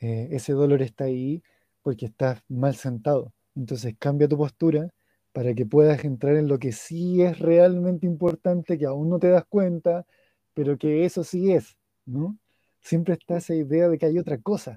Eh, 0.00 0.28
ese 0.32 0.52
dolor 0.52 0.82
está 0.82 1.04
ahí 1.04 1.42
porque 1.82 2.06
estás 2.06 2.42
mal 2.48 2.74
sentado. 2.76 3.32
Entonces 3.54 3.94
cambia 3.98 4.28
tu 4.28 4.38
postura 4.38 4.88
para 5.32 5.54
que 5.54 5.66
puedas 5.66 6.04
entrar 6.04 6.36
en 6.36 6.48
lo 6.48 6.58
que 6.58 6.72
sí 6.72 7.22
es 7.22 7.38
realmente 7.38 8.06
importante, 8.06 8.78
que 8.78 8.86
aún 8.86 9.08
no 9.10 9.18
te 9.18 9.28
das 9.28 9.44
cuenta, 9.46 10.06
pero 10.54 10.76
que 10.78 11.04
eso 11.04 11.24
sí 11.24 11.52
es, 11.52 11.76
¿no? 12.04 12.38
Siempre 12.80 13.14
está 13.14 13.38
esa 13.38 13.54
idea 13.54 13.88
de 13.88 13.98
que 13.98 14.06
hay 14.06 14.18
otra 14.18 14.38
cosa, 14.38 14.76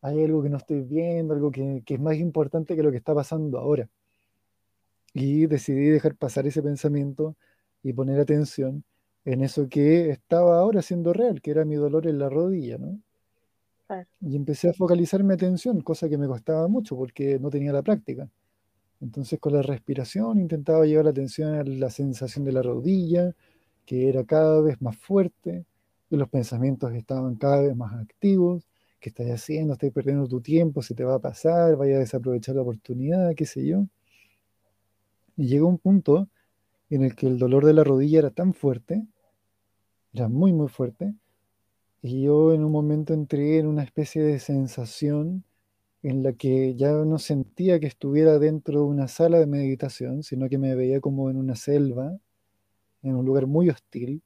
hay 0.00 0.22
algo 0.24 0.42
que 0.42 0.50
no 0.50 0.58
estoy 0.58 0.82
viendo, 0.82 1.34
algo 1.34 1.50
que, 1.50 1.82
es 1.86 2.00
más 2.00 2.16
importante 2.16 2.76
que 2.76 2.82
lo 2.82 2.90
que 2.90 2.98
está 2.98 3.14
pasando 3.14 3.58
ahora. 3.58 3.88
Y 5.12 5.46
decidí 5.46 5.88
dejar 5.88 6.16
pasar 6.16 6.46
ese 6.46 6.62
pensamiento 6.62 7.36
y 7.82 7.92
poner 7.92 8.20
atención 8.20 8.84
en 9.24 9.42
eso 9.42 9.68
que 9.68 10.10
estaba 10.10 10.58
ahora 10.58 10.82
siendo 10.82 11.12
real, 11.12 11.40
que 11.40 11.50
era 11.52 11.64
mi 11.64 11.76
dolor 11.76 12.06
en 12.06 12.18
la 12.18 12.28
rodilla, 12.28 12.78
¿no? 12.78 13.00
Y 14.20 14.36
empecé 14.36 14.70
a 14.70 14.72
focalizar 14.72 15.22
mi 15.22 15.34
atención, 15.34 15.80
cosa 15.80 16.08
que 16.08 16.18
me 16.18 16.26
costaba 16.26 16.68
mucho 16.68 16.96
porque 16.96 17.38
no 17.38 17.50
tenía 17.50 17.72
la 17.72 17.82
práctica. 17.82 18.28
Entonces 19.00 19.38
con 19.38 19.52
la 19.52 19.62
respiración 19.62 20.38
intentaba 20.38 20.86
llevar 20.86 21.04
la 21.04 21.10
atención 21.10 21.54
a 21.54 21.64
la 21.64 21.90
sensación 21.90 22.44
de 22.44 22.52
la 22.52 22.62
rodilla, 22.62 23.34
que 23.84 24.08
era 24.08 24.24
cada 24.24 24.60
vez 24.60 24.80
más 24.80 24.96
fuerte, 24.96 25.66
y 26.10 26.16
los 26.16 26.28
pensamientos 26.28 26.92
estaban 26.94 27.34
cada 27.36 27.60
vez 27.60 27.76
más 27.76 27.94
activos. 27.94 28.66
¿Qué 29.00 29.10
estás 29.10 29.26
haciendo? 29.26 29.74
¿Estás 29.74 29.90
perdiendo 29.92 30.26
tu 30.26 30.40
tiempo? 30.40 30.80
¿Se 30.80 30.94
te 30.94 31.04
va 31.04 31.16
a 31.16 31.18
pasar? 31.18 31.76
¿Vaya 31.76 31.96
a 31.96 31.98
desaprovechar 31.98 32.54
la 32.54 32.62
oportunidad? 32.62 33.34
¿Qué 33.34 33.44
sé 33.44 33.66
yo? 33.66 33.86
Y 35.36 35.48
llegó 35.48 35.68
un 35.68 35.78
punto 35.78 36.28
en 36.88 37.02
el 37.02 37.14
que 37.14 37.26
el 37.26 37.38
dolor 37.38 37.66
de 37.66 37.74
la 37.74 37.84
rodilla 37.84 38.20
era 38.20 38.30
tan 38.30 38.54
fuerte, 38.54 39.06
era 40.12 40.28
muy, 40.28 40.52
muy 40.52 40.68
fuerte, 40.68 41.14
y 42.04 42.20
yo 42.20 42.52
en 42.52 42.62
un 42.62 42.70
momento 42.70 43.14
entré 43.14 43.58
en 43.58 43.66
una 43.66 43.82
especie 43.82 44.22
de 44.22 44.38
sensación 44.38 45.42
en 46.02 46.22
la 46.22 46.34
que 46.34 46.74
ya 46.74 46.92
no 46.92 47.18
sentía 47.18 47.80
que 47.80 47.86
estuviera 47.86 48.38
dentro 48.38 48.80
de 48.80 48.84
una 48.84 49.08
sala 49.08 49.38
de 49.38 49.46
meditación, 49.46 50.22
sino 50.22 50.50
que 50.50 50.58
me 50.58 50.74
veía 50.74 51.00
como 51.00 51.30
en 51.30 51.38
una 51.38 51.56
selva, 51.56 52.14
en 53.02 53.16
un 53.16 53.24
lugar 53.24 53.46
muy 53.46 53.70
hostil, 53.70 54.22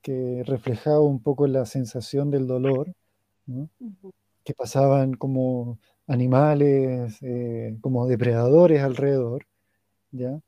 que 0.00 0.42
reflejaba 0.46 1.00
un 1.00 1.22
poco 1.22 1.46
la 1.46 1.66
sensación 1.66 2.30
del 2.30 2.46
dolor, 2.46 2.94
que 4.42 4.54
pasaban 4.54 5.12
como 5.12 5.78
animales, 6.06 7.18
eh, 7.20 7.76
como 7.82 8.06
depredadores 8.06 8.80
alrededor, 8.80 9.46
¿ya? 10.10 10.40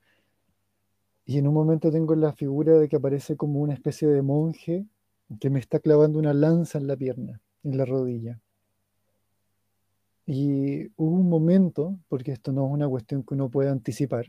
Y 1.26 1.36
en 1.36 1.48
un 1.48 1.52
momento 1.52 1.90
tengo 1.92 2.14
la 2.14 2.32
figura 2.32 2.78
de 2.78 2.88
que 2.88 2.96
aparece 2.96 3.36
como 3.36 3.60
una 3.60 3.74
especie 3.74 4.08
de 4.08 4.22
monje 4.22 4.86
que 5.40 5.50
me 5.50 5.60
está 5.60 5.80
clavando 5.80 6.18
una 6.18 6.34
lanza 6.34 6.78
en 6.78 6.86
la 6.86 6.96
pierna, 6.96 7.40
en 7.62 7.76
la 7.76 7.84
rodilla. 7.84 8.40
Y 10.26 10.86
hubo 10.96 11.16
un 11.16 11.28
momento, 11.28 11.98
porque 12.08 12.32
esto 12.32 12.52
no 12.52 12.66
es 12.66 12.72
una 12.72 12.88
cuestión 12.88 13.22
que 13.22 13.34
uno 13.34 13.50
puede 13.50 13.70
anticipar, 13.70 14.26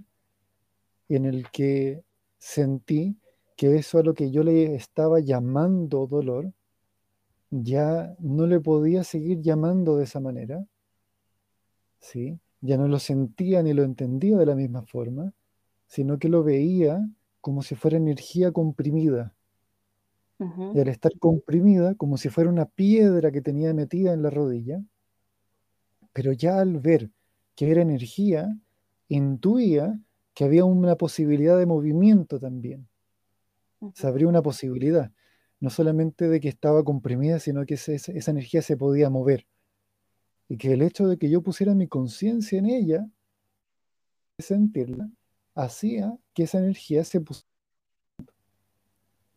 en 1.10 1.26
el 1.26 1.50
que 1.52 2.04
sentí 2.38 3.18
que 3.56 3.76
eso 3.78 4.00
a 4.00 4.04
lo 4.04 4.14
que 4.14 4.32
yo 4.32 4.44
le 4.44 4.76
estaba 4.76 5.20
llamando 5.20 6.08
dolor, 6.08 6.52
ya 7.52 8.16
no 8.20 8.48
le 8.48 8.60
podía 8.60 9.04
seguir 9.04 9.42
llamando 9.42 9.98
de 9.98 10.06
esa 10.06 10.20
manera, 10.20 10.66
¿sí? 12.00 12.40
ya 12.62 12.78
no 12.78 12.88
lo 12.88 12.98
sentía 12.98 13.62
ni 13.62 13.74
lo 13.74 13.84
entendía 13.84 14.38
de 14.38 14.46
la 14.46 14.56
misma 14.56 14.84
forma, 14.84 15.34
sino 15.86 16.18
que 16.18 16.30
lo 16.30 16.44
veía 16.44 17.06
como 17.42 17.62
si 17.62 17.76
fuera 17.76 17.98
energía 17.98 18.52
comprimida, 18.52 19.36
y 20.74 20.80
al 20.80 20.88
estar 20.88 21.12
comprimida, 21.20 21.96
como 21.96 22.18
si 22.18 22.30
fuera 22.30 22.50
una 22.50 22.66
piedra 22.66 23.32
que 23.32 23.42
tenía 23.42 23.74
metida 23.74 24.14
en 24.14 24.22
la 24.22 24.30
rodilla, 24.30 24.84
pero 26.14 26.32
ya 26.32 26.60
al 26.60 26.80
ver 26.80 27.12
que 27.56 27.72
era 27.72 27.82
energía, 27.82 28.58
intuía 29.08 30.00
que 30.34 30.44
había 30.44 30.66
una 30.66 30.96
posibilidad 30.96 31.58
de 31.58 31.66
movimiento 31.66 32.40
también. 32.40 32.88
Se 33.94 34.08
abrió 34.08 34.30
una 34.30 34.42
posibilidad, 34.42 35.12
no 35.60 35.70
solamente 35.70 36.30
de 36.30 36.40
que 36.40 36.50
estaba 36.50 36.84
comprimida, 36.84 37.40
sino 37.40 37.66
que 37.66 37.76
esa 37.76 38.32
energía 38.32 38.62
se 38.62 38.78
podía 38.78 39.10
mover. 39.10 39.46
Y 40.48 40.58
que 40.58 40.74
el 40.74 40.82
hecho 40.82 41.08
de 41.08 41.18
que 41.18 41.30
yo 41.30 41.42
pusiera 41.42 41.74
mi 41.76 41.88
conciencia 41.88 42.60
en 42.60 42.66
ella, 42.66 43.08
sentirla, 44.40 45.10
hacía 45.56 46.18
que 46.34 46.44
esa 46.44 46.60
energía 46.60 47.04
se 47.04 47.22
pusiera 47.22 47.53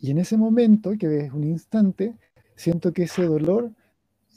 y 0.06 0.12
en 0.12 0.18
ese 0.18 0.36
momento, 0.36 0.92
que 0.96 1.18
es 1.18 1.32
un 1.32 1.42
instante, 1.42 2.14
siento 2.54 2.92
que 2.92 3.02
ese 3.02 3.24
dolor 3.24 3.72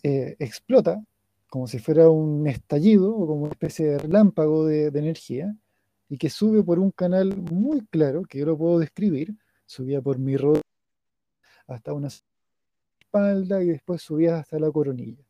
eh, 0.01 0.35
explota 0.39 1.05
como 1.47 1.67
si 1.67 1.77
fuera 1.77 2.09
un 2.09 2.47
estallido 2.47 3.15
o 3.15 3.27
como 3.27 3.41
una 3.43 3.51
especie 3.51 3.85
de 3.85 3.99
relámpago 3.99 4.65
de, 4.65 4.87
energía 4.87 5.55
y 6.09 6.17
que 6.17 6.31
sube 6.31 6.63
por 6.63 6.79
un 6.79 6.89
canal 6.89 7.37
muy 7.37 7.85
claro, 7.85 8.23
que 8.23 8.39
yo 8.39 8.47
lo 8.47 8.57
puedo 8.57 8.79
describir, 8.79 9.37
subía 9.67 10.01
por 10.01 10.17
mi 10.17 10.37
rodilla 10.37 10.63
hasta 11.67 11.93
una 11.93 12.09
espalda 12.99 13.61
y 13.61 13.67
después 13.67 14.01
subía 14.01 14.39
hasta 14.39 14.57
la 14.57 14.71
coronilla. 14.71 15.23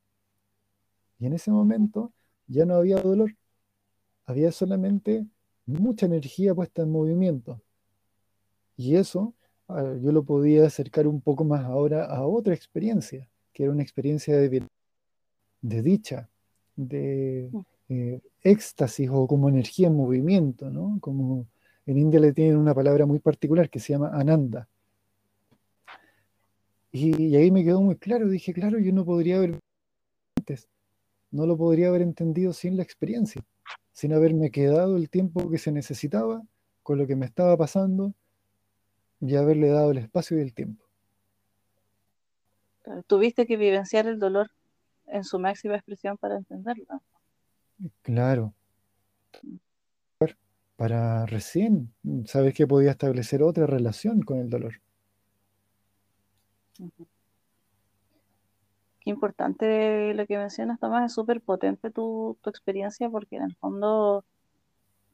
Y 1.19 1.25
en 1.25 1.33
ese 1.33 1.51
momento 1.51 2.13
ya 2.47 2.65
no 2.65 2.75
había 2.75 3.01
dolor, 3.01 3.35
había 4.25 4.53
solamente 4.53 5.27
mucha 5.65 6.05
energía 6.05 6.55
puesta 6.55 6.83
en 6.83 6.91
movimiento. 6.93 7.61
Y 8.77 8.95
eso 8.95 9.33
yo 9.69 10.11
lo 10.11 10.23
podía 10.23 10.65
acercar 10.65 11.07
un 11.07 11.21
poco 11.21 11.43
más 11.43 11.63
ahora 11.65 12.05
a 12.05 12.25
otra 12.25 12.53
experiencia, 12.53 13.29
que 13.53 13.63
era 13.63 13.71
una 13.71 13.83
experiencia 13.83 14.35
de, 14.35 14.63
de 15.61 15.81
dicha, 15.83 16.29
de 16.75 17.49
mm. 17.51 17.59
eh, 17.89 18.21
éxtasis 18.41 19.09
o 19.11 19.27
como 19.27 19.49
energía 19.49 19.87
en 19.87 19.95
movimiento, 19.95 20.69
¿no? 20.71 20.97
Como 21.01 21.47
en 21.85 21.97
India 21.97 22.19
le 22.19 22.33
tienen 22.33 22.57
una 22.57 22.73
palabra 22.73 23.05
muy 23.05 23.19
particular 23.19 23.69
que 23.69 23.79
se 23.79 23.93
llama 23.93 24.09
ananda. 24.13 24.67
Y, 26.91 27.21
y 27.21 27.35
ahí 27.35 27.51
me 27.51 27.63
quedó 27.63 27.81
muy 27.81 27.95
claro, 27.95 28.27
dije, 28.27 28.53
claro, 28.53 28.79
yo 28.79 28.91
no 28.91 29.05
podría 29.05 29.37
haber 29.37 29.59
antes, 30.37 30.67
no 31.29 31.45
lo 31.45 31.55
podría 31.57 31.89
haber 31.89 32.01
entendido 32.01 32.53
sin 32.53 32.75
la 32.77 32.83
experiencia, 32.83 33.43
sin 33.91 34.13
haberme 34.13 34.49
quedado 34.49 34.97
el 34.97 35.09
tiempo 35.09 35.47
que 35.51 35.59
se 35.59 35.71
necesitaba 35.71 36.41
con 36.81 36.97
lo 36.97 37.05
que 37.05 37.15
me 37.15 37.27
estaba 37.27 37.55
pasando 37.55 38.15
y 39.21 39.35
haberle 39.35 39.69
dado 39.69 39.91
el 39.91 39.97
espacio 39.97 40.37
y 40.37 40.41
el 40.41 40.53
tiempo. 40.53 40.85
Tuviste 43.07 43.45
que 43.45 43.57
vivenciar 43.57 44.07
el 44.07 44.19
dolor 44.19 44.49
en 45.07 45.23
su 45.23 45.39
máxima 45.39 45.75
expresión 45.75 46.17
para 46.17 46.37
entenderlo. 46.37 47.01
Claro. 48.01 48.53
Para 50.75 51.25
recién 51.25 51.93
sabes 52.25 52.53
que 52.53 52.65
podía 52.65 52.91
establecer 52.91 53.43
otra 53.43 53.67
relación 53.67 54.21
con 54.21 54.39
el 54.39 54.49
dolor. 54.49 54.75
Qué 59.01 59.09
importante 59.09 60.13
lo 60.13 60.25
que 60.25 60.37
mencionas, 60.37 60.79
Tomás, 60.79 61.07
es 61.07 61.13
súper 61.13 61.41
potente 61.41 61.91
tu, 61.91 62.37
tu 62.41 62.49
experiencia 62.49 63.09
porque 63.09 63.35
en 63.35 63.43
el 63.43 63.55
fondo, 63.57 64.23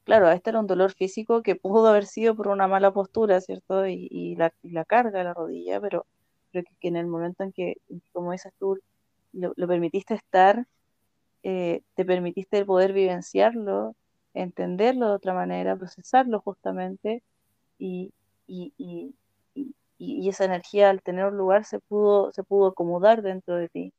claro, 0.06 0.30
este 0.32 0.52
era 0.52 0.60
un 0.60 0.68
dolor 0.68 0.94
físico 0.94 1.44
que 1.44 1.56
pudo 1.56 1.88
haber 1.88 2.06
sido 2.06 2.36
por 2.36 2.48
una 2.50 2.68
mala 2.68 2.92
postura, 2.94 3.42
¿cierto? 3.42 3.88
Y, 3.88 4.36
la, 4.38 4.52
carga 4.86 5.20
de 5.20 5.26
la 5.26 5.34
rodilla, 5.34 5.82
pero 5.82 6.06
creo 6.52 6.64
que, 6.80 6.88
en 6.88 6.96
el 6.98 7.08
momento 7.08 7.44
en 7.44 7.52
que, 7.52 7.78
como 8.14 8.32
dices 8.32 8.54
tú, 8.60 8.80
lo, 9.34 9.54
permitiste 9.68 10.16
estar, 10.16 10.68
eh, 11.44 11.82
te 11.96 12.06
permitiste 12.06 12.60
el 12.60 12.66
poder 12.66 12.94
vivenciarlo, 12.94 13.96
entenderlo 14.34 15.10
de 15.10 15.16
otra 15.16 15.34
manera, 15.34 15.76
procesarlo 15.78 16.40
justamente, 16.42 17.24
y, 17.80 18.14
y 18.48 20.30
esa 20.30 20.46
energía 20.46 20.90
al 20.90 21.02
tener 21.02 21.26
un 21.26 21.38
lugar 21.38 21.66
se 21.66 21.80
pudo, 21.80 22.32
se 22.32 22.44
pudo 22.44 22.68
acomodar 22.68 23.22
dentro 23.22 23.56
de 23.56 23.70
ti. 23.70 23.94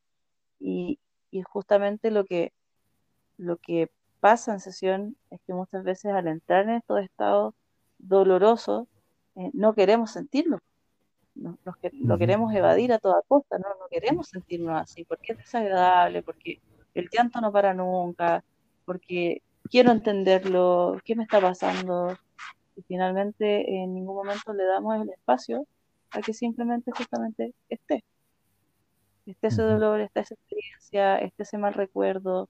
Y, 0.61 0.98
y 1.30 1.42
justamente 1.42 2.11
lo 2.11 2.24
que, 2.24 2.52
lo 3.38 3.59
que 3.59 3.90
pasa 4.20 4.52
en 4.52 4.60
sesión 4.60 5.16
es 5.30 5.40
que 5.46 5.54
muchas 5.54 5.84
veces 5.84 6.12
al 6.12 6.28
entrar 6.28 6.64
en 6.64 6.76
estos 6.76 7.00
estados 7.02 7.54
dolorosos, 7.98 8.86
eh, 9.36 9.50
no 9.52 9.74
queremos 9.74 10.12
sentirlo. 10.12 10.60
No, 11.34 11.58
nos, 11.64 11.76
lo 11.92 12.18
queremos 12.18 12.54
evadir 12.54 12.92
a 12.92 12.98
toda 12.98 13.20
costa, 13.28 13.58
¿no? 13.58 13.68
no 13.68 13.88
queremos 13.90 14.28
sentirnos 14.28 14.80
así, 14.80 15.04
porque 15.04 15.32
es 15.32 15.38
desagradable, 15.38 16.22
porque 16.22 16.60
el 16.94 17.08
llanto 17.12 17.40
no 17.40 17.52
para 17.52 17.74
nunca, 17.74 18.42
porque 18.86 19.42
quiero 19.70 19.92
entenderlo, 19.92 20.98
qué 21.04 21.14
me 21.14 21.24
está 21.24 21.40
pasando, 21.40 22.16
y 22.76 22.82
finalmente 22.82 23.82
en 23.82 23.94
ningún 23.94 24.16
momento 24.16 24.52
le 24.54 24.64
damos 24.64 25.00
el 25.02 25.10
espacio 25.10 25.66
a 26.10 26.20
que 26.20 26.32
simplemente 26.32 26.90
justamente 26.92 27.54
esté. 27.68 28.04
Esté 29.26 29.48
ese 29.48 29.62
dolor, 29.62 30.00
esté 30.00 30.20
esa 30.20 30.34
experiencia, 30.34 31.18
esté 31.18 31.42
ese 31.42 31.58
mal 31.58 31.74
recuerdo, 31.74 32.48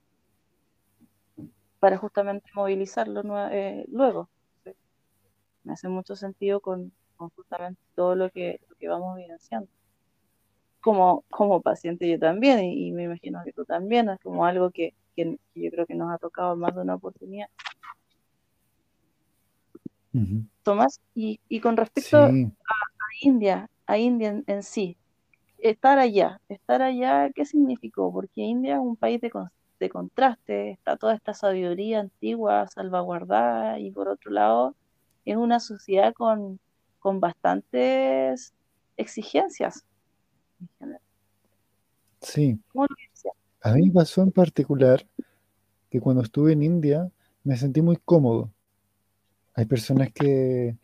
para 1.87 1.99
justamente 1.99 2.51
movilizarlo 2.53 3.22
eh, 3.53 3.84
luego. 3.93 4.28
Me 5.62 5.72
hace 5.72 5.89
mucho 5.89 6.16
sentido 6.16 6.59
con, 6.59 6.91
con 7.16 7.28
justamente 7.30 7.80
todo 7.95 8.16
lo 8.16 8.28
que, 8.28 8.61
lo 8.68 8.74
que, 8.74 8.89
vamos 8.89 9.16
vivenciando. 9.16 9.68
Como, 10.80 11.22
como 11.30 11.62
paciente 11.62 12.11
yo 12.11 12.18
también, 12.18 12.64
y, 12.64 12.89
y, 12.89 12.93
me 12.93 13.05
imagino 13.05 13.41
que 13.45 13.53
tú 13.53 13.64
también, 13.64 14.09
es 14.09 14.18
como 14.18 14.45
algo 14.45 14.72
que, 14.72 14.95
que, 15.14 15.39
que 15.55 15.62
yo 15.62 15.70
creo 15.70 15.87
que 15.87 15.95
nos 15.95 16.12
ha 16.12 16.18
tocado 16.18 16.57
más 16.57 16.74
de 16.74 16.80
una 16.80 16.97
oportunidad. 16.97 17.47
Uh 20.12 20.18
-huh. 20.18 20.49
Tomás, 20.64 21.01
y, 21.14 21.39
y, 21.49 21.61
con 21.61 21.76
respecto 21.76 22.28
sí. 22.32 22.47
a, 22.47 22.74
a, 22.74 23.09
India, 23.20 23.70
a 23.87 23.97
India 23.97 24.30
en, 24.30 24.43
en, 24.49 24.64
sí, 24.64 24.97
estar 25.59 26.01
allá, 26.01 26.41
estar 26.49 26.82
allá, 26.82 27.30
¿qué 27.32 27.45
significó? 27.45 28.12
Porque 28.12 28.41
India 28.41 28.74
es 28.74 28.80
un 28.80 28.97
país 28.97 29.20
de, 29.20 29.30
de 29.78 29.88
contraste, 29.88 30.70
está 30.70 30.96
toda 30.96 31.14
esta 31.14 31.34
sabiduría 31.34 32.00
antigua 32.00 32.66
salvaguardada 32.68 33.78
y 33.78 33.90
por 33.90 34.08
otro 34.08 34.30
lado 34.30 34.74
es 35.24 35.36
una 35.36 35.60
sociedad 35.60 36.14
con, 36.14 36.58
con 36.98 37.20
bastantes 37.20 38.54
exigencias. 38.96 39.84
Sí. 42.20 42.58
A 43.62 43.72
mí 43.72 43.86
me 43.86 43.92
pasó 43.92 44.22
en 44.22 44.32
particular 44.32 45.06
que 45.90 46.00
cuando 46.00 46.22
estuve 46.22 46.52
en 46.52 46.62
India 46.62 47.10
me 47.44 47.56
sentí 47.56 47.82
muy 47.82 47.96
cómodo. 47.96 48.50
Hay 49.54 49.66
personas 49.66 50.10
que... 50.12 50.76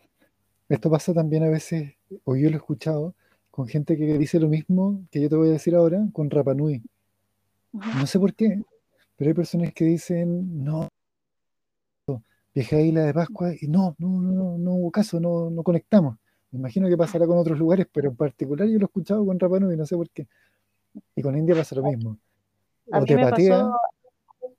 Esto 0.68 0.90
pasa 0.90 1.12
también 1.12 1.43
a 1.43 1.49
veces, 1.49 1.95
o 2.24 2.34
yo 2.34 2.49
lo 2.49 2.57
he 2.57 2.59
escuchado, 2.59 3.14
con 3.51 3.68
gente 3.68 3.97
que 3.99 4.16
dice 4.16 4.40
lo 4.40 4.49
mismo 4.49 5.03
que 5.11 5.20
yo 5.20 5.28
te 5.28 5.36
voy 5.36 5.51
a 5.51 5.53
decir 5.53 5.74
ahora 5.74 6.01
con 6.12 6.30
Rapanui. 6.30 6.82
No 7.72 8.07
sé 8.07 8.18
por 8.18 8.32
qué, 8.34 8.62
pero 9.23 9.31
hay 9.31 9.35
personas 9.35 9.73
que 9.73 9.85
dicen, 9.85 10.64
no, 10.64 10.89
viajé 12.53 12.75
a 12.75 12.81
Isla 12.81 13.03
de 13.05 13.14
Pascua 13.14 13.53
y 13.55 13.68
no, 13.68 13.95
no, 13.99 14.09
no, 14.20 14.59
no 14.59 14.73
hubo 14.73 14.91
caso, 14.91 15.20
no, 15.20 15.49
no 15.49 15.62
conectamos. 15.62 16.16
Me 16.51 16.59
imagino 16.59 16.89
que 16.89 16.97
pasará 16.97 17.25
con 17.25 17.39
otros 17.39 17.57
lugares, 17.57 17.87
pero 17.93 18.09
en 18.09 18.16
particular 18.16 18.66
yo 18.66 18.81
lo 18.81 18.87
he 18.87 18.87
escuchado 18.87 19.25
con 19.25 19.39
Rapanui, 19.39 19.77
no 19.77 19.87
sé 19.87 19.97
por 19.97 20.11
qué. 20.11 20.27
Y 21.14 21.23
con 21.23 21.39
India 21.39 21.55
pasa 21.55 21.77
lo 21.77 21.85
mismo. 21.85 22.18
A 22.91 22.99
o 22.99 23.05
te 23.05 23.14
me 23.14 23.31
patea. 23.31 23.70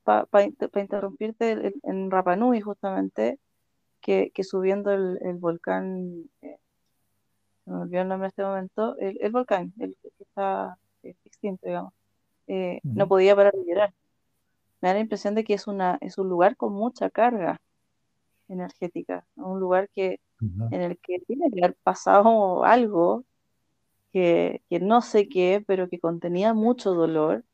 Para 0.06 0.26
pa, 0.28 0.48
pa 0.72 0.80
interrumpirte, 0.80 1.52
en, 1.52 1.74
en 1.84 2.10
Rapanui 2.10 2.62
justamente, 2.62 3.40
que, 4.00 4.32
que 4.34 4.46
subiendo 4.46 4.92
el, 4.94 5.20
el 5.24 5.36
volcán, 5.40 6.30
eh, 6.42 6.56
me 7.66 7.82
olvidó 7.82 8.04
el 8.04 8.08
nombre 8.08 8.28
en 8.28 8.30
este 8.30 8.44
momento, 8.44 8.98
el, 8.98 9.18
el 9.20 9.32
volcán, 9.34 9.74
el 9.78 9.98
que 10.02 10.24
está 10.24 10.78
extinto, 11.04 11.68
digamos, 11.68 11.92
eh, 12.48 12.80
uh 12.82 12.88
-huh. 12.88 12.94
no 12.94 13.10
podía 13.10 13.36
parar 13.36 13.52
de 13.52 13.66
llorar. 13.66 13.94
Me 14.84 14.90
da 14.90 14.96
la 14.96 15.00
impresión 15.00 15.34
de 15.34 15.46
que 15.46 15.54
es, 15.54 15.68
una, 15.68 15.98
es 16.02 16.18
un 16.18 16.28
lugar 16.28 16.58
con 16.58 16.74
mucha 16.74 17.10
carga 17.10 17.62
energética, 18.50 19.26
un 19.38 19.58
lugar 19.62 19.88
que, 19.96 20.20
uh 20.42 20.46
-huh. 20.46 20.68
en 20.74 20.82
el 20.82 20.98
que 20.98 21.20
tiene 21.26 21.50
que 21.52 21.64
haber 21.64 21.78
pasado 21.84 22.66
algo 22.66 23.24
que, 24.12 24.62
que, 24.70 24.82
no 24.82 25.02
sé 25.02 25.30
qué, 25.30 25.64
pero 25.66 25.88
que 25.88 26.00
contenía 26.00 26.54
mucho 26.54 26.94
dolor 26.94 27.46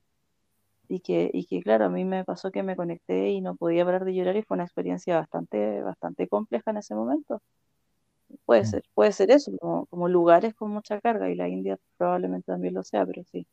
y 0.87 1.01
que, 1.01 1.29
y 1.31 1.45
que, 1.45 1.61
claro, 1.61 1.85
a 1.85 1.89
mí 1.89 2.03
me 2.03 2.25
pasó 2.25 2.49
que 2.49 2.63
me 2.63 2.75
conecté 2.75 3.29
y 3.29 3.41
no 3.41 3.55
podía 3.55 3.85
parar 3.85 4.05
de 4.05 4.15
llorar 4.15 4.35
y 4.35 4.41
fue 4.41 4.55
una 4.55 4.63
experiencia 4.65 5.15
bastante, 5.17 5.83
bastante 5.83 6.27
compleja 6.27 6.71
en 6.71 6.77
ese 6.77 6.95
momento. 6.95 7.43
Puede 8.45 8.65
ser, 8.65 8.83
puede 8.95 9.11
ser 9.11 9.29
eso, 9.29 9.51
como, 9.59 9.85
como 9.85 10.07
lugares 10.07 10.55
con 10.55 10.71
mucha 10.71 10.99
carga 10.99 11.29
y 11.29 11.35
la 11.35 11.47
India 11.47 11.77
probablemente 11.97 12.51
también 12.51 12.73
lo 12.73 12.81
sea, 12.83 13.05
pero 13.05 13.23
sí. 13.25 13.45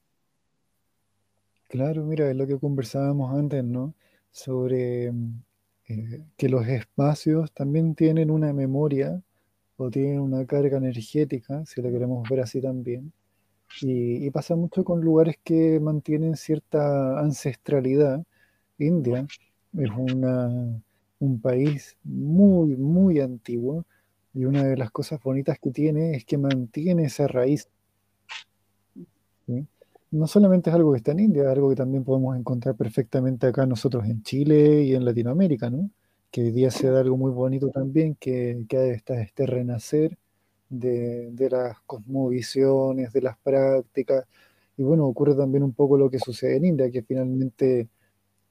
Claro, 1.68 2.04
mira, 2.04 2.30
es 2.30 2.36
lo 2.36 2.46
que 2.46 2.58
conversábamos 2.58 3.36
antes, 3.36 3.64
¿no? 3.64 3.94
Sobre 4.30 5.12
eh, 5.88 6.24
que 6.36 6.48
los 6.48 6.66
espacios 6.68 7.52
también 7.52 7.94
tienen 7.94 8.30
una 8.30 8.52
memoria 8.52 9.22
o 9.76 9.90
tienen 9.90 10.20
una 10.20 10.46
carga 10.46 10.78
energética, 10.78 11.64
si 11.66 11.82
lo 11.82 11.90
queremos 11.90 12.28
ver 12.28 12.40
así 12.40 12.60
también. 12.60 13.12
Y, 13.82 14.26
y, 14.26 14.30
pasa 14.30 14.56
mucho 14.56 14.84
con 14.84 15.02
lugares 15.02 15.36
que 15.44 15.80
mantienen 15.80 16.36
cierta 16.36 17.18
ancestralidad. 17.20 18.24
India 18.78 19.26
es 19.78 19.90
una, 19.96 20.48
un 21.20 21.40
país 21.40 21.96
muy, 22.04 22.76
muy 22.76 23.20
antiguo 23.20 23.86
y 24.34 24.44
una 24.46 24.64
de 24.64 24.76
las 24.76 24.90
cosas 24.90 25.20
bonitas 25.22 25.58
que 25.60 25.70
tiene 25.70 26.16
es 26.16 26.24
que 26.24 26.38
mantiene 26.38 27.04
esa 27.06 27.28
raíz. 27.28 27.68
No 30.16 30.26
solamente 30.26 30.70
es 30.70 30.76
algo 30.76 30.92
que 30.92 30.98
está 30.98 31.12
en 31.12 31.20
India, 31.20 31.42
es 31.42 31.48
algo 31.48 31.68
que 31.68 31.76
también 31.76 32.02
podemos 32.02 32.36
encontrar 32.36 32.74
perfectamente 32.74 33.46
acá 33.46 33.66
nosotros 33.66 34.06
en 34.06 34.22
Chile 34.22 34.82
y 34.82 34.94
en 34.94 35.04
Latinoamérica, 35.04 35.68
¿no? 35.68 35.90
que 36.30 36.42
hoy 36.42 36.52
día 36.52 36.70
se 36.70 36.90
da 36.90 37.00
algo 37.00 37.16
muy 37.16 37.30
bonito 37.32 37.70
también, 37.70 38.14
que, 38.16 38.64
que 38.68 38.92
está 38.92 39.20
este 39.20 39.46
renacer 39.46 40.16
de, 40.70 41.30
de, 41.32 41.50
las 41.50 41.80
cosmovisiones, 41.86 43.12
de 43.12 43.22
las 43.22 43.36
prácticas, 43.38 44.24
y 44.76 44.82
bueno, 44.82 45.06
ocurre 45.06 45.34
también 45.34 45.62
un 45.62 45.72
poco 45.72 45.98
lo 45.98 46.10
que 46.10 46.18
sucede 46.18 46.56
en 46.56 46.64
India, 46.66 46.90
que 46.90 47.02
finalmente 47.02 47.88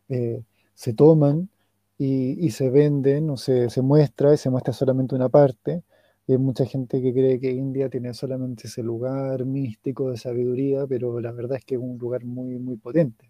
eh, 0.10 0.42
se 0.74 0.94
toman 0.94 1.50
y, 1.98 2.46
y, 2.46 2.52
se 2.52 2.70
venden, 2.70 3.30
o 3.32 3.38
se, 3.38 3.70
se 3.70 3.82
muestra, 3.82 4.34
y 4.34 4.38
se 4.38 4.50
muestra 4.50 4.74
solamente 4.74 5.16
una 5.16 5.30
parte, 5.30 5.84
y 6.28 6.32
hay 6.32 6.38
mucha 6.38 6.66
gente 6.66 7.02
que 7.02 7.14
cree 7.14 7.40
que 7.40 7.52
India 7.52 7.90
tiene 7.90 8.14
solamente 8.14 8.68
ese 8.68 8.82
lugar 8.82 9.46
místico 9.46 10.10
de 10.10 10.18
sabiduría, 10.18 10.88
pero 10.88 11.20
la 11.20 11.32
verdad 11.32 11.58
es 11.58 11.66
que 11.66 11.76
es 11.76 11.82
un 11.82 11.98
lugar 11.98 12.26
muy, 12.26 12.58
muy 12.58 12.78
potente. 12.78 13.30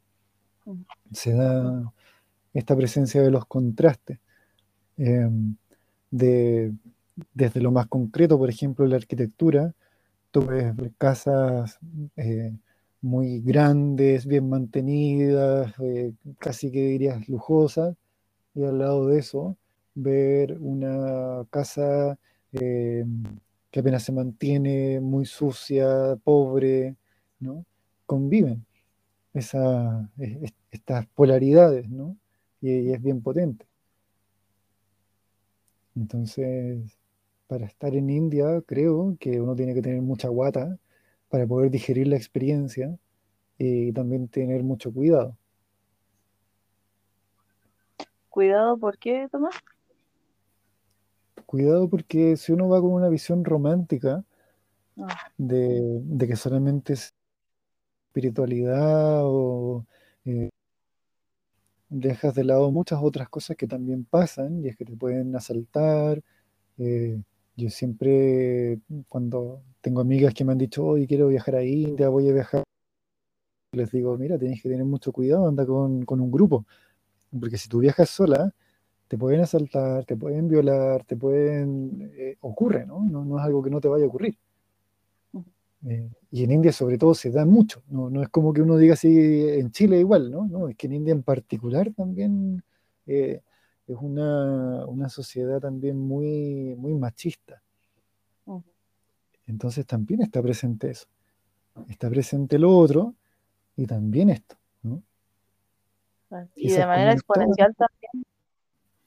Se 1.11 1.33
da 1.33 1.93
esta 2.53 2.75
presencia 2.75 3.21
de 3.21 3.31
los 3.31 3.45
contrastes. 3.45 4.19
Eh, 4.97 5.29
de, 6.09 6.73
desde 7.33 7.61
lo 7.61 7.71
más 7.71 7.87
concreto, 7.87 8.37
por 8.37 8.49
ejemplo, 8.49 8.85
la 8.85 8.95
arquitectura, 8.95 9.73
tú 10.31 10.45
ves 10.45 10.73
casas 10.97 11.77
eh, 12.15 12.53
muy 13.01 13.41
grandes, 13.41 14.25
bien 14.25 14.49
mantenidas, 14.49 15.73
eh, 15.79 16.13
casi 16.39 16.71
que 16.71 16.87
dirías 16.87 17.27
lujosas, 17.27 17.95
y 18.53 18.63
al 18.63 18.79
lado 18.79 19.07
de 19.07 19.19
eso, 19.19 19.57
ver 19.95 20.57
una 20.59 21.45
casa 21.49 22.17
eh, 22.59 23.05
que 23.71 23.79
apenas 23.79 24.03
se 24.03 24.11
mantiene 24.11 24.99
muy 25.01 25.25
sucia, 25.25 26.15
pobre, 26.23 26.95
¿no? 27.39 27.65
Conviven 28.05 28.65
esa, 29.33 30.09
estas 30.71 31.07
polaridades, 31.07 31.89
¿no? 31.89 32.17
Y, 32.61 32.71
y 32.71 32.93
es 32.93 33.01
bien 33.01 33.21
potente. 33.21 33.65
Entonces, 35.95 36.97
para 37.47 37.65
estar 37.65 37.95
en 37.95 38.09
India, 38.09 38.61
creo 38.65 39.17
que 39.19 39.39
uno 39.39 39.55
tiene 39.55 39.73
que 39.73 39.81
tener 39.81 40.01
mucha 40.01 40.27
guata 40.29 40.77
para 41.29 41.47
poder 41.47 41.71
digerir 41.71 42.07
la 42.07 42.17
experiencia 42.17 42.97
y 43.57 43.91
también 43.93 44.27
tener 44.27 44.63
mucho 44.63 44.91
cuidado. 44.93 45.37
¿Cuidado 48.29 48.77
por 48.77 48.97
qué, 48.97 49.29
Tomás? 49.31 49.55
Cuidado 51.45 51.89
porque 51.89 52.37
si 52.37 52.51
uno 52.51 52.67
va 52.69 52.81
con 52.81 52.91
una 52.91 53.09
visión 53.09 53.45
romántica 53.45 54.23
de, 55.37 56.01
de 56.03 56.27
que 56.27 56.35
solamente 56.35 56.93
es 56.93 57.13
espiritualidad 58.09 59.21
o 59.23 59.85
eh, 60.25 60.49
dejas 61.89 62.33
de 62.35 62.43
lado 62.43 62.71
muchas 62.71 62.99
otras 63.01 63.29
cosas 63.29 63.57
que 63.57 63.67
también 63.67 64.05
pasan 64.05 64.63
y 64.63 64.69
es 64.69 64.77
que 64.77 64.85
te 64.85 64.95
pueden 64.95 65.35
asaltar. 65.35 66.21
Eh, 66.77 67.19
yo 67.57 67.69
siempre, 67.69 68.79
cuando 69.09 69.61
tengo 69.81 70.01
amigas 70.01 70.33
que 70.33 70.43
me 70.45 70.51
han 70.53 70.57
dicho, 70.57 70.85
hoy 70.85 71.07
quiero 71.07 71.27
viajar 71.27 71.55
a 71.55 71.63
India, 71.63 72.09
voy 72.09 72.29
a 72.29 72.33
viajar, 72.33 72.63
les 73.73 73.91
digo, 73.91 74.17
mira, 74.17 74.37
tienes 74.37 74.61
que 74.61 74.69
tener 74.69 74.85
mucho 74.85 75.11
cuidado, 75.11 75.47
anda 75.47 75.65
con, 75.65 76.03
con 76.05 76.19
un 76.21 76.31
grupo, 76.31 76.65
porque 77.39 77.57
si 77.57 77.69
tú 77.69 77.79
viajas 77.79 78.09
sola, 78.09 78.53
te 79.07 79.17
pueden 79.17 79.41
asaltar, 79.41 80.05
te 80.05 80.15
pueden 80.15 80.47
violar, 80.47 81.03
te 81.03 81.15
pueden... 81.15 82.11
Eh, 82.15 82.37
ocurre, 82.41 82.85
¿no? 82.85 83.03
¿no? 83.03 83.23
¿no? 83.23 83.37
es 83.37 83.45
algo 83.45 83.61
que 83.61 83.69
no 83.69 83.79
te 83.79 83.87
vaya 83.87 84.05
a 84.05 84.07
ocurrir. 84.07 84.37
Eh, 85.87 86.09
y 86.31 86.43
en 86.43 86.51
India 86.51 86.71
sobre 86.71 86.97
todo 86.97 87.13
se 87.13 87.29
da 87.29 87.45
mucho, 87.45 87.83
no, 87.89 88.09
no 88.09 88.23
es 88.23 88.29
como 88.29 88.51
que 88.53 88.61
uno 88.61 88.75
diga 88.75 88.95
así, 88.95 89.47
en 89.49 89.69
Chile 89.71 89.99
igual, 89.99 90.31
¿no? 90.31 90.47
no 90.47 90.67
es 90.67 90.75
que 90.75 90.87
en 90.87 90.93
India 90.93 91.11
en 91.11 91.21
particular 91.21 91.91
también 91.95 92.63
eh, 93.05 93.41
es 93.87 93.97
una, 93.99 94.83
una, 94.87 95.09
sociedad 95.09 95.59
también 95.59 95.99
muy, 95.99 96.75
muy 96.75 96.95
machista. 96.95 97.61
Entonces 99.47 99.85
también 99.85 100.23
está 100.23 100.41
presente 100.41 100.89
eso. 100.89 101.05
Está 101.87 102.09
presente 102.09 102.57
lo 102.57 102.75
otro 102.75 103.13
y 103.75 103.85
también 103.85 104.31
esto, 104.31 104.55
¿no? 104.81 105.03
Y, 106.55 106.71
de 106.71 106.85
manera 106.87 107.13
exponencial 107.13 107.75
también 107.75 108.25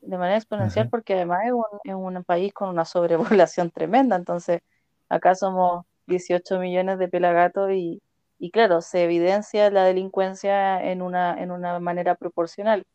de 0.09 0.17
manera 0.17 0.39
exponencial 0.39 0.89
porque 0.89 1.15
además 1.15 1.41
es 1.45 1.53
un, 1.53 2.17
un, 2.17 2.25
país 2.25 2.53
con 2.55 2.71
una 2.71 2.87
sobrepoblación 2.87 3.71
tremenda, 3.75 4.17
entonces 4.17 4.63
acá 5.09 5.35
somos 5.35 5.85
18 6.07 6.59
millones 6.59 6.99
de 6.99 7.09
pelagatos 7.09 7.71
y, 7.73 8.01
y 8.39 8.51
claro, 8.51 8.81
se 8.81 9.05
evidencia 9.05 9.71
la 9.71 9.85
delincuencia 9.85 10.83
en 10.83 11.03
una, 11.03 11.41
en 11.43 11.51
una 11.51 11.79
manera 11.79 12.15
proporcional. 12.15 12.87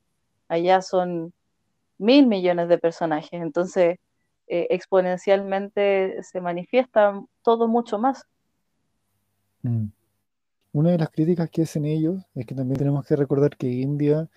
Allá 0.48 0.82
son 0.82 1.34
mil 2.00 2.26
millones 2.26 2.68
de 2.68 2.80
personajes, 2.80 3.34
entonces 3.34 4.00
eh, 4.48 4.68
exponencialmente 4.72 6.24
se 6.24 6.42
manifiesta 6.42 7.22
todo 7.44 7.68
mucho 7.68 8.00
más. 8.00 8.26
Mm. 9.62 9.86
Una 10.72 10.90
de 10.90 10.98
las 10.98 11.12
críticas 11.12 11.52
que 11.52 11.62
hacen 11.62 11.86
ellos 11.86 12.24
es 12.34 12.48
que 12.48 12.56
también 12.56 12.80
tenemos 12.80 13.06
que 13.06 13.16
recordar 13.16 13.56
que 13.56 13.68
India 13.68 14.28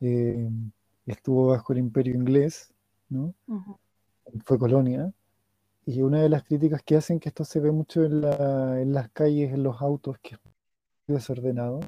eh, 0.00 0.48
estuvo 1.12 1.48
bajo 1.48 1.72
el 1.72 1.78
imperio 1.78 2.14
inglés, 2.14 2.72
¿no? 3.08 3.34
Fue 4.44 4.58
colonia. 4.58 5.12
Y 5.86 6.02
una 6.02 6.20
de 6.20 6.28
las 6.28 6.42
críticas 6.42 6.82
que 6.82 6.96
hacen 6.96 7.20
que 7.20 7.28
esto 7.28 7.44
se 7.44 7.60
ve 7.60 7.70
mucho 7.70 8.04
en, 8.04 8.20
la, 8.20 8.80
en 8.80 8.92
las 8.92 9.08
calles, 9.10 9.52
en 9.52 9.62
los 9.62 9.80
autos, 9.80 10.18
que 10.20 10.34
es 10.34 10.40
muy 11.06 11.16
desordenado, 11.16 11.80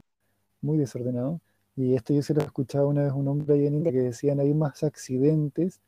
muy 0.61 0.79
desordenado. 0.79 1.41
Y 1.77 1.95
esto 1.95 2.13
yo 2.15 2.23
se 2.23 2.35
lo 2.35 2.43
escuchaba 2.43 2.87
una 2.87 3.03
vez 3.05 3.13
un 3.13 3.29
hombre 3.29 3.55
ahí 3.55 3.67
en 3.67 3.75
India 3.75 3.93
que 3.93 3.99
decían 4.03 4.41
hay 4.41 4.55
más 4.55 4.83
accidentes, 4.83 5.81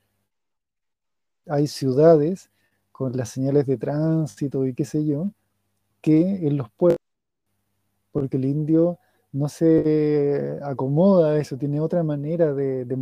hay 1.47 1.67
ciudades 1.67 2.51
con 2.93 3.17
las 3.17 3.31
señales 3.31 3.67
de 3.67 3.77
tránsito 3.77 4.67
y 4.67 4.75
qué 4.75 4.85
sé 4.85 5.05
yo, 5.07 5.31
que 6.01 6.47
en 6.47 6.57
los 6.57 6.71
pueblos, 6.71 6.99
porque 8.13 8.37
el 8.37 8.45
indio 8.45 8.99
no 9.33 9.49
se 9.49 10.59
acomoda 10.63 11.33
a 11.33 11.39
eso, 11.39 11.57
tiene 11.57 11.81
otra 11.81 12.03
manera 12.03 12.53
de, 12.53 12.85
de 12.85 12.97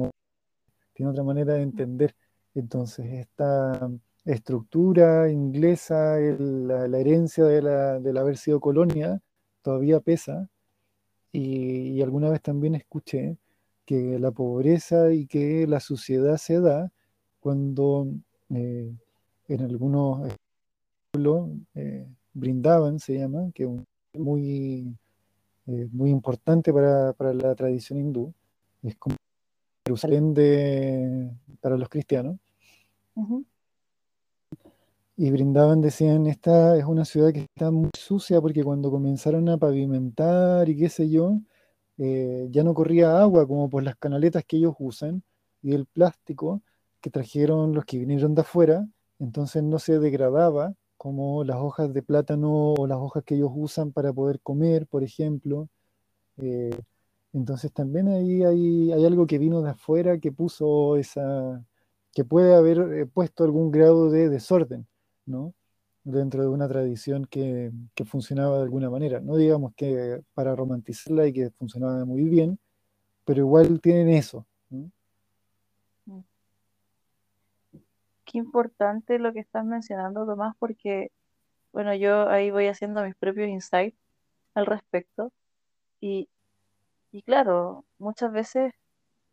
tiene 0.98 1.12
otra 1.12 1.22
manera 1.22 1.54
de 1.54 1.62
entender. 1.62 2.16
Entonces, 2.56 3.06
esta 3.06 3.88
estructura 4.24 5.30
inglesa, 5.30 6.16
la, 6.18 6.98
herencia 6.98 7.44
de, 7.44 7.62
la, 7.62 8.00
del 8.00 8.16
haber 8.16 8.36
sido 8.36 8.58
colonia, 8.58 9.22
todavía 9.62 10.00
pesa. 10.00 10.48
Y, 11.30 12.02
alguna 12.02 12.30
vez 12.30 12.42
también 12.42 12.74
escuché 12.74 13.38
que 13.86 14.18
la 14.18 14.32
pobreza 14.32 15.12
y 15.12 15.26
que 15.28 15.68
la 15.68 15.78
suciedad 15.78 16.36
se 16.36 16.60
da 16.60 16.90
cuando 17.38 18.08
eh, 18.50 18.92
en 19.46 19.60
algunos 19.62 20.32
pueblos 21.12 21.50
eh, 21.76 22.08
brindaban, 22.34 22.98
se 22.98 23.18
llama, 23.18 23.52
que 23.54 23.64
es 23.64 24.20
muy, 24.20 24.96
eh, 25.68 25.88
muy 25.92 26.10
importante 26.10 26.72
para, 26.72 27.12
para, 27.12 27.32
la 27.34 27.54
tradición 27.54 28.00
hindú, 28.00 28.34
es 28.82 28.96
como 28.96 29.17
Jerusalén 29.88 30.34
de, 30.34 31.30
para 31.62 31.78
los 31.78 31.88
cristianos. 31.88 32.36
Y 35.16 35.30
brindaban, 35.30 35.80
decían, 35.80 36.26
esta 36.26 36.76
es 36.76 36.84
una 36.84 37.06
ciudad 37.06 37.32
que 37.32 37.40
está 37.40 37.70
muy 37.70 37.90
sucia 37.98 38.40
porque 38.40 38.62
cuando 38.62 38.90
comenzaron 38.90 39.48
a 39.48 39.56
pavimentar 39.56 40.68
y 40.68 40.76
qué 40.76 40.90
sé 40.90 41.08
yo, 41.08 41.40
eh, 41.96 42.48
ya 42.50 42.62
no 42.62 42.74
corría 42.74 43.18
agua 43.18 43.46
como 43.46 43.68
por 43.70 43.82
las 43.82 43.96
canaletas 43.96 44.44
que 44.44 44.58
ellos 44.58 44.74
usan 44.78 45.22
y 45.62 45.72
el 45.74 45.86
plástico 45.86 46.62
que 47.00 47.10
trajeron 47.10 47.72
los 47.72 47.84
que 47.86 47.98
vinieron 47.98 48.34
de 48.34 48.42
afuera, 48.42 48.86
entonces 49.18 49.62
no 49.62 49.78
se 49.78 49.98
degradaba 49.98 50.74
como 50.98 51.44
las 51.44 51.56
hojas 51.56 51.92
de 51.94 52.02
plátano 52.02 52.74
o 52.74 52.86
las 52.86 52.98
hojas 52.98 53.24
que 53.24 53.36
ellos 53.36 53.50
usan 53.54 53.90
para 53.92 54.12
poder 54.12 54.40
comer, 54.40 54.86
por 54.86 55.02
ejemplo. 55.02 55.68
Eh, 56.36 56.78
entonces 57.38 57.72
también 57.72 58.08
ahí 58.08 58.42
hay, 58.42 58.92
algo 59.04 59.26
que 59.26 59.38
vino 59.38 59.62
de 59.62 59.70
afuera 59.70 60.18
que 60.18 60.32
puso 60.32 60.96
esa, 60.96 61.64
que 62.12 62.24
puede 62.24 62.54
haber 62.54 62.78
eh, 62.92 63.06
puesto 63.06 63.44
algún 63.44 63.70
grado 63.70 64.10
de 64.10 64.28
desorden, 64.28 64.86
¿no? 65.24 65.54
Dentro 66.02 66.42
de 66.42 66.48
una 66.48 66.68
tradición 66.68 67.26
que, 67.26 67.72
funcionaba 68.06 68.56
de 68.56 68.64
alguna 68.64 68.90
manera. 68.90 69.20
No 69.20 69.36
digamos 69.36 69.72
que 69.76 70.22
para 70.34 70.56
romantizarla 70.56 71.26
y 71.28 71.32
que 71.32 71.50
funcionaba 71.50 72.04
muy 72.04 72.24
bien, 72.24 72.58
pero 73.24 73.40
igual 73.40 73.80
tienen 73.80 74.08
eso. 74.08 74.46
Mm. 74.70 74.86
Qué 78.24 78.38
importante 78.38 79.18
lo 79.18 79.32
que 79.32 79.40
estás 79.40 79.64
mencionando, 79.64 80.26
Tomás, 80.26 80.54
porque, 80.58 81.12
bueno, 81.72 81.94
yo 81.94 82.28
ahí 82.28 82.50
voy 82.50 82.66
haciendo 82.66 83.04
mis 83.04 83.14
propios 83.14 83.48
insights 83.48 83.96
al 84.54 84.66
respecto. 84.66 85.32
Y, 86.00 86.28
y 87.12 87.22
claro, 87.22 87.84
muchas 87.98 88.32
veces 88.32 88.72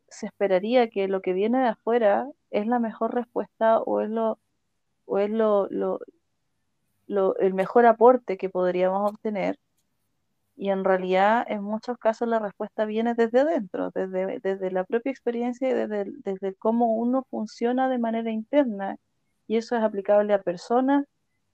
se 0.09 0.27
esperaría 0.27 0.89
que 0.89 1.07
lo 1.07 1.21
que 1.21 1.33
viene 1.33 1.59
de 1.59 1.69
afuera 1.69 2.29
es 2.51 2.67
la 2.67 2.79
mejor 2.79 3.13
respuesta 3.15 3.79
o 3.79 4.01
es 4.01 4.09
lo, 4.09 4.39
o 5.05 5.19
es 5.19 5.29
lo, 5.29 5.67
lo, 5.69 7.37
el 7.37 7.53
mejor 7.53 7.85
aporte 7.85 8.37
que 8.37 8.49
podríamos 8.49 9.11
obtener. 9.11 9.59
Y 10.57 10.69
en 10.69 10.85
realidad, 10.85 11.45
en 11.49 11.63
muchos 11.63 11.97
casos, 11.97 12.27
la 12.29 12.39
respuesta 12.39 12.85
viene 12.85 13.13
desde 13.13 13.43
dentro, 13.45 13.91
desde, 13.93 14.39
desde 14.39 14.71
la 14.71 14.85
propia 14.85 15.11
experiencia 15.11 15.69
y 15.69 15.73
desde, 15.73 16.05
desde 16.23 16.55
cómo 16.55 16.95
uno 16.95 17.25
funciona 17.29 17.89
de 17.89 17.97
manera 17.99 18.31
interna. 18.31 18.97
Y 19.47 19.57
eso 19.57 19.75
es 19.75 19.83
aplicable 19.83 20.33
a 20.33 20.41
personas, 20.41 21.05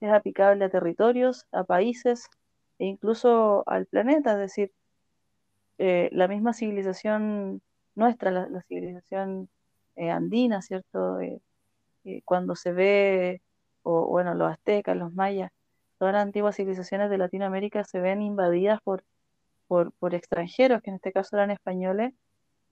es 0.02 0.12
aplicable 0.12 0.66
a 0.66 0.70
territorios, 0.70 1.46
a 1.52 1.64
países 1.64 2.28
e 2.80 2.86
incluso 2.86 3.64
al 3.68 3.88
planeta. 3.88 4.34
Es 4.34 4.40
decir, 4.40 4.72
eh, 5.84 6.10
la 6.12 6.28
misma 6.28 6.54
civilización 6.54 7.60
nuestra, 7.96 8.30
la, 8.30 8.62
civilización 8.68 9.50
eh, 9.96 10.12
andina, 10.12 10.62
¿cierto? 10.62 11.20
Eh, 11.20 11.42
cuando 12.24 12.56
se 12.56 12.72
ve, 12.72 13.42
o 13.82 14.06
bueno, 14.08 14.36
los 14.36 14.52
aztecas, 14.52 14.96
los 14.96 15.12
mayas, 15.12 15.52
todas 15.98 16.14
las 16.14 16.22
antiguas 16.22 16.56
civilizaciones 16.56 17.10
de 17.10 17.18
Latinoamérica 17.18 17.84
se 17.84 18.00
ven 18.00 18.22
invadidas 18.22 18.80
por, 18.84 19.04
por, 19.68 19.92
por 19.94 20.14
extranjeros, 20.14 20.84
que 20.84 20.92
en 20.92 20.98
este 20.98 21.12
caso 21.12 21.36
eran 21.36 21.50
españoles, 21.50 22.14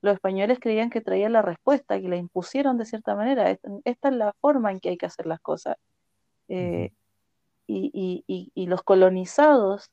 los 0.01 0.14
españoles 0.14 0.60
creían 0.62 0.91
que 0.91 1.01
traían 1.01 1.34
la 1.34 1.41
respuesta, 1.41 1.99
que 1.99 2.10
la 2.10 2.18
impusieron 2.18 2.78
de 2.78 2.86
cierta 2.86 3.16
manera. 3.16 3.49
Esta, 3.49 3.70
esta 3.86 4.10
es 4.10 4.16
la 4.16 4.34
forma 4.39 4.72
en 4.72 4.80
que 4.80 4.89
hay 4.89 4.97
que 4.97 5.07
hacer 5.07 5.26
las 5.26 5.39
cosas. 5.41 5.78
y, 6.47 6.91
y, 7.68 8.24
y, 8.28 8.51
y, 8.55 8.68
los 8.68 8.84
colonizados, 8.84 9.89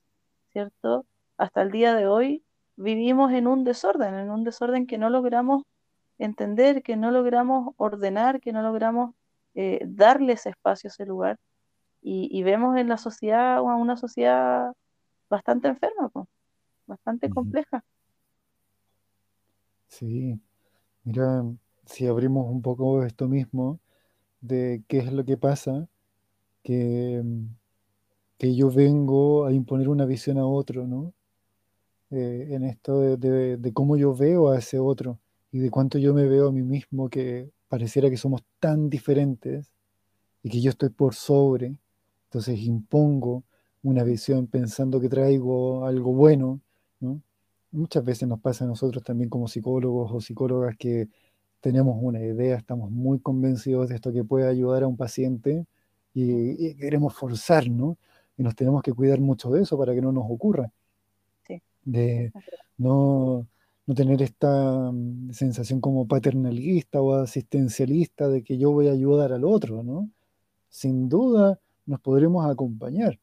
¿cierto? 0.51 1.05
Hasta 1.37 1.61
el 1.63 1.71
día 1.71 1.95
de 1.95 2.07
hoy 2.07 2.43
vivimos 2.77 3.33
en 3.33 3.47
un 3.47 3.63
desorden, 3.63 4.13
en 4.15 4.29
un 4.31 4.43
desorden 4.43 4.87
que 4.87 4.97
no 4.97 5.09
logramos 5.09 5.63
entender, 6.17 6.83
que 6.83 6.95
no 6.95 7.11
logramos 7.11 7.73
ordenar, 7.77 8.39
que 8.39 8.53
no 8.53 8.61
logramos 8.61 9.13
eh, 9.55 9.81
darle 9.85 10.33
ese 10.33 10.49
espacio, 10.49 10.87
ese 10.87 11.05
lugar. 11.05 11.37
Y, 12.01 12.41
vemos 12.43 12.77
en 12.77 12.87
la 12.87 12.97
sociedad 12.97 13.61
una 13.61 13.97
sociedad 13.97 14.71
bastante 15.29 15.67
enferma, 15.67 16.09
bastante 16.85 17.29
compleja. 17.29 17.83
Sí, 19.87 20.39
mira, 21.03 21.43
si 21.85 22.07
abrimos 22.07 22.49
un 22.49 22.61
poco 22.61 23.03
esto 23.03 23.27
mismo 23.27 23.81
de 24.39 24.83
qué 24.87 24.99
es 24.99 25.11
lo 25.11 25.25
que 25.25 25.35
pasa, 25.35 25.89
que, 26.63 27.21
que 28.37 28.55
yo 28.55 28.71
vengo 28.71 29.45
a 29.45 29.51
imponer 29.51 29.89
una 29.89 30.05
visión 30.05 30.37
a 30.37 30.45
otro, 30.45 30.87
¿no? 30.87 31.13
Eh, 32.11 32.47
en 32.51 32.63
esto 32.63 33.17
de, 33.17 33.71
cómo 33.73 33.97
yo 33.97 34.15
veo 34.15 34.49
a 34.49 34.59
ese 34.59 34.79
otro 34.79 35.19
y 35.51 35.59
de 35.59 35.69
cuánto 35.69 35.97
yo 35.97 36.13
me 36.13 36.25
veo 36.25 36.47
a 36.49 36.51
mí 36.51 36.63
mismo 36.63 37.09
que 37.09 37.51
pareciera 37.67 38.09
que 38.09 38.17
somos 38.17 38.43
tan 38.59 38.89
diferentes 38.89 39.71
y 40.43 40.49
que 40.49 40.61
yo 40.61 40.71
estoy 40.71 40.89
por 40.89 41.15
sobre, 41.15 41.75
entonces 42.25 42.59
impongo 42.61 43.43
una 43.83 44.03
visión 44.03 44.47
pensando 44.47 45.01
que 45.01 45.09
traigo 45.09 45.85
algo 45.85 46.13
bueno 46.13 46.61
Muchas 47.71 48.03
veces 48.03 48.27
nos 48.27 48.39
pasa 48.39 48.63
a 48.63 48.67
nosotros 48.67 49.03
también 49.03 49.29
como 49.29 49.47
psicólogos 49.47 50.11
o 50.13 50.21
psicólogas 50.21 50.75
que 50.77 51.09
tenemos 51.59 51.97
una 52.01 52.19
idea, 52.19 52.55
estamos 52.55 52.89
muy 52.91 53.19
convencidos 53.19 53.89
de 53.89 53.95
esto 53.95 54.13
que 54.13 54.23
puede 54.23 54.47
ayudar 54.47 54.83
a 54.83 54.87
un 54.87 54.95
paciente 54.97 55.65
y, 56.13 56.75
queremos 56.75 57.13
forzar, 57.13 57.69
¿no? 57.69 57.97
Y 58.37 58.43
nos 58.43 58.55
tenemos 58.55 58.81
que 58.83 58.93
cuidar 58.93 59.19
mucho 59.19 59.51
de 59.51 59.61
eso 59.63 59.77
para 59.77 59.93
que 59.93 60.01
no 60.01 60.11
nos 60.11 60.25
ocurra. 60.29 60.71
De 61.87 62.31
no, 62.77 63.47
no 63.85 63.95
tener 63.95 64.21
esta 64.21 64.91
mm, 64.91 65.31
sensación 65.31 65.81
como 65.81 66.07
paternalista 66.07 67.01
o 67.01 67.13
asistencialista 67.15 68.27
de 68.27 68.43
que 68.43 68.57
yo 68.57 68.71
voy 68.71 68.89
a 68.89 68.91
ayudar 68.91 69.31
al 69.33 69.45
otro, 69.45 69.83
¿no? 69.83 70.09
Sin 70.69 71.09
duda 71.09 71.59
nos 71.85 72.01
podremos 72.01 72.45
acompañar 72.45 73.19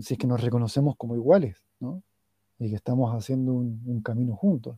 si 0.00 0.14
es 0.14 0.18
que 0.18 0.26
nos 0.26 0.42
reconocemos 0.42 0.96
como 0.96 1.14
iguales, 1.14 1.56
¿no? 1.80 2.02
Y 2.58 2.70
que 2.70 2.76
estamos 2.76 3.14
haciendo 3.14 3.52
un, 3.52 4.00
camino 4.02 4.34
juntos. 4.34 4.76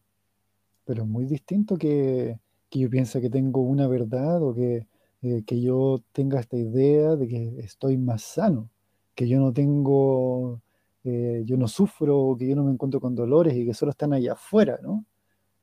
Pero 0.84 1.02
es 1.02 1.08
muy 1.08 1.24
distinto 1.24 1.76
que, 1.76 2.38
que, 2.68 2.78
yo 2.78 2.90
piense 2.90 3.20
que 3.20 3.30
tengo 3.30 3.60
una 3.60 3.86
verdad 3.86 4.42
o 4.42 4.54
que, 4.54 4.86
eh, 5.22 5.42
que 5.46 5.60
yo 5.60 6.02
tenga 6.12 6.40
esta 6.40 6.56
idea 6.56 7.16
de 7.16 7.28
que 7.28 7.60
estoy 7.60 7.96
más 7.96 8.22
sano, 8.22 8.68
que 9.14 9.28
yo 9.28 9.40
no 9.40 9.52
tengo 9.52 10.60
yo 11.02 11.56
no 11.56 11.66
sufro, 11.66 12.36
que 12.38 12.48
yo 12.48 12.56
no 12.56 12.64
me 12.64 12.72
encuentro 12.72 13.00
con 13.00 13.14
dolores 13.14 13.54
y 13.54 13.64
que 13.64 13.74
solo 13.74 13.90
están 13.90 14.12
allá 14.12 14.34
afuera, 14.34 14.78
¿no? 14.82 15.04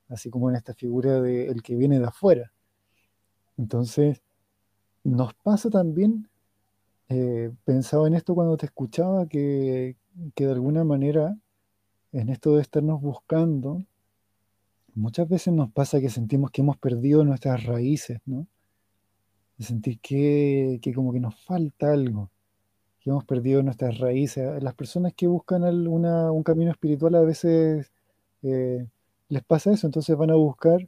Así 0.10 0.30
como 0.30 0.50
en 0.50 0.56
esta 0.56 0.74
figura 0.74 1.22
del 1.22 1.50
el 1.50 1.62
que 1.62 1.76
viene 1.76 2.00
de 2.00 2.06
afuera. 2.06 2.52
Entonces, 3.58 4.22
nos 5.04 5.34
pasa 5.36 5.70
también, 5.70 6.30
eh, 7.10 7.52
pensaba 7.66 8.08
en 8.08 8.16
esto 8.16 8.36
cuando 8.36 8.58
te 8.58 8.66
escuchaba, 8.66 9.28
que, 9.28 9.96
que 10.36 10.46
de 10.46 10.52
alguna 10.52 10.84
manera, 10.84 11.38
en 12.12 12.30
esto 12.30 12.56
de 12.56 12.62
estarnos 12.62 13.02
buscando, 13.02 13.84
muchas 14.96 15.30
veces 15.30 15.54
nos 15.54 15.72
pasa 15.72 16.00
que 16.00 16.10
sentimos 16.10 16.52
que 16.52 16.62
hemos 16.62 16.78
perdido 16.78 17.24
nuestras 17.24 17.64
raíces, 17.66 18.20
¿no? 18.26 18.48
De 19.58 19.66
sentir 19.66 20.00
que, 20.00 20.80
que 20.82 20.94
como 20.94 21.14
que 21.14 21.20
nos 21.20 21.36
falta 21.44 21.92
algo 21.92 22.32
hemos 23.12 23.26
perdido 23.26 23.64
nuestras 23.64 23.98
raíces. 24.00 24.62
Las 24.62 24.74
personas 24.74 25.14
que 25.14 25.28
buscan 25.28 25.64
un 25.64 26.44
camino 26.44 26.72
espiritual 26.72 27.16
a 27.16 27.22
veces 27.22 27.92
eh, 28.44 28.86
les 29.30 29.44
pasa 29.44 29.72
eso, 29.72 29.88
entonces 29.88 30.16
van 30.18 30.32
a 30.32 30.36
buscar 30.36 30.88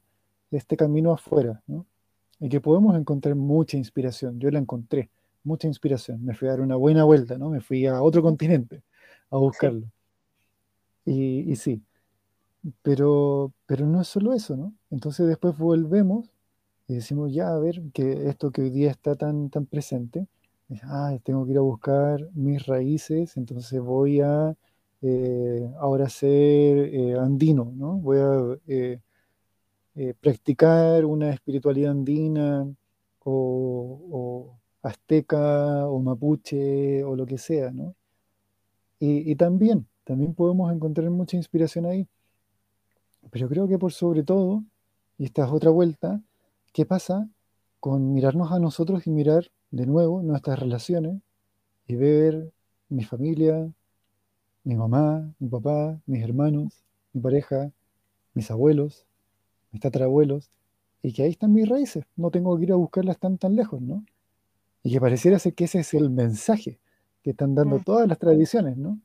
este 0.52 0.78
camino 0.78 1.12
afuera, 1.12 1.62
¿no? 1.68 1.86
Y 2.40 2.50
que 2.50 2.62
podemos 2.62 2.96
encontrar 2.98 3.36
mucha 3.36 3.78
inspiración. 3.78 4.40
Yo 4.40 4.50
la 4.50 4.60
encontré, 4.60 5.10
mucha 5.44 5.68
inspiración. 5.68 6.24
Me 6.24 6.34
fui 6.34 6.48
a 6.48 6.52
dar 6.52 6.62
una 6.62 6.76
buena 6.76 7.04
vuelta, 7.04 7.38
¿no? 7.38 7.50
Me 7.50 7.62
fui 7.62 7.86
a 7.86 8.02
otro 8.02 8.22
continente 8.22 8.82
a 9.30 9.38
buscarlo. 9.38 9.88
Y, 11.06 11.56
sí, 11.56 11.82
pero, 12.82 13.52
pero 13.66 13.86
no 13.88 14.02
es 14.02 14.08
solo 14.08 14.34
eso, 14.34 14.56
¿no? 14.56 14.74
Entonces 14.92 15.28
después 15.28 15.58
volvemos 15.58 16.30
y 16.88 16.96
decimos, 16.96 17.34
ya, 17.34 17.50
a 17.50 17.58
ver, 17.60 17.82
que 17.94 18.30
esto 18.30 18.52
que 18.52 18.62
hoy 18.62 18.70
día 18.70 18.92
está 18.92 19.16
tan, 19.16 19.50
tan 19.50 19.66
presente, 19.66 20.28
ah, 20.84 21.18
tengo 21.24 21.46
que 21.46 21.52
ir 21.52 21.58
a 21.58 21.62
buscar 21.62 22.30
mis 22.34 22.66
raíces, 22.66 23.38
entonces 23.38 23.80
voy 23.82 24.22
a 24.22 24.56
eh, 25.02 25.72
ahora 25.80 26.10
ser 26.10 26.78
eh, 26.94 27.16
andino, 27.18 27.72
¿no? 27.76 27.94
Voy 27.98 28.18
a 28.20 28.60
eh, 28.68 30.14
practicar 30.20 31.06
una 31.06 31.30
espiritualidad 31.32 31.92
andina 31.92 32.68
o, 33.24 34.56
azteca 34.82 35.88
o 35.88 36.00
mapuche 36.00 37.04
o 37.04 37.16
lo 37.16 37.26
que 37.26 37.38
sea, 37.38 37.72
¿no? 37.72 37.96
Y, 39.00 39.32
y, 39.32 39.36
también, 39.36 39.88
también 40.04 40.34
podemos 40.34 40.72
encontrar 40.74 41.10
mucha 41.10 41.38
inspiración 41.38 41.86
ahí. 41.86 42.08
Pero 43.32 43.48
creo 43.50 43.68
que 43.68 43.78
por 43.78 43.94
sobre 43.94 44.24
todo, 44.24 44.64
y 45.18 45.26
esta 45.26 45.46
es 45.46 45.52
otra 45.52 45.70
vuelta, 45.72 46.22
¿qué 46.74 46.86
pasa 46.86 47.30
con 47.80 48.14
mirarnos 48.14 48.52
a 48.52 48.60
nosotros 48.60 49.08
y 49.08 49.12
mirar 49.12 49.52
de 49.72 49.86
nuevo 49.86 50.22
nuestras 50.22 50.60
relaciones 50.60 51.22
y 51.88 51.96
ver 51.96 52.52
mi 52.90 53.04
familia, 53.04 53.72
mi 54.64 54.76
mamá, 54.76 55.32
mi 55.40 55.50
papá, 55.50 56.00
mis 56.06 56.24
hermanos, 56.24 56.84
mi 57.14 57.22
pareja, 57.22 57.72
mis 58.34 58.50
abuelos, 58.52 59.06
mis 59.72 59.82
tatarabuelos, 59.82 60.50
y 61.02 61.14
que 61.14 61.24
ahí 61.24 61.32
están 61.32 61.54
mis 61.54 61.68
raíces, 61.68 62.06
no 62.16 62.32
tengo 62.32 62.58
que 62.58 62.64
ir 62.64 62.72
a 62.72 62.76
buscarlas 62.76 63.18
tan 63.18 63.38
tan 63.38 63.56
lejos, 63.56 63.82
¿no? 63.82 64.04
Y 64.84 64.92
que 64.92 65.02
pareciera 65.02 65.40
ser 65.40 65.54
que 65.54 65.66
ese 65.66 65.80
es 65.80 65.94
el 65.94 66.10
mensaje 66.10 66.80
que 67.24 67.32
están 67.32 67.56
dando 67.56 67.80
todas 67.80 68.08
las 68.08 68.18
tradiciones, 68.18 68.78
¿no? 68.78 69.00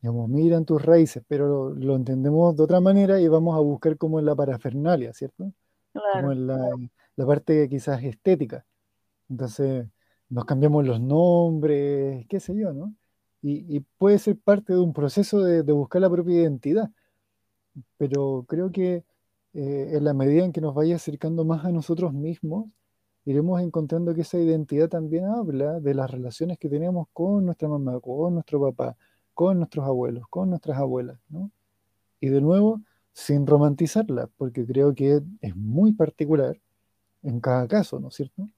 Digamos, 0.00 0.28
miran 0.28 0.64
tus 0.64 0.80
raíces, 0.82 1.22
pero 1.26 1.70
lo, 1.70 1.96
entendemos 1.96 2.56
de 2.56 2.62
otra 2.62 2.80
manera 2.80 3.20
y 3.20 3.26
vamos 3.28 3.56
a 3.56 3.60
buscar 3.60 3.96
como 3.96 4.20
en 4.20 4.26
la 4.26 4.34
parafernalia, 4.34 5.12
¿cierto? 5.12 5.52
Como 5.92 6.32
en 6.32 6.46
la, 6.46 6.70
la 7.16 7.26
parte 7.26 7.68
quizás 7.68 8.02
estética. 8.04 8.64
Entonces, 9.28 9.86
nos 10.30 10.44
cambiamos 10.44 10.86
los 10.86 11.00
nombres, 11.00 12.26
qué 12.28 12.40
sé 12.40 12.54
yo, 12.56 12.72
¿no? 12.72 12.94
Y, 13.42 13.80
puede 13.98 14.18
ser 14.18 14.36
parte 14.38 14.72
de 14.72 14.80
un 14.80 14.92
proceso 14.92 15.40
de, 15.42 15.62
buscar 15.72 16.02
la 16.02 16.10
propia 16.10 16.40
identidad, 16.42 16.90
pero 17.96 18.44
creo 18.48 18.72
que 18.72 19.04
eh, 19.54 19.90
en 19.94 20.04
la 20.04 20.14
medida 20.14 20.44
en 20.44 20.52
que 20.52 20.60
nos 20.60 20.74
vaya 20.74 20.96
acercando 20.96 21.44
más 21.44 21.64
a 21.64 21.70
nosotros 21.72 22.12
mismos, 22.12 22.66
iremos 23.24 23.60
encontrando 23.62 24.14
que 24.14 24.22
esa 24.22 24.38
identidad 24.38 24.88
también 24.88 25.26
habla 25.26 25.80
de 25.80 25.94
las 25.94 26.10
relaciones 26.10 26.58
que 26.58 26.68
tenemos 26.68 27.08
con 27.12 27.44
nuestra 27.46 27.68
mamá, 27.68 28.00
con 28.00 28.34
nuestro 28.34 28.60
papá, 28.60 28.96
con 29.34 29.58
nuestros 29.58 29.86
abuelos, 29.86 30.24
con 30.30 30.50
nuestras 30.50 30.78
abuelas, 30.78 31.18
¿no? 31.28 31.50
Y 32.20 32.28
de 32.30 32.40
nuevo, 32.40 32.82
sin 33.12 33.46
romantizarla, 33.46 34.28
porque 34.36 34.66
creo 34.66 34.94
que 34.94 35.22
es 35.40 35.56
muy 35.56 35.92
particular 35.92 36.60
en 37.22 37.40
cada 37.40 37.68
caso, 37.68 38.00
¿no 38.00 38.08
es 38.08 38.14
cierto? 38.14 38.48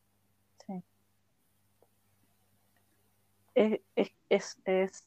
Es, 3.54 3.80
es, 4.28 5.06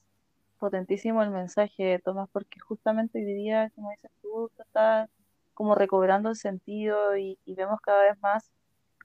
potentísimo 0.59 1.21
el 1.23 1.29
mensaje, 1.31 1.99
Tomás, 1.99 2.29
porque 2.31 2.59
justamente 2.59 3.19
hoy 3.19 3.25
día, 3.25 3.69
como 3.75 3.89
dices 3.91 4.11
tú, 4.21 4.49
está 4.59 5.09
como 5.53 5.75
recobrando 5.75 6.29
el 6.29 6.35
sentido 6.37 7.17
y, 7.17 7.37
vemos 7.45 7.81
cada 7.81 8.03
vez 8.03 8.19
más 8.21 8.49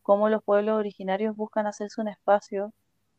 cómo 0.03 0.28
los 0.28 0.43
pueblos 0.43 0.78
originarios 0.78 1.36
buscan 1.36 1.66
hacerse 1.66 2.01
un 2.01 2.09
espacio 2.09 2.72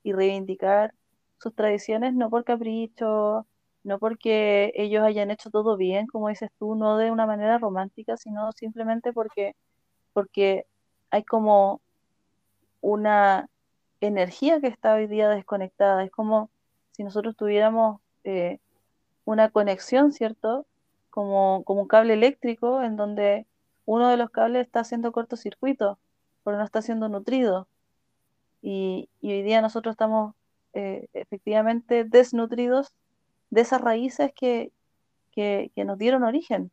y 0.04 0.14
reivindicar 0.14 0.94
sus 1.38 1.54
tradiciones, 1.56 2.14
no 2.14 2.30
por 2.30 2.46
capricho, 2.46 3.46
no 3.84 4.00
porque 4.00 4.72
ellos 4.76 5.04
hayan 5.04 5.32
hecho 5.32 5.50
todo 5.50 5.78
bien, 5.78 6.08
como 6.08 6.30
dices 6.30 6.50
tú, 6.60 6.76
no 6.76 6.98
de 6.98 7.12
una 7.12 7.26
manera 7.26 7.58
romántica, 7.58 8.18
sino 8.18 8.52
simplemente 8.54 9.14
porque, 9.14 9.56
porque 10.14 10.66
hay 11.12 11.24
como 11.24 11.82
una 12.82 13.50
energía 14.02 14.62
que 14.62 14.68
está 14.68 14.96
hoy 14.96 15.08
día 15.08 15.30
desconectada. 15.30 16.04
Es 16.04 16.12
como 16.12 16.50
si 16.92 17.04
nosotros 17.04 17.36
tuviéramos 17.36 18.02
eh, 18.24 18.60
una 19.26 19.50
conexión, 19.50 20.12
¿cierto? 20.12 20.66
Como, 21.10 21.64
como 21.66 21.82
un 21.82 21.88
cable 21.88 22.14
eléctrico 22.14 22.82
en 22.84 22.96
donde 22.96 23.46
uno 23.86 24.10
de 24.10 24.18
los 24.18 24.30
cables 24.30 24.66
está 24.66 24.82
haciendo 24.82 25.12
cortocircuito 25.12 26.00
porque 26.44 26.58
no 26.58 26.64
está 26.64 26.82
siendo 26.82 27.10
nutrido. 27.10 27.68
Y, 28.62 29.10
hoy 29.22 29.44
día 29.44 29.62
nosotros 29.62 29.94
estamos 29.94 30.36
eh, 30.74 31.08
efectivamente 31.14 32.04
desnutridos 32.04 32.94
de 33.50 33.62
esas 33.62 33.82
raíces 33.82 34.32
que, 34.34 34.72
que, 35.32 35.72
nos 35.86 35.98
dieron 35.98 36.24
origen. 36.24 36.72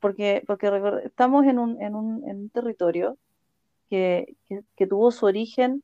Porque, 0.00 0.42
porque 0.46 0.70
estamos 1.04 1.46
en 1.46 1.58
un, 1.58 1.80
en 1.82 1.94
un, 1.94 2.28
en 2.28 2.36
un 2.36 2.50
territorio 2.50 3.16
que, 3.88 4.36
que, 4.76 4.86
tuvo 4.86 5.10
su 5.10 5.26
origen 5.26 5.82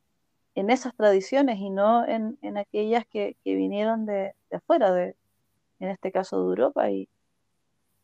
en 0.55 0.71
esas 0.71 0.95
tradiciones 0.95 1.59
y 1.59 1.71
no 1.71 2.07
en, 2.07 2.57
aquellas 2.57 3.07
que, 3.07 3.37
vinieron 3.45 4.07
de, 4.07 4.35
afuera, 4.51 4.93
de, 4.93 5.17
en 5.81 5.89
este 5.89 6.13
caso 6.13 6.39
de 6.43 6.49
Europa. 6.49 6.91
Y, 6.91 7.09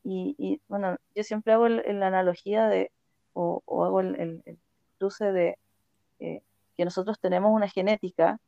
y, 0.05 0.61
bueno, 0.69 0.97
yo 1.15 1.23
siempre 1.25 1.53
hago 1.53 1.69
la 1.69 2.07
analogía 2.07 2.69
de, 2.69 2.91
o, 3.35 3.63
hago 3.85 4.01
el, 4.01 4.43
cruce 4.99 5.33
de 5.33 5.59
eh, 6.21 6.43
que 6.77 6.85
nosotros 6.85 7.19
tenemos 7.21 7.53
una 7.53 7.69
genética 7.69 8.41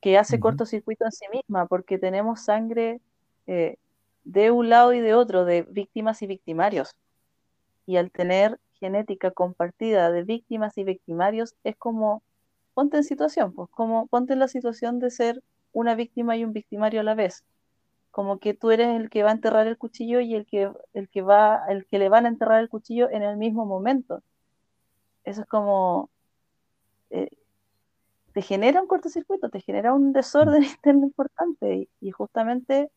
que 0.00 0.18
hace 0.18 0.40
cortocircuito 0.40 1.04
en 1.04 1.12
sí 1.12 1.26
misma, 1.32 1.66
porque 1.66 1.98
tenemos 1.98 2.40
sangre 2.42 3.00
eh, 3.46 3.76
de 4.24 4.50
un 4.50 4.68
lado 4.70 4.92
y 4.92 5.00
de 5.00 5.14
otro, 5.14 5.44
de 5.44 5.62
víctimas 5.62 6.22
y 6.22 6.26
victimarios. 6.26 6.94
Y 7.86 7.96
al 7.96 8.10
tener 8.10 8.58
genética 8.74 9.30
compartida 9.30 10.10
de 10.10 10.22
víctimas 10.24 10.78
y 10.78 10.84
victimarios, 10.84 11.54
es 11.64 11.76
como 11.76 12.22
ponte 12.80 12.96
en 12.96 13.04
situación, 13.04 13.52
pues 13.52 13.68
como 13.70 14.06
ponte 14.06 14.32
en 14.32 14.38
la 14.38 14.48
situación 14.48 15.00
de 15.00 15.10
ser 15.10 15.42
una 15.72 15.94
víctima 15.94 16.38
y 16.38 16.44
un 16.44 16.54
victimario 16.54 17.00
a 17.00 17.04
la 17.04 17.14
vez. 17.14 17.44
Como 18.10 18.38
que 18.38 18.54
tú 18.54 18.70
eres 18.70 18.88
el 18.98 19.10
que 19.10 19.22
va 19.22 19.28
a 19.28 19.32
enterrar 19.34 19.66
el 19.66 19.76
cuchillo 19.76 20.20
y 20.20 20.34
el 20.34 20.46
que, 20.46 20.72
el 20.94 21.10
que 21.10 21.20
va, 21.20 21.60
el 21.68 21.84
que 21.84 21.98
le 21.98 22.08
van 22.08 22.24
a 22.24 22.30
enterrar 22.30 22.58
el 22.60 22.70
cuchillo 22.70 23.10
en 23.10 23.22
el 23.22 23.36
mismo 23.36 23.66
momento. 23.66 24.22
Eso 25.24 25.42
es 25.42 25.46
como 25.46 26.08
eh, 27.10 27.28
te 28.32 28.40
genera 28.40 28.80
un 28.80 28.88
cortocircuito, 28.88 29.50
te 29.50 29.60
genera 29.60 29.92
un 29.92 30.14
desorden 30.14 30.62
interno 30.64 31.04
importante 31.04 31.90
y, 32.00 32.10
justamente 32.12 32.90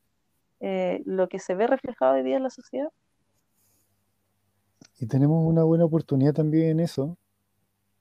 eh, 0.61 1.03
lo 1.05 1.27
que 1.27 1.39
se 1.39 1.55
ve 1.55 1.67
reflejado 1.67 2.13
hoy 2.13 2.23
día 2.23 2.37
en 2.37 2.43
la 2.43 2.49
sociedad. 2.49 2.89
Y 4.97 5.07
tenemos 5.07 5.45
una 5.45 5.63
buena 5.65 5.83
oportunidad 5.83 6.33
también 6.33 6.69
en 6.69 6.79
eso, 6.79 7.17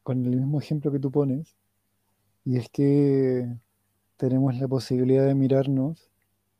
con 0.04 0.24
el 0.24 0.36
mismo 0.36 0.60
ejemplo 0.60 0.92
que 0.92 0.98
tú 0.98 1.10
pones, 1.10 1.56
y 2.44 2.56
es 2.56 2.68
que 2.68 3.48
tenemos 4.16 4.58
la 4.58 4.68
posibilidad 4.68 5.26
de 5.26 5.34
mirarnos 5.34 6.10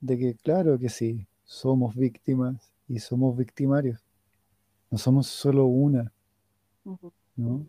de 0.01 0.19
que 0.19 0.35
claro 0.35 0.79
que 0.79 0.89
sí, 0.89 1.27
somos 1.45 1.95
víctimas 1.95 2.73
y 2.89 2.99
somos 2.99 3.37
victimarios. 3.37 4.05
No 4.91 4.99
somos 4.99 5.27
solo 5.27 5.67
una, 5.67 6.13
¿no? 7.37 7.67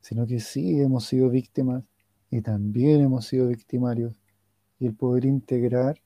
Sino 0.00 0.26
que 0.26 0.40
sí 0.40 0.80
hemos 0.80 1.06
sido 1.06 1.30
víctimas 1.30 1.84
y 2.30 2.42
también 2.42 3.00
hemos 3.00 3.26
sido 3.26 3.48
victimarios. 3.48 4.14
Y 4.78 4.86
el 4.86 4.94
poder 4.94 5.24
integrar 5.24 6.00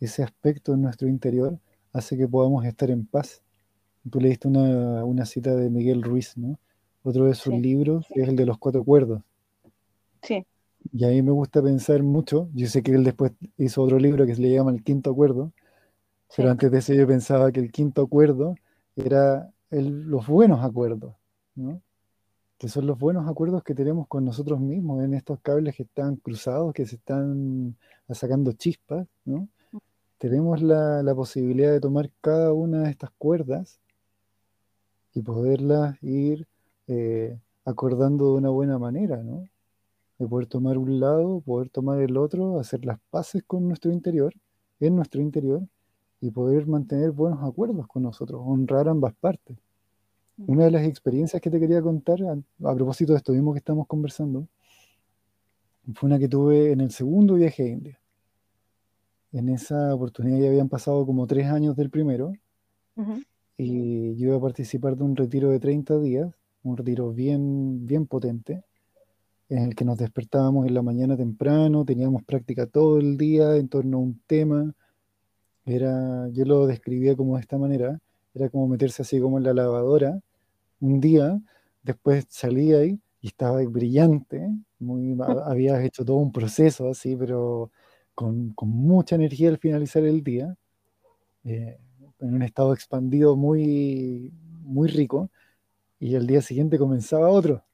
ese 0.00 0.22
aspecto 0.22 0.74
en 0.74 0.82
nuestro 0.82 1.08
interior 1.08 1.58
hace 1.92 2.16
que 2.16 2.28
podamos 2.28 2.64
estar 2.64 2.90
en 2.90 3.06
paz. 3.06 3.42
Tú 4.10 4.20
leíste 4.20 4.48
una, 4.48 5.04
una 5.04 5.24
cita 5.24 5.54
de 5.54 5.70
Miguel 5.70 6.02
Ruiz, 6.02 6.36
¿no? 6.36 6.58
Otro 7.02 7.26
de 7.26 7.34
sus 7.34 7.54
libros 7.54 8.06
es 8.10 8.28
el 8.28 8.36
de 8.36 8.46
los 8.46 8.58
cuatro 8.58 8.84
cuerdos. 8.84 9.22
Sí. 10.22 10.44
Y 10.92 11.04
a 11.04 11.08
mí 11.08 11.22
me 11.22 11.32
gusta 11.32 11.62
pensar 11.62 12.02
mucho, 12.02 12.48
yo 12.54 12.66
sé 12.66 12.82
que 12.82 12.92
él 12.92 13.04
después 13.04 13.32
hizo 13.56 13.82
otro 13.82 13.98
libro 13.98 14.26
que 14.26 14.34
se 14.34 14.42
le 14.42 14.52
llama 14.52 14.70
El 14.72 14.82
Quinto 14.82 15.10
Acuerdo, 15.10 15.52
pero 16.34 16.50
antes 16.50 16.70
de 16.70 16.78
eso 16.78 16.92
yo 16.92 17.06
pensaba 17.06 17.52
que 17.52 17.60
el 17.60 17.72
quinto 17.72 18.02
acuerdo 18.02 18.56
era 18.94 19.50
los 19.70 20.26
buenos 20.26 20.64
acuerdos, 20.64 21.14
¿no? 21.54 21.80
que 22.58 22.68
son 22.68 22.86
los 22.86 22.98
buenos 22.98 23.28
acuerdos 23.28 23.62
que 23.62 23.74
tenemos 23.74 24.08
con 24.08 24.24
nosotros 24.24 24.60
mismos 24.60 25.04
en 25.04 25.14
estos 25.14 25.40
cables 25.40 25.76
que 25.76 25.82
están 25.82 26.16
cruzados, 26.16 26.72
que 26.72 26.86
se 26.86 26.96
están 26.96 27.76
sacando 28.10 28.52
chispas, 28.52 29.06
¿no? 29.24 29.48
tenemos 30.18 30.62
la, 30.62 31.14
posibilidad 31.14 31.72
de 31.72 31.80
tomar 31.80 32.10
cada 32.20 32.52
una 32.52 32.82
de 32.82 32.90
estas 32.90 33.10
cuerdas 33.18 33.78
y 35.14 35.22
poderlas 35.22 36.02
ir 36.02 36.46
eh, 36.86 37.38
acordando 37.64 38.32
de 38.32 38.38
una 38.38 38.50
buena 38.50 38.78
manera, 38.78 39.22
¿no? 39.22 39.48
De 40.18 40.26
poder 40.26 40.46
tomar 40.46 40.78
un 40.78 40.98
lado, 41.00 41.40
poder 41.40 41.68
tomar 41.68 42.00
el 42.00 42.16
otro, 42.16 42.58
hacer 42.58 42.84
las 42.84 42.98
paces 43.10 43.42
con 43.46 43.68
nuestro 43.68 43.92
interior, 43.92 44.34
en 44.80 44.96
nuestro 44.96 45.20
interior, 45.20 45.62
y 46.20 46.30
poder 46.30 46.66
mantener 46.66 47.10
buenos 47.10 47.42
acuerdos 47.42 47.86
con 47.86 48.02
nosotros, 48.02 48.40
honrar 48.44 48.88
ambas 48.88 49.14
partes. 49.14 49.56
Una 50.38 50.64
de 50.64 50.70
las 50.70 50.86
experiencias 50.86 51.40
que 51.40 51.50
te 51.50 51.60
quería 51.60 51.80
contar, 51.82 52.18
a, 52.22 52.74
propósito 52.74 53.12
de 53.12 53.18
esto 53.18 53.32
mismo 53.32 53.52
que 53.52 53.58
estamos 53.58 53.86
conversando, 53.86 54.46
fue 55.94 56.08
una 56.08 56.18
que 56.18 56.28
tuve 56.28 56.72
en 56.72 56.80
el 56.80 56.90
segundo 56.90 57.34
viaje 57.34 57.62
a 57.62 57.68
India. 57.68 58.00
En 59.32 59.48
esa 59.48 59.94
oportunidad 59.94 60.38
ya 60.40 60.48
habían 60.48 60.68
pasado 60.68 61.06
como 61.06 61.26
tres 61.26 61.46
años 61.46 61.76
del 61.76 61.90
primero, 61.90 62.32
y 63.58 64.16
yo 64.16 64.28
iba 64.28 64.36
a 64.36 64.40
participar 64.40 64.96
de 64.96 65.04
un 65.04 65.16
retiro 65.16 65.50
de 65.50 65.60
30 65.60 65.98
días, 66.00 66.34
un 66.62 66.76
retiro 66.76 67.12
bien, 67.12 67.86
bien 67.86 68.06
potente, 68.06 68.62
en 69.48 69.58
el 69.58 69.74
que 69.74 69.84
nos 69.84 69.98
despertábamos 69.98 70.66
en 70.66 70.74
la 70.74 70.82
mañana 70.82 71.16
temprano, 71.16 71.84
teníamos 71.84 72.24
práctica 72.24 72.66
todo 72.66 72.98
el 72.98 73.16
día 73.16 73.56
en 73.56 73.68
torno 73.68 73.98
a 73.98 74.00
un 74.00 74.20
tema, 74.26 74.74
era, 75.64 76.28
yo 76.32 76.44
lo 76.44 76.66
describía 76.66 77.16
como 77.16 77.36
de 77.36 77.42
esta 77.42 77.58
manera, 77.58 78.00
era 78.34 78.48
como 78.48 78.68
meterse 78.68 79.02
así 79.02 79.20
como 79.20 79.38
en 79.38 79.44
la 79.44 79.54
lavadora 79.54 80.20
un 80.80 81.00
día, 81.00 81.40
después 81.82 82.26
salía 82.28 82.78
ahí 82.78 83.00
y 83.20 83.28
estaba 83.28 83.62
brillante, 83.64 84.48
muy, 84.78 85.16
habías 85.44 85.82
hecho 85.84 86.04
todo 86.04 86.16
un 86.16 86.32
proceso 86.32 86.90
así, 86.90 87.16
pero 87.16 87.70
con, 88.14 88.52
con 88.54 88.68
mucha 88.68 89.16
energía 89.16 89.48
al 89.48 89.58
finalizar 89.58 90.04
el 90.04 90.22
día, 90.22 90.56
eh, 91.44 91.78
en 92.18 92.34
un 92.34 92.42
estado 92.42 92.72
expandido 92.72 93.36
muy, 93.36 94.32
muy 94.62 94.88
rico, 94.88 95.30
y 95.98 96.14
el 96.14 96.26
día 96.26 96.42
siguiente 96.42 96.78
comenzaba 96.78 97.28
otro, 97.28 97.65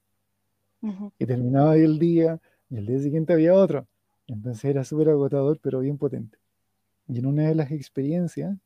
y 1.17 1.25
terminaba 1.25 1.75
el 1.75 1.97
día, 1.97 2.39
y 2.69 2.77
el 2.77 2.85
día 2.85 2.99
siguiente 2.99 3.33
había 3.33 3.53
otro. 3.53 3.87
Entonces 4.27 4.65
era 4.65 4.83
súper 4.83 5.09
agotador, 5.09 5.59
pero 5.61 5.79
bien 5.79 5.97
potente. 5.97 6.37
Y 7.07 7.19
en 7.19 7.25
una 7.25 7.47
de 7.47 7.55
las 7.55 7.71
experiencias, 7.71 8.57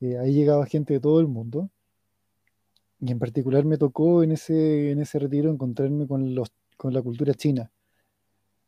eh, 0.00 0.18
ahí 0.18 0.32
llegaba 0.32 0.66
gente 0.66 0.94
de 0.94 1.00
todo 1.00 1.20
el 1.20 1.26
mundo. 1.26 1.70
Y 3.00 3.10
en 3.10 3.18
particular 3.18 3.64
me 3.64 3.78
tocó 3.78 4.22
en 4.22 4.32
ese, 4.32 4.90
en 4.90 5.00
ese 5.00 5.18
retiro 5.18 5.50
encontrarme 5.50 6.06
con, 6.06 6.34
los, 6.34 6.52
con 6.76 6.92
la 6.92 7.02
cultura 7.02 7.34
china. 7.34 7.70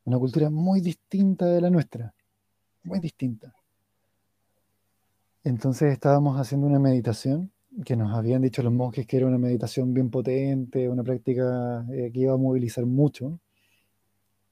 Una 0.05 0.19
cultura 0.19 0.51
muy 0.51 0.81
distinta 0.81 1.47
de 1.47 1.61
la 1.61 1.71
nuestra. 1.71 2.15
Muy 2.83 2.99
distinta. 2.99 3.55
Entonces 5.45 5.93
estábamos 5.93 6.41
haciendo 6.41 6.67
una 6.67 6.79
meditación 6.79 7.52
que 7.85 7.97
nos 7.97 8.15
habían 8.17 8.43
dicho 8.43 8.63
los 8.63 8.73
monjes 8.73 9.07
que 9.07 9.17
era 9.17 9.27
una 9.27 9.39
meditación 9.39 9.95
bien 9.95 10.11
potente, 10.11 10.89
una 10.89 11.03
práctica 11.03 11.85
eh, 11.91 12.11
que 12.13 12.21
iba 12.21 12.35
a 12.35 12.37
movilizar 12.37 12.87
mucho. 12.87 13.41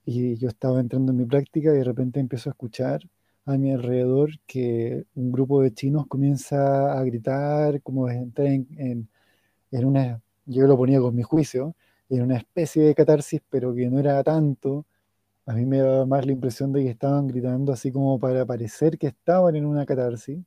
Y 0.04 0.36
yo 0.36 0.48
estaba 0.48 0.80
entrando 0.80 1.12
en 1.12 1.18
mi 1.18 1.24
práctica 1.26 1.70
y 1.70 1.78
de 1.78 1.84
repente 1.84 2.20
empiezo 2.20 2.50
a 2.50 2.52
escuchar 2.52 3.02
a 3.46 3.56
mi 3.58 3.72
alrededor 3.72 4.30
que 4.46 5.04
un 5.14 5.32
grupo 5.32 5.62
de 5.62 5.72
chinos 5.72 6.06
comienza 6.06 6.98
a 6.98 7.04
gritar, 7.04 7.82
como 7.82 8.08
entrar 8.08 8.48
en, 8.48 9.08
en, 9.70 9.84
una, 9.84 10.22
yo 10.46 10.66
lo 10.66 10.76
ponía 10.76 11.00
con 11.00 11.14
mi 11.14 11.22
juicio, 11.22 11.74
en 12.08 12.22
una 12.22 12.36
especie 12.38 12.82
de 12.82 12.94
catarsis, 12.94 13.40
pero 13.50 13.74
que 13.74 13.88
no 13.90 13.98
era 13.98 14.22
tanto. 14.24 14.86
A 15.46 15.54
mí 15.54 15.66
me 15.66 15.78
daba 15.78 16.06
más 16.06 16.26
la 16.26 16.32
impresión 16.32 16.72
de 16.72 16.82
que 16.84 16.90
estaban 16.90 17.26
gritando 17.28 17.72
así 17.72 17.92
como 17.92 18.18
para 18.18 18.46
parecer 18.46 18.98
que 18.98 19.08
estaban 19.08 19.56
en 19.56 19.66
una 19.66 19.86
catarsis. 19.86 20.38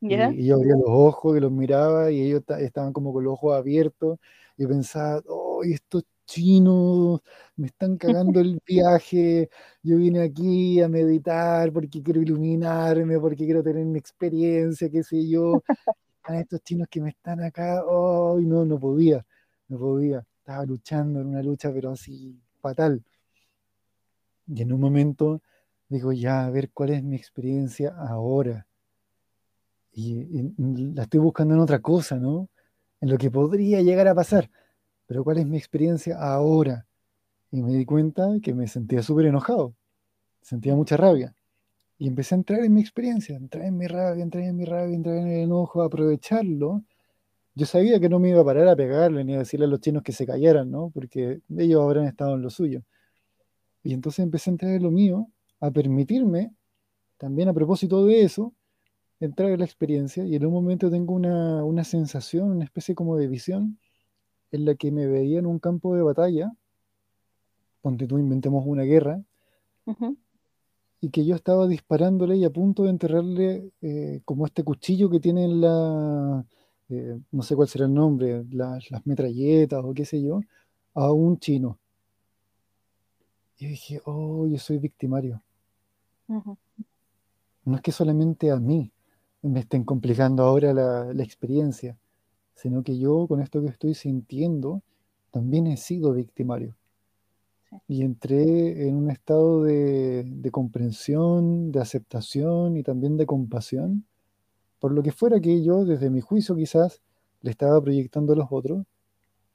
Y, 0.00 0.46
yo 0.46 0.56
abría 0.56 0.74
los 0.74 0.88
ojos 0.88 1.36
y 1.36 1.40
los 1.40 1.50
miraba 1.50 2.10
y 2.10 2.20
ellos 2.22 2.42
estaban 2.58 2.92
como 2.92 3.12
con 3.12 3.24
los 3.24 3.32
ojos 3.34 3.56
abiertos 3.56 4.18
y 4.56 4.66
pensaba, 4.66 5.22
oh, 5.28 5.62
estos 5.64 6.04
chinos, 6.26 7.20
me 7.56 7.68
están 7.68 7.96
cagando 7.96 8.40
el 8.40 8.60
viaje, 8.66 9.48
yo 9.82 9.96
vine 9.96 10.22
aquí 10.22 10.80
a 10.82 10.88
meditar 10.88 11.72
porque 11.72 12.02
quiero 12.02 12.20
iluminarme, 12.20 13.18
porque 13.18 13.44
quiero 13.44 13.62
tener 13.62 13.84
mi 13.86 13.98
experiencia, 13.98 14.90
qué 14.90 15.02
sé 15.02 15.26
yo. 15.26 15.62
Están 16.16 16.36
estos 16.36 16.60
chinos 16.62 16.88
que 16.90 17.00
me 17.00 17.10
están 17.10 17.40
acá, 17.42 17.84
oh, 17.86 18.38
no, 18.40 18.64
no 18.64 18.78
podía, 18.78 19.24
no 19.68 19.78
podía. 19.78 20.26
Estaba 20.38 20.64
luchando 20.64 21.20
en 21.20 21.28
una 21.28 21.42
lucha, 21.42 21.72
pero 21.72 21.90
así 21.90 22.38
fatal. 22.60 23.02
Y 24.48 24.62
en 24.62 24.72
un 24.72 24.80
momento 24.80 25.40
digo, 25.88 26.12
ya, 26.12 26.46
a 26.46 26.50
ver 26.50 26.70
cuál 26.70 26.90
es 26.90 27.02
mi 27.02 27.16
experiencia 27.16 27.94
ahora. 27.96 28.65
Y 29.96 30.52
la 30.94 31.02
estoy 31.02 31.20
buscando 31.20 31.54
en 31.54 31.60
otra 31.60 31.80
cosa, 31.80 32.16
¿no? 32.16 32.48
En 33.00 33.10
lo 33.10 33.18
que 33.18 33.30
podría 33.30 33.80
llegar 33.82 34.06
a 34.08 34.14
pasar 34.14 34.50
pero 35.06 35.22
¿cuál 35.24 35.38
es 35.38 35.46
mi 35.46 35.56
experiencia 35.56 36.18
ahora? 36.18 36.86
Y 37.50 37.62
me 37.62 37.72
di 37.72 37.84
cuenta 37.84 38.26
que 38.42 38.54
me 38.54 38.66
sentía 38.66 39.02
súper 39.02 39.26
enojado, 39.26 39.74
sentía 40.42 40.74
mucha 40.74 40.96
rabia. 40.96 41.34
Y 41.98 42.08
empecé 42.08 42.34
a 42.34 42.38
entrar 42.38 42.60
en 42.64 42.74
mi 42.74 42.80
experiencia, 42.80 43.36
entrar 43.36 43.64
en 43.64 43.78
mi 43.78 43.86
rabia, 43.86 44.22
entrar 44.22 44.44
en 44.44 44.56
mi 44.56 44.64
rabia, 44.64 44.94
entrar 44.94 45.16
en 45.16 45.28
el 45.28 45.40
enojo, 45.44 45.82
aprovecharlo. 45.82 46.82
Yo 47.54 47.64
sabía 47.64 47.98
que 48.00 48.08
no 48.08 48.18
me 48.18 48.30
iba 48.30 48.42
a 48.42 48.44
parar 48.44 48.68
a 48.68 48.76
pegarle 48.76 49.24
ni 49.24 49.34
a 49.34 49.38
decirle 49.38 49.64
a 49.66 49.68
los 49.68 49.80
chinos 49.80 50.02
que 50.02 50.12
se 50.12 50.26
callaran, 50.26 50.70
¿no? 50.70 50.90
Porque 50.92 51.40
ellos 51.56 51.80
habrán 51.82 52.04
estado 52.04 52.34
en 52.34 52.42
lo 52.42 52.50
suyo. 52.50 52.82
Y 53.82 53.94
entonces 53.94 54.24
empecé 54.24 54.50
a 54.50 54.52
entrar 54.52 54.72
en 54.72 54.82
lo 54.82 54.90
mío, 54.90 55.28
a 55.60 55.70
permitirme, 55.70 56.52
también 57.16 57.48
a 57.48 57.54
propósito 57.54 58.04
de 58.04 58.22
eso, 58.22 58.52
entrar 59.20 59.50
en 59.50 59.58
la 59.60 59.64
experiencia. 59.64 60.24
Y 60.24 60.34
en 60.36 60.46
un 60.46 60.52
momento 60.52 60.90
tengo 60.90 61.14
una, 61.14 61.64
una 61.64 61.84
sensación, 61.84 62.50
una 62.50 62.64
especie 62.64 62.94
como 62.94 63.16
de 63.16 63.28
visión, 63.28 63.78
en 64.52 64.64
la 64.64 64.74
que 64.74 64.90
me 64.90 65.06
veía 65.06 65.38
en 65.38 65.46
un 65.46 65.58
campo 65.58 65.94
de 65.94 66.02
batalla, 66.02 66.52
donde 67.82 68.06
tú 68.06 68.18
inventemos 68.18 68.64
una 68.66 68.82
guerra, 68.82 69.22
y 71.00 71.10
que 71.10 71.24
yo 71.24 71.36
estaba 71.36 71.68
disparándole 71.68 72.36
y 72.36 72.44
a 72.44 72.50
punto 72.50 72.82
de 72.84 72.90
enterrarle 72.90 73.70
eh, 73.80 74.20
como 74.24 74.46
este 74.46 74.64
cuchillo 74.64 75.08
que 75.08 75.20
tiene 75.20 75.44
en 75.44 75.60
la, 75.60 76.44
eh, 76.88 77.20
no 77.30 77.42
sé 77.42 77.54
cuál 77.54 77.68
será 77.68 77.84
el 77.84 77.94
nombre, 77.94 78.44
las 78.50 79.06
metralletas 79.06 79.84
o 79.84 79.94
qué 79.94 80.04
sé 80.04 80.22
yo, 80.22 80.40
a 80.94 81.12
un 81.12 81.38
chino. 81.38 81.78
Y 83.58 83.66
dije, 83.66 84.00
oh, 84.04 84.46
yo 84.46 84.58
soy 84.58 84.78
victimario. 84.78 85.42
No 86.26 87.76
es 87.76 87.80
que 87.82 87.92
solamente 87.92 88.50
a 88.50 88.56
mí 88.56 88.90
me 89.50 89.60
estén 89.60 89.84
complicando 89.84 90.42
ahora 90.42 90.72
la, 90.72 91.12
la 91.12 91.22
experiencia, 91.22 91.96
sino 92.54 92.82
que 92.82 92.98
yo 92.98 93.26
con 93.28 93.40
esto 93.40 93.60
que 93.60 93.68
estoy 93.68 93.94
sintiendo 93.94 94.82
también 95.30 95.66
he 95.66 95.76
sido 95.76 96.14
victimario. 96.14 96.74
Y 97.88 98.02
entré 98.02 98.88
en 98.88 98.96
un 98.96 99.10
estado 99.10 99.64
de, 99.64 100.48
comprensión, 100.50 101.72
de 101.72 101.80
aceptación 101.80 102.76
y 102.76 102.82
también 102.82 103.16
de 103.16 103.26
compasión, 103.26 104.06
por 104.78 104.92
lo 104.92 105.02
que 105.02 105.12
fuera 105.12 105.40
que 105.40 105.62
yo, 105.62 105.84
desde 105.84 106.08
mi 106.08 106.22
juicio 106.22 106.56
quizás, 106.56 107.02
le 107.42 107.50
estaba 107.50 107.80
proyectando 107.82 108.32
a 108.32 108.36
los 108.36 108.48
otros. 108.50 108.86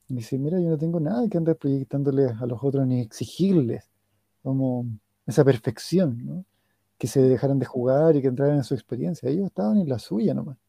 Y 0.08 0.16
dice, 0.16 0.38
mira, 0.38 0.60
yo 0.60 0.70
no 0.70 0.78
tengo 0.78 1.00
nada 1.00 1.28
que 1.28 1.38
andar 1.38 1.56
proyectándoles 1.56 2.40
a 2.40 2.46
los 2.46 2.64
otros 2.64 2.86
ni 2.86 3.00
exigirles 3.00 3.90
como 4.44 4.86
esa 5.26 5.44
perfección, 5.44 6.46
que 7.02 7.08
se 7.08 7.20
dejaran 7.20 7.58
de 7.58 7.66
jugar 7.66 8.16
y 8.16 8.22
que 8.22 8.28
entraran 8.28 8.58
en 8.58 8.64
su 8.64 8.76
experiencia. 8.76 9.28
Ellos 9.28 9.48
estaban 9.48 9.76
en 9.80 9.90
la 9.90 9.98
suya 9.98 10.36
nomás. 10.36 10.60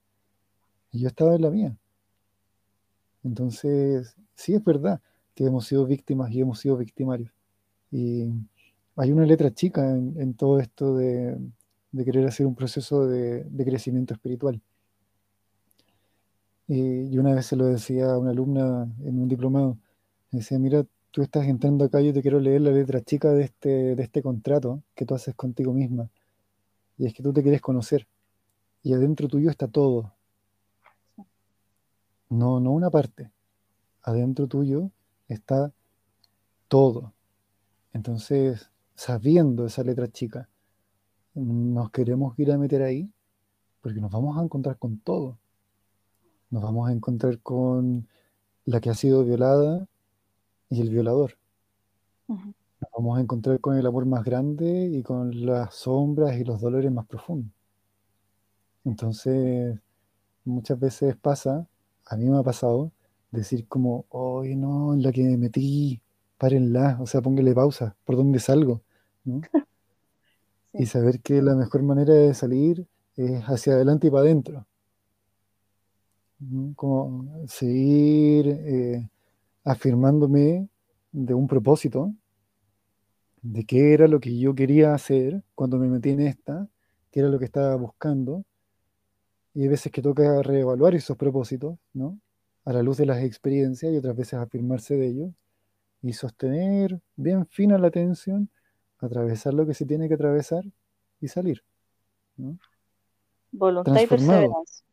Y 0.90 1.00
yo 1.00 1.08
estaba 1.08 1.34
en 1.34 1.42
la 1.42 1.50
mía. 1.50 1.76
Entonces, 3.22 4.16
sí 4.34 4.54
es 4.54 4.64
verdad 4.64 5.02
que 5.34 5.44
hemos 5.44 5.66
sido 5.66 5.84
víctimas 5.84 6.32
y 6.32 6.40
hemos 6.40 6.58
sido 6.58 6.78
victimarios. 6.78 7.30
Y 7.90 8.30
hay 8.96 9.12
una 9.12 9.26
letra 9.26 9.52
chica 9.52 9.86
en, 9.90 10.32
todo 10.32 10.58
esto 10.58 10.96
de, 10.96 11.36
querer 12.02 12.26
hacer 12.26 12.46
un 12.46 12.54
proceso 12.54 13.06
de, 13.06 13.44
crecimiento 13.66 14.14
espiritual. 14.14 14.58
Y, 16.66 17.18
una 17.18 17.34
vez 17.34 17.44
se 17.44 17.56
lo 17.56 17.66
decía 17.66 18.10
a 18.10 18.18
una 18.18 18.30
alumna 18.30 18.90
en 19.04 19.20
un 19.20 19.28
diplomado, 19.28 19.76
decía, 20.30 20.58
mira, 20.58 20.86
tú 21.10 21.20
estás 21.20 21.44
entrando 21.46 21.84
acá, 21.84 22.00
yo 22.00 22.14
te 22.14 22.22
quiero 22.22 22.40
leer 22.40 22.62
la 22.62 22.70
letra 22.70 23.02
chica 23.02 23.32
de 23.32 23.44
este, 23.44 23.94
de 23.96 24.02
este 24.02 24.22
contrato 24.22 24.82
que 24.94 25.04
tú 25.04 25.14
haces 25.14 25.34
contigo 25.34 25.74
misma. 25.74 26.08
Y 26.98 27.06
es 27.06 27.14
que 27.14 27.22
tú 27.22 27.32
te 27.32 27.42
quieres 27.42 27.60
conocer. 27.60 28.06
Y 28.82 28.92
adentro 28.92 29.28
tuyo 29.28 29.50
está 29.50 29.68
todo. 29.68 30.12
No, 32.28 32.60
no 32.60 32.72
una 32.72 32.90
parte. 32.90 33.30
Adentro 34.02 34.46
tuyo 34.46 34.90
está 35.28 35.72
todo. 36.68 37.12
Entonces, 37.92 38.70
sabiendo 38.94 39.66
esa 39.66 39.82
letra 39.82 40.08
chica, 40.08 40.48
nos 41.34 41.90
queremos 41.90 42.38
ir 42.38 42.52
a 42.52 42.58
meter 42.58 42.82
ahí 42.82 43.10
porque 43.80 44.00
nos 44.00 44.10
vamos 44.10 44.38
a 44.38 44.42
encontrar 44.42 44.78
con 44.78 44.98
todo. 44.98 45.38
Nos 46.50 46.62
vamos 46.62 46.88
a 46.88 46.92
encontrar 46.92 47.40
con 47.40 48.08
la 48.64 48.80
que 48.80 48.90
ha 48.90 48.94
sido 48.94 49.24
violada 49.24 49.88
y 50.70 50.80
el 50.80 50.90
violador. 50.90 51.36
Vamos 52.96 53.18
a 53.18 53.20
encontrar 53.22 53.60
con 53.60 53.76
el 53.76 53.86
amor 53.86 54.06
más 54.06 54.24
grande 54.24 54.86
y 54.92 55.02
con 55.02 55.46
las 55.46 55.74
sombras 55.74 56.36
y 56.38 56.44
los 56.44 56.60
dolores 56.60 56.92
más 56.92 57.06
profundos. 57.06 57.52
Entonces, 58.84 59.78
muchas 60.44 60.78
veces 60.78 61.16
pasa, 61.16 61.66
a 62.06 62.16
mí 62.16 62.28
me 62.28 62.38
ha 62.38 62.42
pasado, 62.42 62.92
decir 63.30 63.66
como, 63.68 64.06
hoy 64.10 64.56
no, 64.56 64.94
en 64.94 65.02
la 65.02 65.12
que 65.12 65.22
me 65.22 65.36
metí, 65.38 66.00
párenla, 66.38 66.98
o 67.00 67.06
sea, 67.06 67.22
póngale 67.22 67.54
pausa, 67.54 67.96
¿por 68.04 68.16
dónde 68.16 68.38
salgo? 68.38 68.82
Y 70.74 70.86
saber 70.86 71.20
que 71.20 71.42
la 71.42 71.54
mejor 71.54 71.82
manera 71.82 72.14
de 72.14 72.32
salir 72.32 72.86
es 73.16 73.42
hacia 73.42 73.74
adelante 73.74 74.06
y 74.06 74.10
para 74.10 74.22
adentro. 74.22 74.66
Como 76.74 77.46
seguir 77.46 78.48
eh, 78.48 79.08
afirmándome 79.64 80.68
de 81.12 81.34
un 81.34 81.46
propósito, 81.46 82.14
de 83.42 83.64
qué 83.64 83.92
era 83.92 84.06
lo 84.06 84.20
que 84.20 84.38
yo 84.38 84.54
quería 84.54 84.94
hacer 84.94 85.42
cuando 85.54 85.78
me 85.78 85.88
metí 85.88 86.10
en 86.10 86.20
esta, 86.20 86.68
qué 87.10 87.20
era 87.20 87.28
lo 87.28 87.38
que 87.38 87.44
estaba 87.44 87.74
buscando. 87.74 88.44
Y 89.54 89.62
hay 89.62 89.68
veces 89.68 89.92
que 89.92 90.00
toca 90.00 90.42
reevaluar 90.42 90.94
esos 90.94 91.16
propósitos, 91.16 91.76
¿no? 91.92 92.18
A 92.64 92.72
la 92.72 92.82
luz 92.82 92.96
de 92.96 93.06
las 93.06 93.22
experiencias 93.22 93.92
y 93.92 93.96
otras 93.96 94.16
veces 94.16 94.34
afirmarse 94.34 94.96
de 94.96 95.08
ellos 95.08 95.30
y 96.02 96.12
sostener 96.12 97.00
bien 97.16 97.46
fina 97.46 97.78
la 97.78 97.88
atención, 97.88 98.48
atravesar 98.98 99.54
lo 99.54 99.66
que 99.66 99.74
se 99.74 99.84
tiene 99.84 100.08
que 100.08 100.14
atravesar 100.14 100.64
y 101.20 101.28
salir. 101.28 101.62
¿no? 102.36 102.58
Voluntad 103.50 104.00
y 104.00 104.06
perseverancia. 104.06 104.86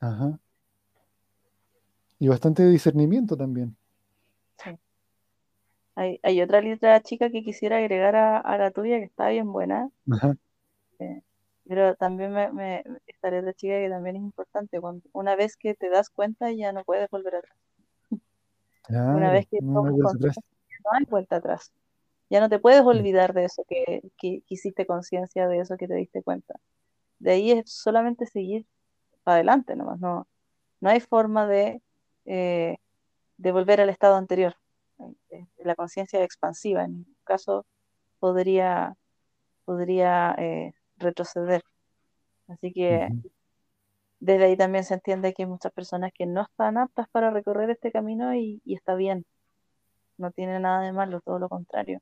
Ajá. 0.00 0.38
Y 2.18 2.28
bastante 2.28 2.66
discernimiento 2.68 3.36
también. 3.36 3.76
Sí. 5.96 6.20
Hay, 6.22 6.42
otra 6.42 6.60
letra 6.60 7.00
chica 7.02 7.30
que 7.30 7.42
quisiera 7.42 7.78
agregar 7.78 8.16
a, 8.16 8.58
la 8.58 8.70
tuya 8.70 8.98
que 8.98 9.04
está 9.04 9.28
bien 9.28 9.52
buena. 9.52 9.88
Ajá. 10.10 10.34
Eh, 10.98 11.22
pero 11.66 11.94
también 11.94 12.32
me, 12.32 12.52
me, 12.52 12.84
esta 13.06 13.30
letra 13.30 13.52
chica 13.54 13.74
que 13.74 13.88
también 13.88 14.16
es 14.16 14.22
importante. 14.22 14.80
Cuando, 14.80 15.02
una 15.12 15.36
vez 15.36 15.56
que 15.56 15.74
te 15.74 15.88
das 15.88 16.10
cuenta 16.10 16.50
ya 16.52 16.72
no 16.72 16.84
puedes 16.84 17.08
volver 17.10 17.36
atrás. 17.36 17.56
una 18.88 19.32
vez 19.32 19.46
que 19.46 19.58
no, 19.62 19.82
no 19.82 20.90
hay 20.92 21.04
vuelta 21.08 21.36
atrás. 21.36 21.72
Ya 22.30 22.40
no 22.40 22.48
te 22.48 22.58
puedes 22.58 22.82
olvidar 22.82 23.32
de 23.32 23.44
eso 23.44 23.64
que, 23.68 24.02
que, 24.18 24.42
hiciste 24.48 24.86
conciencia 24.86 25.46
de 25.46 25.60
eso 25.60 25.76
que 25.76 25.86
te 25.86 25.94
diste 25.94 26.22
cuenta. 26.22 26.58
De 27.18 27.32
ahí 27.32 27.52
es 27.52 27.70
solamente 27.70 28.26
seguir 28.26 28.66
adelante 29.24 29.76
nomás. 29.76 30.00
No, 30.00 30.26
no 30.80 30.90
hay 30.90 31.00
forma 31.00 31.46
de, 31.46 31.80
eh, 32.26 32.76
de 33.36 33.52
volver 33.52 33.80
al 33.80 33.88
estado 33.88 34.16
anterior. 34.16 34.56
Eh, 34.98 35.46
la 35.58 35.74
conciencia 35.74 36.22
expansiva, 36.22 36.84
en 36.84 36.92
ningún 36.92 37.16
caso 37.24 37.66
podría, 38.18 38.96
podría 39.64 40.34
eh, 40.38 40.74
retroceder. 40.96 41.62
Así 42.48 42.72
que 42.72 43.08
desde 44.20 44.44
ahí 44.44 44.56
también 44.56 44.84
se 44.84 44.94
entiende 44.94 45.34
que 45.34 45.42
hay 45.42 45.48
muchas 45.48 45.72
personas 45.72 46.12
que 46.14 46.26
no 46.26 46.42
están 46.42 46.78
aptas 46.78 47.08
para 47.10 47.30
recorrer 47.30 47.70
este 47.70 47.92
camino 47.92 48.34
y, 48.34 48.62
está 48.64 48.94
bien. 48.94 49.24
No 50.16 50.30
tiene 50.30 50.60
nada 50.60 50.82
de 50.82 50.92
malo, 50.92 51.20
todo 51.20 51.38
lo 51.38 51.48
contrario. 51.48 52.00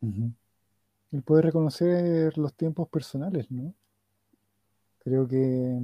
Él 0.00 1.22
puede 1.22 1.42
reconocer 1.42 2.36
los 2.36 2.54
tiempos 2.54 2.88
personales, 2.88 3.50
¿no? 3.50 3.72
Creo 4.98 5.28
que, 5.28 5.78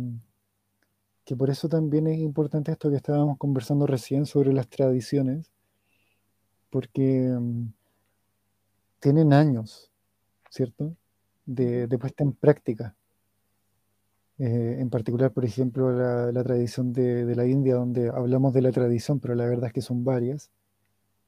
que 1.25 1.37
por 1.37 1.51
eso 1.51 1.69
también 1.69 2.07
es 2.07 2.19
importante 2.19 2.73
esto 2.73 2.91
que 2.91 2.97
estábamos 2.97 3.39
conversando 3.39 3.87
recién 3.87 4.27
sobre 4.27 4.53
las 4.53 4.69
tradiciones, 4.69 5.51
porque 6.71 7.37
mm, 7.39 7.73
tienen 9.01 9.33
años, 9.33 9.91
¿cierto? 10.51 10.97
De, 11.47 11.87
de 11.87 11.99
puesta 11.99 12.25
en 12.25 12.33
práctica. 12.33 12.95
Eh, 14.43 14.79
en 14.81 14.89
particular, 14.89 15.33
por 15.33 15.45
ejemplo, 15.45 15.93
la, 15.93 16.43
tradición 16.43 16.95
de, 16.95 17.37
la 17.37 17.47
India, 17.47 17.75
donde 17.75 18.09
hablamos 18.09 18.55
de 18.55 18.63
la 18.63 18.73
tradición, 18.73 19.21
pero 19.21 19.35
la 19.35 19.45
verdad 19.45 19.67
es 19.67 19.75
que 19.75 19.83
son 19.83 20.03
varias. 20.03 20.51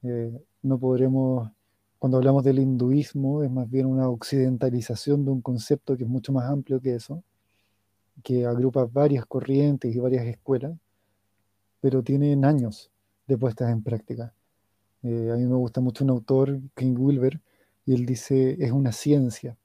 Eh, 0.02 0.32
no 0.62 0.78
podremos, 0.78 1.50
cuando 1.98 2.16
hablamos 2.16 2.42
del 2.42 2.58
hinduismo, 2.58 3.42
es 3.42 3.50
más 3.50 3.68
bien 3.68 3.84
una 3.84 4.08
occidentalización 4.08 5.26
de 5.26 5.30
un 5.30 5.42
concepto 5.42 5.94
que 5.94 6.04
es 6.04 6.08
mucho 6.08 6.32
más 6.32 6.48
amplio 6.50 6.80
que 6.80 6.94
eso, 6.94 7.22
que 8.22 8.46
agrupa 8.46 8.84
varias 8.84 9.26
corrientes 9.26 9.94
y 9.94 9.98
varias 9.98 10.26
escuelas, 10.26 10.76
pero 11.80 12.02
tienen 12.02 12.44
años 12.44 12.90
de 13.26 13.38
puestas 13.38 13.70
en 13.70 13.82
práctica. 13.82 14.32
Eh, 15.02 15.30
a 15.32 15.36
mí 15.36 15.44
me 15.44 15.56
gusta 15.56 15.80
mucho 15.80 16.04
un 16.04 16.10
autor, 16.10 16.60
King 16.74 16.94
Wilber, 16.96 17.40
y 17.84 17.94
él 17.94 18.06
dice, 18.06 18.56
es 18.64 18.70
una 18.70 18.92
ciencia, 18.92 19.56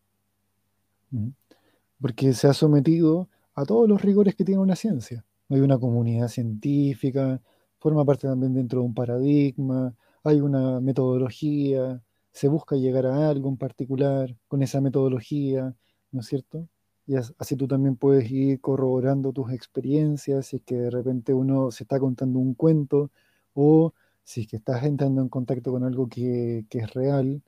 porque 2.02 2.34
se 2.34 2.48
ha 2.48 2.54
sometido 2.54 3.30
a 3.54 3.66
todos 3.66 3.88
los 3.88 4.02
rigores 4.02 4.36
que 4.36 4.43
tiene 4.43 4.62
una 4.62 4.76
ciencia. 4.76 5.26
Hay 5.50 5.60
una 5.62 5.78
comunidad 5.78 6.28
científica, 6.28 7.41
forma 7.80 8.04
parte 8.06 8.28
también 8.28 8.54
dentro 8.54 8.82
de 8.82 8.86
un 8.88 8.93
paradigma, 8.93 9.93
hay 10.24 10.41
una 10.41 10.80
metodología, 10.82 12.02
se 12.32 12.48
busca 12.48 12.76
llegar 12.76 13.06
a 13.06 13.30
algo 13.30 13.50
en 13.50 13.58
particular 13.58 14.36
con 14.48 14.62
esa 14.62 14.82
metodología, 14.82 15.76
¿no 16.12 16.22
es 16.22 16.28
cierto? 16.28 16.68
Y 17.08 17.16
así 17.16 17.55
tú 17.55 17.68
también 17.68 17.95
puedes 17.95 18.30
ir 18.30 18.60
corroborando 18.60 19.32
tus 19.32 19.51
experiencias, 19.51 20.47
si 20.47 20.58
es 20.58 20.62
que 20.64 20.76
de 20.76 20.89
repente 20.89 21.34
uno 21.34 21.72
se 21.72 21.84
está 21.84 21.99
contando 21.99 22.39
un 22.39 22.53
cuento 22.53 23.12
o 23.53 23.93
si 24.24 24.41
es 24.41 24.47
que 24.47 24.58
estás 24.58 24.84
entrando 24.84 25.22
en 25.22 25.30
contacto 25.30 25.72
con 25.72 25.84
algo 25.86 26.08
que, 26.10 26.66
que 26.70 26.80
es 26.80 26.93
real. 26.93 27.41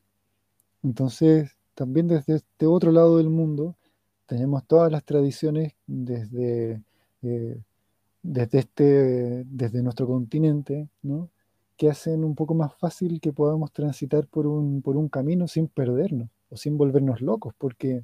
Entonces, 0.84 1.52
también 1.76 2.08
desde 2.08 2.36
este 2.36 2.66
otro 2.68 2.92
lado 2.92 3.18
del 3.18 3.30
mundo, 3.30 3.76
tenemos 4.26 4.66
todas 4.66 4.92
las 4.92 5.04
tradiciones 5.04 5.74
desde, 5.88 6.82
eh, 7.24 7.62
desde, 8.24 8.60
este, 8.60 9.44
desde 9.46 9.84
nuestro 9.84 10.08
continente, 10.08 10.88
¿no? 11.02 11.30
que 11.78 11.90
hacen 11.90 12.26
un 12.26 12.36
poco 12.36 12.54
más 12.54 12.76
fácil 12.76 13.22
que 13.22 13.32
podamos 13.32 13.72
transitar 13.72 14.28
por 14.28 14.46
un, 14.48 14.82
por 14.82 14.98
un 14.98 15.08
camino 15.08 15.48
sin 15.48 15.68
perdernos 15.68 16.30
o 16.50 16.58
sin 16.58 16.78
volvernos 16.78 17.22
locos, 17.22 17.54
porque 17.58 18.04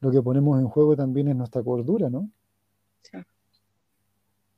lo 0.00 0.10
que 0.10 0.22
ponemos 0.22 0.60
en 0.60 0.68
juego 0.68 0.96
también 0.96 1.28
es 1.28 1.36
nuestra 1.36 1.62
cordura, 1.62 2.08
¿no? 2.10 2.30
Sí. 3.02 3.18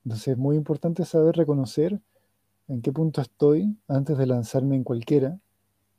Entonces 0.04 0.28
es 0.28 0.38
muy 0.38 0.56
importante 0.56 1.04
saber 1.04 1.36
reconocer 1.36 2.00
en 2.68 2.82
qué 2.82 2.92
punto 2.92 3.20
estoy 3.20 3.76
antes 3.88 4.16
de 4.16 4.26
lanzarme 4.26 4.76
en 4.76 4.84
cualquiera. 4.84 5.38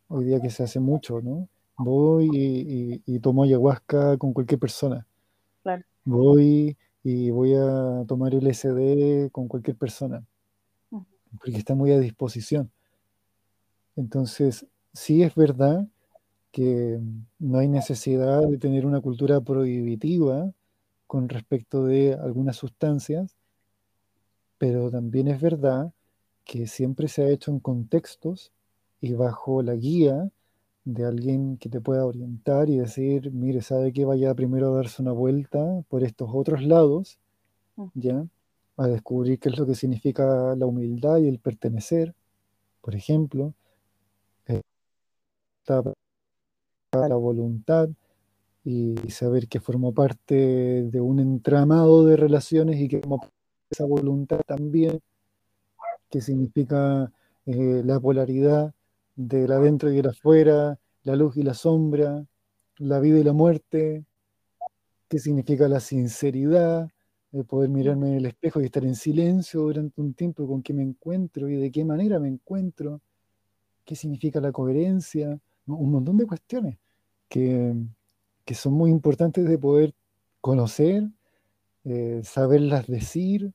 Hoy 0.07 0.25
día 0.25 0.41
que 0.41 0.49
se 0.49 0.63
hace 0.63 0.79
mucho, 0.79 1.21
¿no? 1.21 1.47
voy 1.83 2.29
y, 3.05 3.19
tomo 3.19 3.43
ayahuasca 3.43 4.17
con 4.17 4.33
cualquier 4.33 4.59
persona. 4.59 5.05
Voy 6.03 6.77
y 7.03 7.29
voy 7.29 7.53
a 7.55 8.03
tomar 8.07 8.33
LSD 8.33 9.29
con 9.31 9.47
cualquier 9.47 9.75
persona, 9.75 10.25
porque 10.89 11.57
está 11.57 11.75
muy 11.75 11.91
a 11.91 11.99
disposición. 11.99 12.71
Entonces, 13.95 14.65
sí 14.93 15.21
es 15.23 15.35
verdad 15.35 15.87
que 16.51 16.99
no 17.39 17.59
hay 17.59 17.67
necesidad 17.67 18.41
de 18.47 18.57
tener 18.57 18.85
una 18.85 19.01
cultura 19.01 19.41
prohibitiva 19.41 20.51
con 21.07 21.29
respecto 21.29 21.85
de 21.85 22.13
algunas 22.13 22.57
sustancias, 22.57 23.35
pero 24.57 24.91
también 24.91 25.27
es 25.27 25.41
verdad 25.41 25.93
que 26.45 26.67
siempre 26.67 27.07
se 27.07 27.23
ha 27.23 27.29
hecho 27.29 27.51
en 27.51 27.59
contextos 27.59 28.51
y 29.01 29.13
bajo 29.13 29.63
la 29.63 29.75
guía 29.75 30.29
de 30.85 31.05
alguien 31.05 31.57
que 31.57 31.69
te 31.69 31.81
pueda 31.81 32.05
orientar 32.05 32.69
y 32.69 32.77
decir, 32.77 33.31
mire, 33.31 33.61
sabe 33.61 33.93
que 33.93 34.05
vaya 34.05 34.33
primero 34.35 34.73
a 34.73 34.77
darse 34.77 35.01
una 35.01 35.11
vuelta 35.11 35.83
por 35.89 36.03
estos 36.03 36.29
otros 36.33 36.63
lados, 36.63 37.19
mm, 37.75 37.87
¿ya? 37.95 38.25
A 38.77 38.87
descubrir 38.87 39.39
qué 39.39 39.49
es 39.49 39.57
lo 39.57 39.65
que 39.65 39.75
significa 39.75 40.55
la 40.55 40.65
humildad 40.65 41.17
y 41.19 41.27
el 41.27 41.39
pertenecer, 41.39 42.15
por 42.81 42.95
ejemplo, 42.95 43.53
eh, 44.47 44.61
la 46.91 47.15
voluntad 47.15 47.89
y 48.65 48.95
saber 49.09 49.47
que 49.47 49.61
formo 49.61 49.93
parte 49.93 50.83
de 50.83 50.99
un 50.99 51.19
entramado 51.19 52.05
de 52.05 52.17
relaciones 52.17 52.81
y 52.81 52.89
que 52.89 53.01
esa 53.69 53.85
voluntad 53.85 54.41
también, 54.45 54.99
que 56.09 56.19
significa 56.19 57.09
eh, 57.45 57.81
la 57.85 57.99
polaridad 57.99 58.73
del 59.15 59.51
adentro 59.53 59.91
y 59.91 59.99
el 59.99 60.09
afuera, 60.09 60.77
la 61.03 61.15
luz 61.15 61.37
y 61.37 61.43
la 61.43 61.53
sombra, 61.53 62.25
la 62.77 62.99
vida 62.99 63.19
y 63.19 63.23
la 63.23 63.33
muerte, 63.33 64.03
qué 65.07 65.17
significa 65.17 65.69
la 65.69 65.79
sinceridad, 65.79 66.89
el 67.31 67.45
poder 67.45 67.69
mirarme 67.69 68.09
en 68.09 68.15
el 68.15 68.25
espejo 68.25 68.59
y 68.59 68.65
estar 68.65 68.83
en 68.83 68.95
silencio 68.95 69.61
durante 69.61 70.01
un 70.01 70.13
tiempo 70.13 70.45
con 70.45 70.61
qué 70.61 70.73
me 70.73 70.83
encuentro 70.83 71.47
y 71.47 71.55
de 71.55 71.71
qué 71.71 71.85
manera 71.85 72.19
me 72.19 72.27
encuentro, 72.27 72.99
qué 73.85 73.95
significa 73.95 74.41
la 74.41 74.51
coherencia, 74.51 75.39
un 75.67 75.91
montón 75.91 76.17
de 76.17 76.25
cuestiones 76.25 76.77
que, 77.29 77.73
que 78.45 78.55
son 78.55 78.73
muy 78.73 78.89
importantes 78.91 79.47
de 79.47 79.57
poder 79.57 79.93
conocer, 80.41 81.03
eh, 81.85 82.21
saberlas 82.23 82.87
decir, 82.87 83.53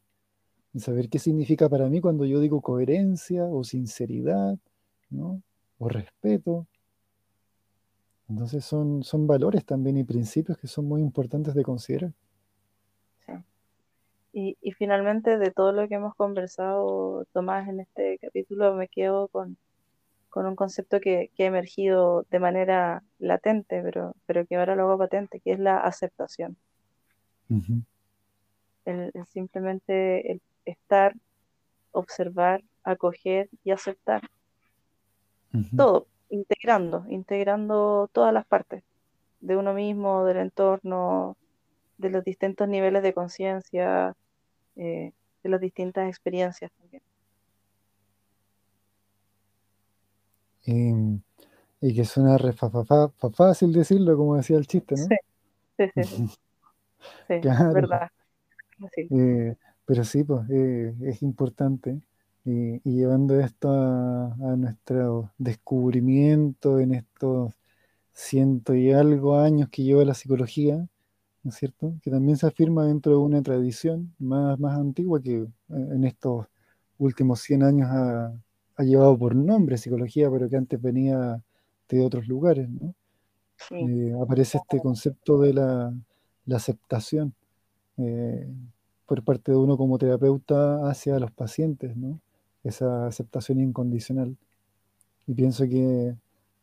saber 0.76 1.08
qué 1.08 1.18
significa 1.18 1.68
para 1.68 1.88
mí 1.88 2.00
cuando 2.00 2.24
yo 2.24 2.40
digo 2.40 2.60
coherencia 2.60 3.44
o 3.44 3.64
sinceridad, 3.64 4.58
¿no? 5.10 5.42
o 5.78 5.88
respeto. 5.88 6.66
Entonces 8.28 8.64
son, 8.64 9.04
son 9.04 9.26
valores 9.26 9.64
también 9.64 9.96
y 9.96 10.04
principios 10.04 10.58
que 10.58 10.66
son 10.66 10.86
muy 10.86 11.00
importantes 11.00 11.54
de 11.54 11.62
considerar. 11.62 12.12
sí. 13.26 13.32
Y, 14.32 14.56
y 14.60 14.72
finalmente, 14.72 15.38
de 15.38 15.50
todo 15.50 15.72
lo 15.72 15.88
que 15.88 15.94
hemos 15.94 16.14
conversado, 16.14 17.24
Tomás, 17.32 17.68
en 17.68 17.80
este 17.80 18.18
capítulo, 18.18 18.74
me 18.74 18.88
quedo 18.88 19.28
con, 19.28 19.56
con 20.36 20.44
un 20.44 20.54
concepto 20.54 21.00
que, 21.00 21.30
que 21.34 21.44
ha 21.44 21.46
emergido 21.46 22.26
de 22.30 22.38
manera 22.38 23.02
latente, 23.18 23.80
pero, 23.82 24.14
pero 24.26 24.44
que 24.44 24.56
ahora 24.56 24.76
lo 24.76 24.82
hago 24.82 24.98
patente, 24.98 25.40
que 25.40 25.52
es 25.52 25.58
la 25.58 25.78
aceptación. 25.78 26.58
El, 27.48 29.12
el 29.14 29.26
simplemente 29.28 30.30
el 30.30 30.42
estar, 30.66 31.14
observar, 31.90 32.62
acoger 32.84 33.48
y 33.64 33.70
aceptar 33.70 34.28
todo, 35.74 36.06
integrando, 36.28 37.06
integrando 37.08 38.10
todas 38.12 38.34
las 38.34 38.44
partes 38.44 38.84
de 39.40 39.56
uno 39.56 39.72
mismo, 39.72 40.26
del 40.26 40.36
entorno, 40.36 41.38
de 41.96 42.10
los 42.10 42.22
distintos 42.22 42.68
niveles 42.68 43.02
de 43.02 43.14
conciencia, 43.14 44.14
eh, 44.76 45.12
de 45.42 45.48
las 45.48 45.62
distintas 45.62 46.10
experiencias 46.10 46.70
también. 46.72 47.02
Y, 50.66 50.92
y 51.80 51.94
que 51.94 52.04
suena 52.04 52.38
re 52.38 52.52
fa- 52.52 52.70
fa- 52.70 52.84
fa- 52.84 53.08
fa- 53.18 53.30
fácil 53.30 53.72
decirlo, 53.72 54.16
como 54.16 54.36
decía 54.36 54.58
el 54.58 54.66
chiste, 54.66 54.96
¿no? 54.96 55.08
Sí, 55.08 55.16
sí, 55.78 55.86
sí, 55.94 56.06
sí, 56.06 56.22
sí, 57.28 57.34
Claro. 57.40 57.70
verdad. 57.70 58.10
Así. 58.82 59.10
Eh, 59.10 59.56
pero 59.84 60.04
sí, 60.04 60.24
pues 60.24 60.48
eh, 60.50 60.94
es 61.02 61.22
importante. 61.22 62.00
Y, 62.44 62.76
y 62.88 62.96
llevando 62.98 63.38
esto 63.40 63.70
a, 63.70 64.26
a 64.34 64.56
nuestro 64.56 65.32
descubrimiento 65.38 66.78
en 66.80 66.94
estos 66.94 67.54
ciento 68.12 68.74
y 68.74 68.92
algo 68.92 69.38
años 69.40 69.68
que 69.70 69.82
lleva 69.84 70.04
la 70.04 70.14
psicología, 70.14 70.76
¿no 71.44 71.50
es 71.50 71.56
cierto? 71.56 71.94
Que 72.02 72.10
también 72.10 72.36
se 72.38 72.46
afirma 72.48 72.86
dentro 72.86 73.12
de 73.12 73.18
una 73.18 73.42
tradición 73.42 74.14
más, 74.18 74.58
más 74.60 74.78
antigua 74.78 75.22
que 75.22 75.34
eh, 75.42 75.48
en 75.70 76.04
estos 76.04 76.46
últimos 76.98 77.40
100 77.42 77.62
años 77.64 77.88
ha, 77.90 78.34
ha 78.76 78.82
llevado 78.84 79.18
por 79.18 79.34
nombre 79.34 79.78
psicología, 79.78 80.30
pero 80.30 80.48
que 80.48 80.56
antes 80.56 80.80
venía 80.80 81.42
de 81.88 82.02
otros 82.04 82.28
lugares, 82.28 82.68
¿no? 82.68 82.94
Sí, 83.58 83.76
Eh, 83.80 84.12
aparece 84.22 84.58
este 84.58 84.80
concepto 84.80 85.40
de 85.40 85.54
la, 85.54 85.94
la 86.46 86.56
aceptación 86.56 87.34
eh, 87.98 88.48
por 89.06 89.24
parte 89.24 89.52
de 89.52 89.58
uno 89.58 89.76
como 89.78 89.98
terapeuta 89.98 90.88
hacia 90.90 91.18
los 91.20 91.32
pacientes, 91.32 91.96
¿no? 91.96 92.20
Esa 92.64 93.06
aceptación 93.08 93.60
incondicional. 93.60 94.36
Y 95.26 95.34
pienso 95.34 95.64
que, 95.64 96.14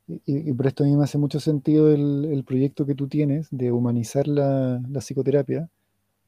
y, 0.07 0.21
y- 0.51 0.53
por 0.53 0.67
esto 0.67 0.83
a 0.83 0.87
mí 0.87 0.95
me 0.97 1.03
hace 1.05 1.17
mucho 1.17 1.39
sentido 1.39 1.91
el, 1.91 2.25
el 2.25 2.43
proyecto 2.43 2.85
que 2.85 2.95
tú 2.95 3.07
tienes 3.07 3.47
de 3.51 3.71
humanizar 3.71 4.27
la, 4.27 4.81
la 4.89 4.99
psicoterapia 5.01 5.69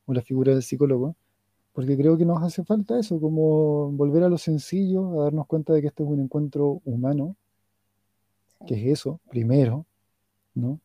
o 0.08 0.14
la 0.16 0.22
figura 0.22 0.54
del 0.54 0.64
psicólogo, 0.64 1.16
porque 1.76 1.98
creo 1.98 2.18
que 2.18 2.24
nos 2.24 2.42
hace 2.42 2.64
falta 2.64 2.98
eso, 2.98 3.20
como 3.20 3.92
volver 3.92 4.24
a 4.24 4.30
lo 4.30 4.38
sencillo, 4.38 5.20
a 5.20 5.26
darnos 5.26 5.46
cuenta 5.46 5.74
de 5.74 5.82
que 5.82 5.88
esto 5.88 6.06
es 6.06 6.10
un 6.10 6.22
encuentro 6.22 6.82
humano, 6.86 7.36
que 8.66 8.76
es 8.76 9.00
eso, 9.00 9.20
primero, 9.30 9.86
¿no? 10.54 10.80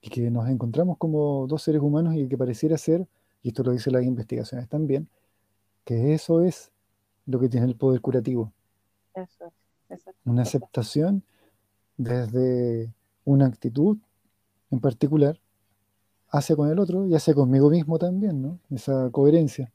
Y 0.00 0.08
que 0.08 0.30
nos 0.30 0.48
encontramos 0.48 0.96
como 0.96 1.48
dos 1.48 1.60
seres 1.60 1.82
humanos 1.82 2.14
y 2.14 2.28
que 2.28 2.38
pareciera 2.38 2.78
ser, 2.78 3.04
y 3.42 3.48
esto 3.48 3.64
lo 3.64 3.72
dicen 3.72 3.94
las 3.94 4.04
investigaciones 4.04 4.68
también, 4.68 5.08
que 5.84 6.14
eso 6.14 6.40
es 6.40 6.70
lo 7.26 7.40
que 7.40 7.48
tiene 7.48 7.66
el 7.66 7.74
poder 7.74 8.00
curativo, 8.00 8.52
eso 9.12 9.46
es, 9.46 9.52
exacto. 9.90 10.20
una 10.24 10.42
aceptación 10.42 11.24
desde 11.96 12.92
una 13.24 13.46
actitud 13.46 13.98
en 14.70 14.78
particular 14.78 15.40
hacia 16.28 16.54
con 16.54 16.70
el 16.70 16.78
otro 16.78 17.08
y 17.08 17.14
hacia 17.16 17.34
conmigo 17.34 17.70
mismo 17.70 17.98
también, 17.98 18.40
¿no? 18.40 18.60
Esa 18.70 19.10
coherencia. 19.10 19.72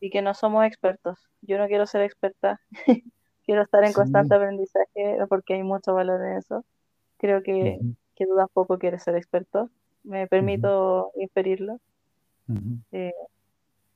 Y 0.00 0.10
que 0.10 0.22
no 0.22 0.34
somos 0.34 0.64
expertos. 0.66 1.18
Yo 1.42 1.58
no 1.58 1.66
quiero 1.68 1.86
ser 1.86 2.02
experta, 2.02 2.60
quiero 3.44 3.62
estar 3.62 3.84
en 3.84 3.92
Sí, 3.92 3.94
constante 3.94 4.34
aprendizaje 4.34 5.18
porque 5.28 5.54
hay 5.54 5.62
mucho 5.62 5.94
valor 5.94 6.22
en 6.24 6.38
eso. 6.38 6.64
Creo 7.18 7.42
que, 7.42 7.80
que 8.16 8.26
tú 8.26 8.36
tampoco 8.36 8.78
quieres 8.78 9.02
ser 9.02 9.16
experto, 9.16 9.70
me 10.04 10.26
permito 10.28 11.12
inferirlo 11.16 11.80
eh, 12.92 13.12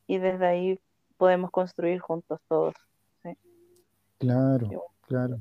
y 0.06 0.18
desde 0.18 0.46
ahí 0.46 0.80
podemos 1.18 1.50
construir 1.50 2.00
juntos 2.00 2.40
todos. 2.48 2.74
Sí, 3.22 3.30
Claro, 4.18 4.66
bueno. 4.66 4.82
claro. 5.02 5.40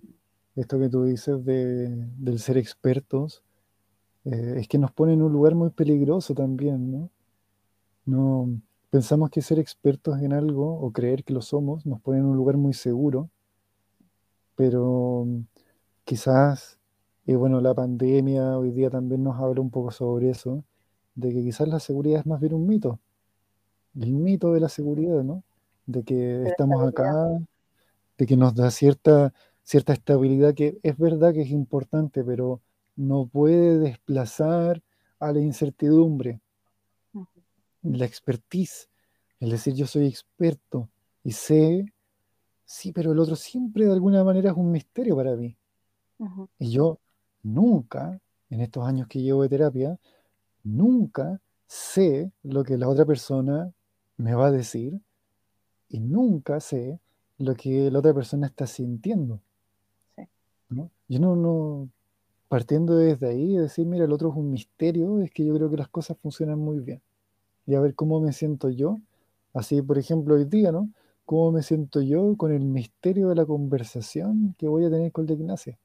Esto 0.56 0.80
que 0.80 0.90
tú 0.90 1.04
dices 1.06 1.44
de, 1.46 1.90
del 2.18 2.40
ser 2.40 2.58
expertos, 2.58 3.44
eh, 4.26 4.56
es 4.58 4.68
que 4.68 4.78
nos 4.80 4.92
pone 4.92 5.14
en 5.14 5.22
un 5.24 5.34
lugar 5.34 5.56
muy 5.56 5.72
peligroso 5.72 6.36
también, 6.36 6.92
¿no? 6.92 7.10
No 8.06 8.62
pensamos 8.90 9.30
que 9.30 9.42
ser 9.42 9.60
expertos 9.60 10.20
en 10.22 10.34
algo 10.34 10.80
o 10.80 10.92
creer 10.92 11.24
que 11.24 11.34
lo 11.34 11.42
somos 11.42 11.86
nos 11.86 12.02
pone 12.02 12.20
en 12.20 12.26
un 12.26 12.36
lugar 12.36 12.58
muy 12.58 12.74
seguro, 12.74 13.30
pero 14.56 15.26
mm, 15.26 15.42
quizás, 16.06 16.80
y 17.26 17.36
bueno, 17.36 17.62
la 17.62 17.74
pandemia 17.74 18.58
hoy 18.58 18.72
día 18.72 18.90
también 18.90 19.24
nos 19.24 19.40
habla 19.40 19.62
un 19.62 19.72
poco 19.72 19.92
sobre 19.92 20.30
eso, 20.32 20.64
de 21.16 21.30
que 21.34 21.44
quizás 21.44 21.68
la 21.68 21.80
seguridad 21.80 22.22
es 22.22 22.26
más 22.26 22.40
bien 22.40 22.54
un 22.54 22.68
mito, 22.68 23.00
el 24.00 24.14
mito 24.14 24.54
de 24.54 24.60
la 24.60 24.70
seguridad, 24.70 25.24
¿no? 25.24 25.44
De 25.86 26.04
que 26.04 26.44
estamos 26.44 26.88
acá, 26.88 27.14
de 28.18 28.26
que 28.26 28.38
nos 28.38 28.56
da 28.56 28.72
cierta, 28.72 29.34
cierta 29.64 29.94
estabilidad 29.94 30.54
que 30.54 30.80
es 30.84 30.98
verdad 30.98 31.34
que 31.34 31.42
es 31.42 31.52
importante, 31.52 32.24
pero 32.24 32.62
no 32.96 33.28
puede 33.28 33.80
desplazar 33.80 34.82
a 35.20 35.32
la 35.32 35.40
incertidumbre, 35.40 36.42
la 37.82 38.06
expertise, 38.06 38.90
es 39.40 39.50
decir, 39.50 39.74
yo 39.74 39.88
soy 39.88 40.08
experto 40.08 40.90
y 41.24 41.32
sé, 41.32 41.86
sí, 42.66 42.92
pero 42.92 43.12
el 43.12 43.20
otro 43.20 43.36
siempre 43.36 43.86
de 43.86 43.94
alguna 43.94 44.24
manera 44.24 44.52
es 44.52 44.58
un 44.58 44.72
misterio 44.72 45.16
para 45.16 45.36
mí. 45.36 45.56
Y 46.60 46.72
yo 46.72 47.00
nunca, 47.44 48.20
en 48.50 48.62
estos 48.62 48.86
años 48.86 49.08
que 49.08 49.22
llevo 49.22 49.44
de 49.44 49.50
terapia, 49.50 49.98
nunca 50.64 51.40
sé 51.68 52.32
lo 52.44 52.64
que 52.64 52.78
la 52.78 52.90
otra 52.90 53.06
persona 53.06 53.72
me 54.18 54.34
va 54.34 54.48
a 54.48 54.52
decir 54.52 55.00
y 55.88 56.00
nunca 56.00 56.60
sé 56.60 57.00
lo 57.38 57.56
que 57.56 57.90
la 57.90 58.00
otra 58.00 58.14
persona 58.14 58.48
está 58.48 58.68
sintiendo, 58.68 59.40
sí, 60.18 60.24
¿no? 60.70 60.92
Yo 61.08 61.20
no, 61.20 61.36
no, 61.38 61.90
partiendo 62.50 62.98
desde 62.98 63.30
ahí, 63.30 63.56
de 63.56 63.62
decir, 63.62 63.86
mira, 63.86 64.04
el 64.04 64.12
otro 64.12 64.30
es 64.30 64.36
un 64.36 64.52
misterio, 64.52 65.22
es 65.22 65.32
que 65.32 65.46
yo 65.46 65.56
creo 65.56 65.70
que 65.70 65.78
las 65.78 65.88
cosas 65.88 66.18
funcionan 66.18 66.60
muy 66.60 66.80
bien. 66.80 67.02
Y 67.70 67.76
a 67.76 67.82
ver 67.82 67.94
cómo 67.94 68.20
me 68.20 68.34
siento 68.34 68.72
yo, 68.72 68.98
así 69.54 69.80
por 69.84 70.00
ejemplo 70.00 70.34
hoy 70.34 70.46
día, 70.46 70.72
¿no? 70.72 70.90
¿Cómo 71.24 71.52
me 71.52 71.62
siento 71.62 72.02
yo 72.02 72.36
con 72.36 72.52
el 72.52 72.62
misterio 72.62 73.30
de 73.30 73.36
la 73.36 73.46
conversación 73.46 74.56
que 74.58 74.68
voy 74.68 74.86
a 74.86 74.90
tener 74.90 75.12
con 75.12 75.28
la 75.28 75.34
Ignacia? 75.34 75.78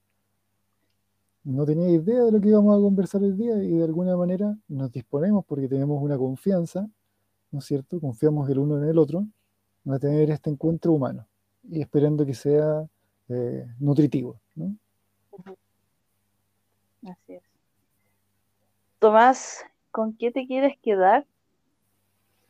No 1.42 1.66
tenía 1.66 1.90
idea 1.90 2.22
de 2.24 2.32
lo 2.32 2.40
que 2.40 2.48
íbamos 2.48 2.74
a 2.74 2.80
conversar 2.80 3.20
hoy 3.20 3.32
día 3.32 3.62
y 3.62 3.76
de 3.76 3.84
alguna 3.84 4.16
manera 4.16 4.56
nos 4.66 4.92
disponemos 4.92 5.44
porque 5.44 5.68
tenemos 5.68 6.02
una 6.02 6.16
confianza, 6.16 6.88
¿no 7.50 7.58
es 7.58 7.66
cierto? 7.66 8.00
Confiamos 8.00 8.48
el 8.48 8.60
uno 8.60 8.82
en 8.82 8.88
el 8.88 8.96
otro 8.96 9.26
a 9.86 9.98
tener 9.98 10.30
este 10.30 10.48
encuentro 10.48 10.90
humano 10.90 11.26
y 11.64 11.82
esperando 11.82 12.24
que 12.24 12.32
sea 12.32 12.88
eh, 13.28 13.66
nutritivo, 13.78 14.40
¿no? 14.54 14.74
Así 17.02 17.34
es. 17.34 17.42
Tomás, 18.98 19.66
¿con 19.90 20.16
qué 20.16 20.30
te 20.30 20.46
quieres 20.46 20.78
quedar 20.80 21.26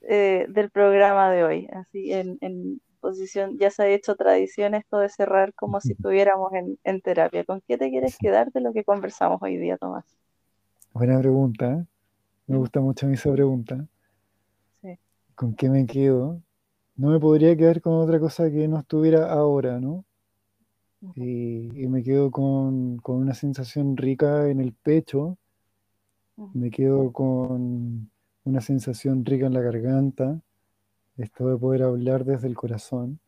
eh, 0.09 0.47
del 0.49 0.71
programa 0.71 1.31
de 1.31 1.45
hoy? 1.45 1.69
Así 1.73 2.13
en, 2.13 2.81
posición, 3.01 3.59
ya 3.59 3.71
se 3.71 3.83
ha 3.83 3.89
hecho 3.89 4.17
tradición 4.17 4.75
esto 4.75 4.99
de 4.99 5.11
cerrar 5.11 5.53
como 5.55 5.81
si 5.81 5.93
estuviéramos 5.93 6.53
en, 6.85 7.01
terapia. 7.03 7.45
¿Con 7.45 7.61
qué 7.69 7.77
te 7.77 7.91
quieres 7.91 8.17
quedar 8.19 8.51
de 8.51 8.61
lo 8.63 8.73
que 8.73 8.83
conversamos 8.83 9.43
hoy 9.43 9.59
día, 9.59 9.77
Tomás? 9.77 10.05
Buena 10.95 11.19
pregunta. 11.19 11.73
¿eh? 11.73 11.85
Me 12.47 12.57
gusta 12.57 12.81
mucho 12.81 13.07
esa 13.09 13.31
pregunta. 13.33 13.87
Sí. 14.81 14.99
¿Con 15.35 15.55
qué 15.55 15.69
me 15.69 15.85
quedo? 15.87 16.41
No 16.97 17.11
me 17.11 17.21
podría 17.21 17.55
quedar 17.57 17.83
con 17.83 17.95
otra 17.95 18.19
cosa 18.19 18.51
que 18.51 18.69
no 18.69 18.79
estuviera 18.79 19.31
ahora, 19.31 19.81
¿no? 19.81 20.05
Y, 21.15 21.87
me 21.89 22.03
quedo 22.03 22.31
con, 22.31 23.01
una 23.05 23.35
sensación 23.35 23.97
rica 23.97 24.49
en 24.49 24.61
el 24.61 24.73
pecho, 24.73 25.37
me 26.37 26.71
quedo 26.71 27.13
con 27.13 28.11
una 28.45 28.61
sensación 28.61 29.25
rica 29.25 29.47
en 29.47 29.55
la 29.55 29.61
garganta, 29.61 30.41
esto 31.17 31.49
de 31.49 31.57
poder 31.57 31.83
hablar 31.83 32.25
desde 32.25 32.49
el 32.49 32.55
corazón, 32.55 33.19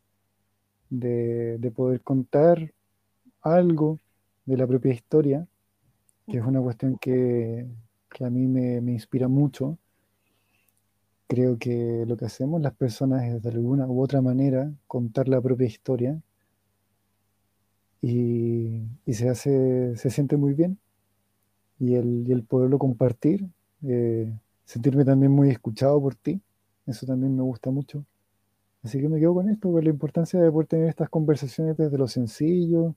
de, 0.91 1.73
poder 1.75 2.01
contar 2.03 2.73
algo 3.43 3.99
de 4.45 4.57
la 4.57 4.67
propia 4.67 4.93
historia, 4.93 5.47
que 6.27 6.39
es 6.39 6.45
una 6.45 6.61
cuestión 6.61 6.99
que, 6.99 7.67
a 8.21 8.31
mí 8.31 8.47
me, 8.47 8.81
me, 8.81 8.93
inspira 8.93 9.29
mucho. 9.29 9.79
Creo 11.29 11.59
que 11.59 12.05
lo 12.07 12.17
que 12.17 12.25
hacemos 12.25 12.61
las 12.61 12.75
personas 12.75 13.25
es 13.25 13.43
de 13.43 13.51
alguna 13.51 13.87
u 13.87 14.01
otra 14.01 14.23
manera 14.23 14.73
contar 14.87 15.29
la 15.29 15.41
propia 15.41 15.67
historia 15.67 16.21
y, 18.01 19.13
se 19.13 19.29
hace, 19.29 19.97
se 19.97 20.11
siente 20.11 20.37
muy 20.37 20.55
bien. 20.55 20.79
Y 21.79 21.95
el, 21.95 22.31
el 22.31 22.43
poderlo 22.45 22.79
compartir, 22.79 23.49
eh, 23.83 24.33
sentirme 24.67 25.05
también 25.05 25.33
muy 25.33 25.49
escuchado 25.49 25.99
por 26.01 26.15
ti, 26.15 26.41
eso 26.87 27.07
también 27.07 27.35
me 27.35 27.43
gusta 27.43 27.71
mucho. 27.71 28.05
Así 28.83 29.01
que 29.01 29.09
me 29.09 29.19
quedo 29.19 29.35
con 29.35 29.49
esto, 29.49 29.73
con 29.73 29.83
la 29.83 29.91
importancia 29.91 30.41
de 30.41 30.51
poder 30.51 30.67
tener 30.67 30.89
estas 30.89 31.09
conversaciones 31.09 31.77
desde 31.77 31.97
lo 31.97 32.07
sencillo, 32.07 32.95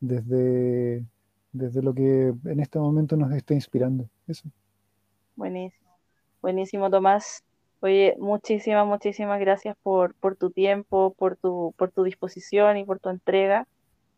desde, 0.00 1.04
desde 1.52 1.82
lo 1.82 1.94
que 1.94 2.34
en 2.44 2.60
este 2.60 2.78
momento 2.78 3.16
nos 3.16 3.32
está 3.32 3.54
inspirando. 3.54 4.08
Eso. 4.28 4.48
Buenísimo, 5.36 5.90
buenísimo 6.42 6.90
Tomás. 6.90 7.42
Oye, 7.80 8.16
muchísimas, 8.18 8.86
muchísimas 8.86 9.40
gracias 9.40 9.76
por, 9.82 10.14
por 10.14 10.36
tu 10.36 10.50
tiempo, 10.50 11.14
por 11.16 11.36
tu, 11.36 11.74
por 11.76 11.90
tu 11.90 12.02
disposición 12.02 12.76
y 12.76 12.84
por 12.84 12.98
tu 12.98 13.08
entrega. 13.08 13.66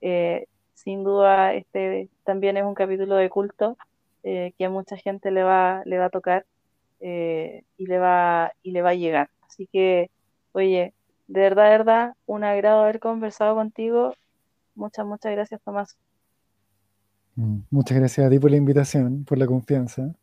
Eh, 0.00 0.46
sin 0.74 1.04
duda, 1.04 1.54
este 1.54 2.08
también 2.24 2.56
es 2.56 2.64
un 2.64 2.74
capítulo 2.74 3.16
de 3.16 3.28
culto 3.28 3.76
eh, 4.22 4.52
que 4.56 4.64
a 4.64 4.70
mucha 4.70 4.96
gente 4.96 5.30
le 5.30 5.42
va, 5.42 5.82
le 5.84 5.98
va 5.98 6.06
a 6.06 6.10
tocar 6.10 6.46
eh, 7.00 7.62
y, 7.76 7.86
le 7.86 7.98
va, 7.98 8.52
y 8.62 8.72
le 8.72 8.82
va 8.82 8.90
a 8.90 8.94
llegar. 8.94 9.30
Así 9.46 9.68
que, 9.72 10.10
oye, 10.52 10.94
de 11.28 11.40
verdad, 11.40 11.64
de 11.64 11.70
verdad, 11.70 12.14
un 12.26 12.44
agrado 12.44 12.82
haber 12.82 13.00
conversado 13.00 13.54
contigo. 13.54 14.14
Muchas, 14.74 15.06
muchas 15.06 15.32
gracias, 15.32 15.60
Tomás. 15.62 15.96
Mm, 17.34 17.60
muchas 17.70 17.98
gracias 17.98 18.26
a 18.26 18.30
ti 18.30 18.38
por 18.38 18.50
la 18.50 18.56
invitación, 18.56 19.24
por 19.24 19.38
la 19.38 19.46
confianza 19.46 20.14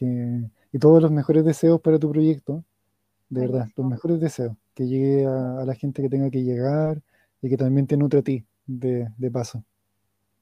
y 0.00 0.78
todos 0.78 1.02
los 1.02 1.10
mejores 1.10 1.44
deseos 1.44 1.80
para 1.80 1.98
tu 1.98 2.10
proyecto. 2.10 2.64
De 3.28 3.42
verdad, 3.42 3.66
los 3.76 3.86
mejores 3.86 4.20
deseos. 4.20 4.56
Que 4.74 4.86
llegue 4.86 5.26
a, 5.26 5.60
a 5.60 5.64
la 5.64 5.74
gente 5.74 6.02
que 6.02 6.08
tenga 6.08 6.30
que 6.30 6.42
llegar 6.44 7.02
y 7.42 7.48
que 7.48 7.56
también 7.56 7.86
te 7.86 7.96
nutre 7.96 8.20
a 8.20 8.22
ti 8.22 8.46
de, 8.68 9.30
paso. 9.32 9.64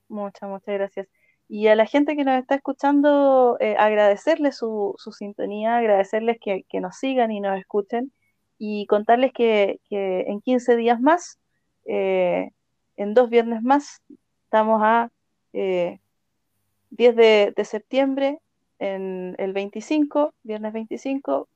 Muchas, 0.09 0.48
muchas 0.48 0.74
gracias. 0.74 1.09
Y 1.48 1.68
a 1.68 1.77
la 1.77 1.86
gente 1.86 2.16
que 2.16 2.24
nos 2.24 2.39
está 2.39 2.56
escuchando, 2.56 3.56
eh, 3.60 3.77
agradecerles 3.78 4.56
su, 4.56 4.97
sintonía, 5.16 5.77
agradecerles 5.77 6.39
que, 6.40 6.64
nos 6.81 6.97
sigan 6.97 7.31
y 7.31 7.40
nos 7.40 7.59
escuchen 7.59 8.12
y 8.59 8.86
contarles 8.86 9.32
que, 9.32 9.78
en 9.90 10.40
15 10.40 10.77
días 10.77 11.01
más, 11.01 11.39
eh, 11.85 12.51
en 12.97 13.14
dos 13.14 13.31
viernes 13.31 13.62
más, 13.62 14.02
estamos 14.44 14.81
a 14.82 15.10
10 15.52 16.01
eh, 16.98 17.52
de, 17.55 17.64
septiembre, 17.64 18.39
en 18.78 19.36
el 19.39 19.52
25, 19.52 20.35
viernes 20.43 20.73
25, 20.73 21.48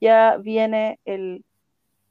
ya 0.00 0.38
viene 0.38 0.98
el 1.04 1.44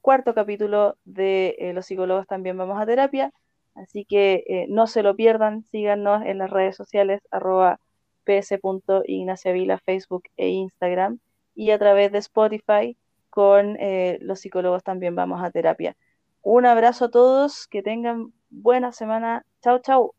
cuarto 0.00 0.34
capítulo 0.34 0.96
de 1.04 1.72
Los 1.74 1.86
psicólogos 1.86 2.26
también 2.26 2.56
vamos 2.56 2.80
a 2.80 2.86
terapia 2.86 3.32
Así 3.74 4.04
que 4.04 4.44
eh, 4.46 4.66
no 4.68 4.86
se 4.86 5.02
lo 5.02 5.16
pierdan, 5.16 5.64
síganos 5.64 6.24
en 6.24 6.38
las 6.38 6.50
redes 6.50 6.76
sociales 6.76 7.20
arroba 7.30 7.80
ps.ignaciavila, 8.24 9.78
Facebook 9.78 10.24
e 10.36 10.48
Instagram 10.48 11.18
y 11.54 11.70
a 11.70 11.78
través 11.78 12.12
de 12.12 12.18
Spotify 12.18 12.96
con 13.30 13.76
eh, 13.80 14.18
los 14.20 14.40
psicólogos 14.40 14.84
también 14.84 15.14
vamos 15.16 15.42
a 15.42 15.50
terapia. 15.50 15.96
Un 16.42 16.66
abrazo 16.66 17.06
a 17.06 17.10
todos, 17.10 17.66
que 17.68 17.82
tengan 17.82 18.32
buena 18.50 18.92
semana. 18.92 19.44
Chao, 19.62 19.78
chao. 19.80 20.12